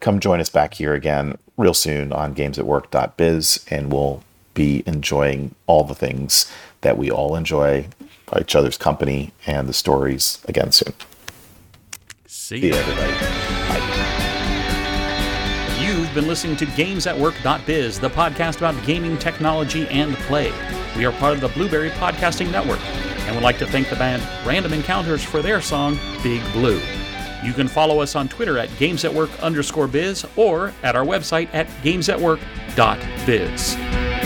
come 0.00 0.20
join 0.20 0.40
us 0.40 0.48
back 0.48 0.74
here 0.74 0.94
again 0.94 1.38
real 1.56 1.74
soon 1.74 2.12
on 2.12 2.34
gamesatwork.biz, 2.34 3.66
and 3.70 3.92
we'll 3.92 4.22
be 4.54 4.82
enjoying 4.86 5.54
all 5.66 5.84
the 5.84 5.94
things 5.94 6.50
that 6.80 6.96
we 6.98 7.10
all 7.10 7.36
enjoy 7.36 7.86
each 8.38 8.54
other's 8.54 8.76
company 8.76 9.32
and 9.46 9.68
the 9.68 9.72
stories 9.72 10.38
again 10.46 10.72
soon. 10.72 10.92
See, 12.26 12.60
See 12.60 12.66
you, 12.68 12.74
everybody. 12.74 13.12
Bye. 13.12 14.14
You've 15.80 16.12
been 16.14 16.26
listening 16.26 16.56
to 16.56 16.66
GamesAtWork.biz, 16.66 18.00
the 18.00 18.10
podcast 18.10 18.58
about 18.58 18.84
gaming 18.84 19.16
technology 19.18 19.86
and 19.88 20.14
play. 20.16 20.52
We 20.96 21.04
are 21.06 21.12
part 21.12 21.34
of 21.34 21.40
the 21.40 21.48
Blueberry 21.48 21.90
Podcasting 21.90 22.50
Network, 22.50 22.80
and 22.80 23.34
would 23.34 23.44
like 23.44 23.58
to 23.58 23.66
thank 23.66 23.88
the 23.88 23.96
band 23.96 24.22
Random 24.46 24.72
Encounters 24.72 25.22
for 25.22 25.40
their 25.40 25.60
song 25.60 25.98
Big 26.22 26.42
Blue. 26.52 26.80
You 27.42 27.52
can 27.52 27.68
follow 27.68 28.00
us 28.00 28.16
on 28.16 28.28
Twitter 28.28 28.58
at 28.58 28.68
GamesAtWork 28.70 29.40
underscore 29.40 29.86
biz 29.88 30.26
or 30.36 30.72
at 30.82 30.96
our 30.96 31.04
website 31.04 31.48
at 31.54 31.66
GamesAtWork.biz. 31.82 34.17